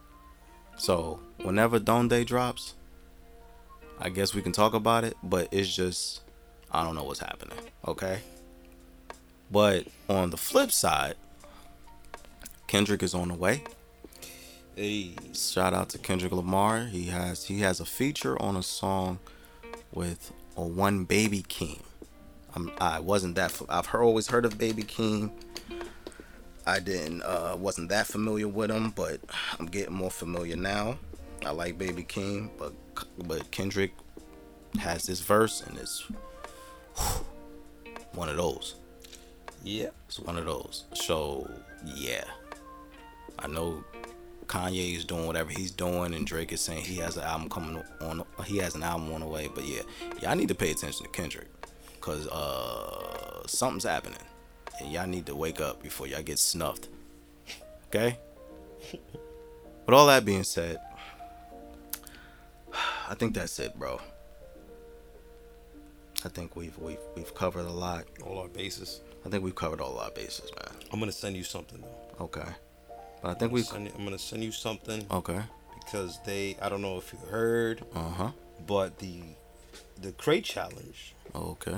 So 0.77 1.21
whenever 1.43 1.79
Donda 1.79 2.25
drops, 2.25 2.73
I 3.99 4.09
guess 4.09 4.33
we 4.33 4.41
can 4.41 4.51
talk 4.51 4.73
about 4.73 5.03
it, 5.05 5.15
but 5.23 5.47
it's 5.51 5.73
just 5.73 6.21
I 6.71 6.83
don't 6.83 6.95
know 6.95 7.03
what's 7.03 7.19
happening. 7.19 7.57
Okay? 7.87 8.19
But 9.51 9.87
on 10.07 10.29
the 10.29 10.37
flip 10.37 10.71
side, 10.71 11.15
Kendrick 12.67 13.03
is 13.03 13.13
on 13.13 13.27
the 13.27 13.33
way. 13.35 13.63
hey, 14.75 15.11
Shout 15.33 15.73
out 15.73 15.89
to 15.89 15.97
Kendrick 15.97 16.31
Lamar. 16.31 16.85
He 16.85 17.07
has 17.07 17.45
he 17.45 17.59
has 17.59 17.79
a 17.81 17.85
feature 17.85 18.41
on 18.41 18.55
a 18.55 18.63
song 18.63 19.19
with 19.91 20.31
a 20.55 20.61
one 20.61 21.03
Baby 21.03 21.43
Keem. 21.43 21.81
I'm, 22.55 22.71
I 22.79 22.99
wasn't 22.99 23.35
that 23.35 23.61
I've 23.69 23.87
heard, 23.87 24.03
always 24.03 24.27
heard 24.27 24.45
of 24.45 24.57
Baby 24.57 24.83
Keem. 24.83 25.31
I 26.65 26.79
didn't 26.79 27.23
uh, 27.23 27.55
wasn't 27.57 27.89
that 27.89 28.07
familiar 28.07 28.47
with 28.47 28.71
him, 28.71 28.91
but 28.91 29.19
I'm 29.59 29.65
getting 29.65 29.93
more 29.93 30.11
familiar 30.11 30.55
now. 30.55 30.97
I 31.45 31.51
like 31.51 31.77
Baby 31.77 32.03
Keem, 32.03 32.49
but 32.57 32.73
but 33.27 33.51
Kendrick 33.51 33.91
has 34.79 35.03
this 35.03 35.19
verse 35.19 35.61
and 35.61 35.77
it's 35.77 36.07
one 38.13 38.29
of 38.29 38.37
those. 38.37 38.75
yeah. 39.63 39.89
It's 40.07 40.19
one 40.19 40.37
of 40.37 40.45
those. 40.45 40.85
So 40.93 41.49
yeah, 41.85 42.25
I 43.39 43.47
know 43.47 43.83
Kanye 44.47 44.95
is 44.97 45.05
doing 45.05 45.25
whatever 45.25 45.49
he's 45.51 45.71
doing, 45.71 46.13
and 46.13 46.27
Drake 46.27 46.51
is 46.51 46.59
saying 46.59 46.81
he 46.83 46.97
has 46.97 47.15
an 47.15 47.23
album 47.23 47.49
coming 47.49 47.81
on. 48.01 48.23
He 48.45 48.57
has 48.57 48.75
an 48.75 48.83
album 48.83 49.11
on 49.13 49.21
the 49.21 49.27
way. 49.27 49.49
But 49.53 49.65
yeah, 49.65 49.81
y'all 50.21 50.35
need 50.35 50.49
to 50.49 50.55
pay 50.55 50.71
attention 50.71 51.05
to 51.05 51.11
Kendrick, 51.11 51.47
cause 52.01 52.27
uh 52.27 53.47
something's 53.47 53.85
happening, 53.85 54.19
and 54.79 54.91
y'all 54.91 55.07
need 55.07 55.25
to 55.27 55.35
wake 55.35 55.61
up 55.61 55.81
before 55.81 56.07
y'all 56.07 56.21
get 56.21 56.39
snuffed. 56.39 56.89
Okay. 57.87 58.17
With 58.91 59.95
all 59.95 60.07
that 60.07 60.25
being 60.25 60.43
said, 60.43 60.77
I 63.09 63.15
think 63.15 63.33
that's 63.33 63.57
it, 63.59 63.77
bro. 63.79 63.99
I 66.23 66.29
think 66.29 66.55
we've 66.55 66.77
we've 66.77 66.99
we've 67.15 67.33
covered 67.35 67.65
a 67.65 67.71
lot. 67.71 68.05
All 68.23 68.39
our 68.39 68.47
bases. 68.47 69.01
I 69.25 69.29
think 69.29 69.43
we've 69.43 69.55
covered 69.55 69.81
all 69.81 69.97
our 69.99 70.11
bases, 70.11 70.51
man. 70.55 70.79
I'm 70.91 70.99
gonna 70.99 71.11
send 71.11 71.35
you 71.35 71.43
something 71.43 71.81
though. 71.81 72.25
Okay. 72.25 72.45
But 73.21 73.29
I 73.29 73.33
think 73.35 73.51
we. 73.51 73.61
you, 73.61 73.67
I'm 73.73 74.03
gonna 74.03 74.17
send 74.19 74.43
you 74.43 74.51
something 74.51 75.05
Okay. 75.11 75.41
because 75.79 76.19
they. 76.25 76.57
I 76.61 76.69
don't 76.69 76.81
know 76.81 76.97
if 76.97 77.11
you 77.13 77.19
heard, 77.29 77.83
Uh 77.95 78.09
huh. 78.09 78.31
but 78.67 78.99
the 78.99 79.21
the 80.01 80.11
crate 80.13 80.43
challenge 80.45 81.15
Okay. 81.35 81.77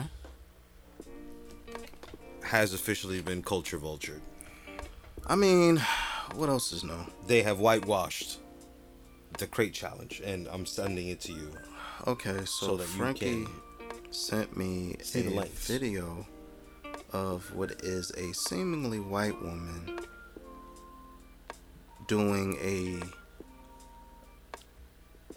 has 2.44 2.74
officially 2.74 3.22
been 3.22 3.42
culture 3.44 3.78
vultured. 3.78 4.22
I 5.26 5.36
mean, 5.36 5.78
what 6.36 6.50
else 6.50 6.72
is 6.74 6.84
new? 6.84 6.98
They 7.28 7.44
have 7.44 7.60
whitewashed 7.60 8.40
the 9.38 9.48
crate 9.48 9.74
challenge, 9.74 10.22
and 10.24 10.48
I'm 10.50 10.66
sending 10.66 11.08
it 11.08 11.22
to 11.22 11.32
you. 11.34 11.52
Okay, 12.06 12.40
so, 12.40 12.68
So 12.68 12.78
that 12.78 12.84
you 12.90 12.98
Frankie 12.98 13.46
can 13.46 13.48
sent 14.14 14.56
me 14.56 14.96
see 15.02 15.36
a 15.36 15.46
video 15.46 16.26
of 17.12 17.54
what 17.56 17.72
is 17.84 18.12
a 18.12 18.34
seemingly 18.34 19.00
white 19.00 19.40
woman 19.42 20.00
doing 22.08 22.58
a 22.62 23.00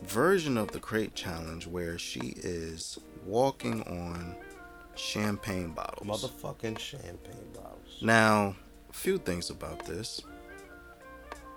version 0.04 0.56
of 0.58 0.70
the 0.72 0.78
crate 0.78 1.14
challenge 1.14 1.66
where 1.66 1.98
she 1.98 2.34
is 2.36 2.98
walking 3.24 3.82
on 3.82 4.36
champagne 4.94 5.70
bottles. 5.70 6.06
Motherfucking 6.06 6.78
champagne 6.78 7.48
bottles. 7.54 7.98
Now, 8.02 8.56
a 8.90 8.92
few 8.92 9.18
things 9.18 9.50
about 9.50 9.84
this. 9.86 10.22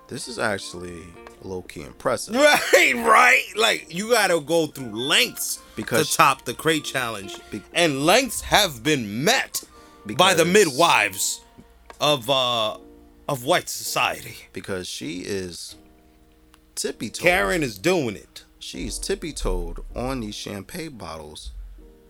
This 0.09 0.27
is 0.27 0.39
actually 0.39 1.03
low 1.43 1.61
key 1.61 1.81
impressive. 1.83 2.35
Right, 2.73 2.93
right. 2.95 3.43
Like 3.55 3.93
you 3.93 4.09
gotta 4.11 4.39
go 4.41 4.67
through 4.67 4.91
lengths 4.91 5.59
Because- 5.75 6.09
to 6.11 6.17
top 6.17 6.45
the 6.45 6.53
crate 6.53 6.83
challenge, 6.83 7.37
Be- 7.51 7.61
and 7.73 8.05
lengths 8.05 8.41
have 8.41 8.83
been 8.83 9.23
met 9.23 9.63
by 10.17 10.33
the 10.33 10.45
midwives 10.45 11.41
of 12.01 12.29
uh 12.29 12.77
of 13.27 13.43
white 13.45 13.69
society. 13.69 14.35
Because 14.53 14.87
she 14.87 15.19
is 15.19 15.75
tippy 16.75 17.09
toed. 17.09 17.21
Karen 17.23 17.61
is 17.63 17.77
doing 17.77 18.15
it. 18.15 18.43
She's 18.57 18.97
tippy 18.97 19.31
toed 19.33 19.79
on 19.95 20.19
these 20.21 20.35
champagne 20.35 20.97
bottles 20.97 21.51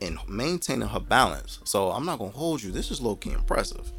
and 0.02 0.18
maintaining 0.30 0.88
her 0.88 1.00
balance. 1.00 1.60
So 1.66 1.92
I'm 1.92 2.06
not 2.06 2.20
gonna 2.20 2.32
hold 2.32 2.64
you. 2.64 2.72
This 2.72 2.90
is 2.92 3.02
low 3.02 3.16
key 3.18 3.32
impressive. 3.34 3.92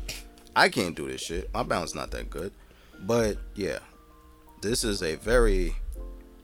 I 0.57 0.69
can't 0.71 0.97
do 0.97 1.07
this 1.07 1.21
shit. 1.21 1.53
My 1.53 1.63
balance 1.63 1.95
not 1.95 2.11
that 2.13 2.31
good. 2.31 2.53
But 3.03 3.37
yeah, 3.55 3.79
this 4.61 4.85
is 4.85 5.03
a 5.03 5.17
very 5.17 5.77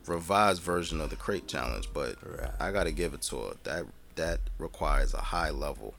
revised 0.06 0.62
version 0.62 1.00
of 1.00 1.10
the 1.10 1.16
crate 1.16 1.46
challenge. 1.46 1.88
But 1.92 2.16
Right. 2.22 2.50
I 2.60 2.70
gotta 2.72 2.92
give 2.92 3.14
it 3.14 3.22
to 3.22 3.38
her. 3.40 3.56
That 3.64 3.86
that 4.16 4.40
requires 4.58 5.12
a 5.14 5.20
high 5.20 5.50
level 5.50 5.94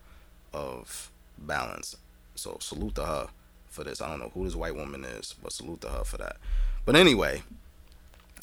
of 0.54 1.12
balance. 1.38 1.96
So 2.36 2.58
salute 2.60 2.96
to 2.96 3.06
her 3.06 3.28
for 3.68 3.84
this. 3.84 4.02
I 4.02 4.10
don't 4.10 4.20
know 4.20 4.32
who 4.34 4.44
this 4.46 4.56
white 4.56 4.76
woman 4.76 5.04
is, 5.04 5.36
but 5.42 5.52
salute 5.52 5.82
to 5.82 5.90
her 5.90 6.04
for 6.04 6.18
that. 6.18 6.38
But 6.86 6.96
anyway, 6.96 7.44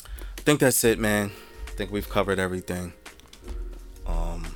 I 0.05 0.41
think 0.43 0.61
that's 0.61 0.85
it, 0.85 0.99
man. 0.99 1.33
I 1.67 1.71
think 1.71 1.91
we've 1.91 2.09
covered 2.09 2.39
everything. 2.39 2.93
Um, 4.07 4.55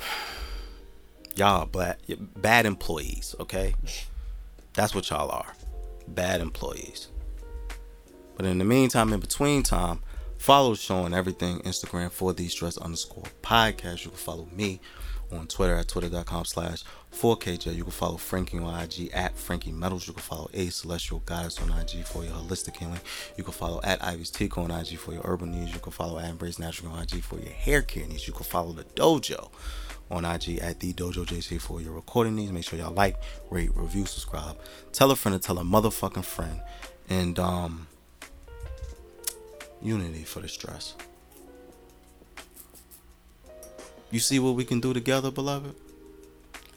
y'all 1.36 1.66
bad, 1.66 1.96
bad 2.36 2.64
employees, 2.66 3.34
okay? 3.40 3.74
That's 4.74 4.94
what 4.94 5.10
y'all 5.10 5.30
are, 5.30 5.54
bad 6.06 6.40
employees. 6.40 7.08
But 8.38 8.46
in 8.46 8.58
the 8.58 8.64
meantime, 8.64 9.12
in 9.12 9.18
between 9.18 9.64
time, 9.64 9.98
follow 10.38 10.74
the 10.74 10.94
on 10.94 11.12
everything 11.12 11.58
Instagram 11.62 12.12
for 12.12 12.32
these 12.32 12.54
dress 12.54 12.78
underscore 12.78 13.24
podcast. 13.42 14.04
You 14.04 14.10
can 14.10 14.18
follow 14.18 14.48
me 14.52 14.80
on 15.32 15.48
Twitter 15.48 15.74
at 15.74 15.88
twitter.com 15.88 16.44
slash 16.44 16.84
4KJ. 17.12 17.74
You 17.74 17.82
can 17.82 17.90
follow 17.90 18.16
Frankie 18.16 18.58
on 18.58 18.80
IG 18.80 19.10
at 19.12 19.36
Frankie 19.36 19.72
Metals. 19.72 20.06
You 20.06 20.14
can 20.14 20.22
follow 20.22 20.48
A 20.54 20.68
Celestial 20.68 21.18
Goddess 21.26 21.60
on 21.60 21.76
IG 21.80 22.04
for 22.04 22.22
your 22.22 22.32
holistic 22.32 22.76
healing. 22.76 23.00
You 23.36 23.42
can 23.42 23.52
follow 23.52 23.80
at 23.82 24.00
Ivy's 24.04 24.30
Tico 24.30 24.62
on 24.62 24.70
IG 24.70 24.98
for 24.98 25.12
your 25.12 25.22
urban 25.24 25.50
needs. 25.50 25.74
You 25.74 25.80
can 25.80 25.90
follow 25.90 26.20
at 26.20 26.30
Embrace 26.30 26.60
Natural 26.60 26.92
on 26.92 27.02
IG 27.02 27.22
for 27.22 27.40
your 27.40 27.50
hair 27.52 27.82
care 27.82 28.06
needs. 28.06 28.28
You 28.28 28.34
can 28.34 28.44
follow 28.44 28.72
the 28.72 28.84
dojo 28.84 29.50
on 30.12 30.24
IG 30.24 30.58
at 30.60 30.78
the 30.78 30.92
Dojo 30.92 31.26
JC 31.26 31.60
for 31.60 31.80
your 31.80 31.92
recording 31.92 32.36
needs. 32.36 32.52
Make 32.52 32.64
sure 32.64 32.78
y'all 32.78 32.94
like, 32.94 33.16
rate, 33.50 33.70
review, 33.74 34.06
subscribe. 34.06 34.56
Tell 34.92 35.10
a 35.10 35.16
friend 35.16 35.40
to 35.40 35.44
tell 35.44 35.58
a 35.58 35.62
motherfucking 35.64 36.24
friend. 36.24 36.62
And 37.10 37.38
um 37.40 37.87
unity 39.82 40.24
for 40.24 40.40
the 40.40 40.48
stress. 40.48 40.94
You 44.10 44.20
see 44.20 44.38
what 44.38 44.54
we 44.54 44.64
can 44.64 44.80
do 44.80 44.94
together, 44.94 45.30
beloved? 45.30 45.74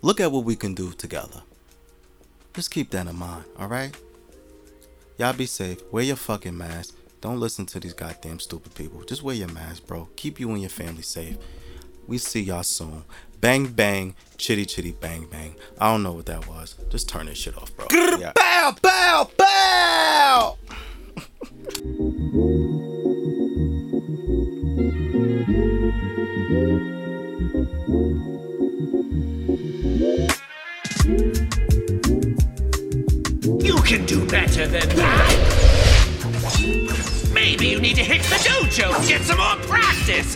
Look 0.02 0.19
at 0.19 0.32
what 0.32 0.44
we 0.44 0.56
can 0.56 0.73
do 0.73 0.91
together. 0.91 1.41
Just 2.53 2.72
keep 2.72 2.90
that 2.91 3.07
in 3.07 3.15
mind, 3.15 3.45
alright? 3.60 3.95
Y'all 5.18 5.34
be 5.34 5.45
safe. 5.45 5.80
Wear 5.91 6.03
your 6.03 6.15
fucking 6.15 6.57
mask. 6.57 6.95
Don't 7.22 7.40
listen 7.40 7.65
to 7.68 7.80
these 7.80 7.94
goddamn 7.94 8.40
stupid 8.40 8.73
people. 8.73 9.03
Just 9.03 9.23
wear 9.23 9.36
your 9.36 9.48
mask, 9.48 9.86
bro. 9.86 10.10
Keep 10.15 10.40
you 10.40 10.49
and 10.49 10.60
your 10.60 10.69
family 10.69 11.03
safe. 11.03 11.38
We 12.07 12.18
see 12.18 12.41
y'all 12.41 12.64
soon. 12.64 13.03
Bang 13.40 13.68
bang, 13.68 14.15
chitty 14.38 14.65
chitty 14.65 14.91
bang 14.91 15.28
bang. 15.32 15.56
I 15.80 15.91
don't 15.91 16.03
know 16.03 16.14
what 16.14 16.26
that 16.26 16.48
was. 16.48 16.76
Just 16.90 17.07
turn 17.07 17.28
this 17.28 17.38
shit 17.38 17.56
off, 17.57 17.76
bro. 17.76 17.86
Yeah. 17.91 18.34
Bow, 18.34 18.76
bow, 18.82 19.30
bow. 19.38 20.57
You 33.64 33.76
can 33.82 34.06
do 34.06 34.23
better 34.28 34.68
than 34.68 34.88
that. 34.90 35.38
Maybe. 37.34 37.69
You 37.69 37.80
need 37.80 37.95
to 37.95 38.03
hit 38.03 38.22
the 38.23 38.36
dojo, 38.36 39.07
get 39.07 39.22
some 39.22 39.40
more 39.40 39.56
practice. 39.68 40.36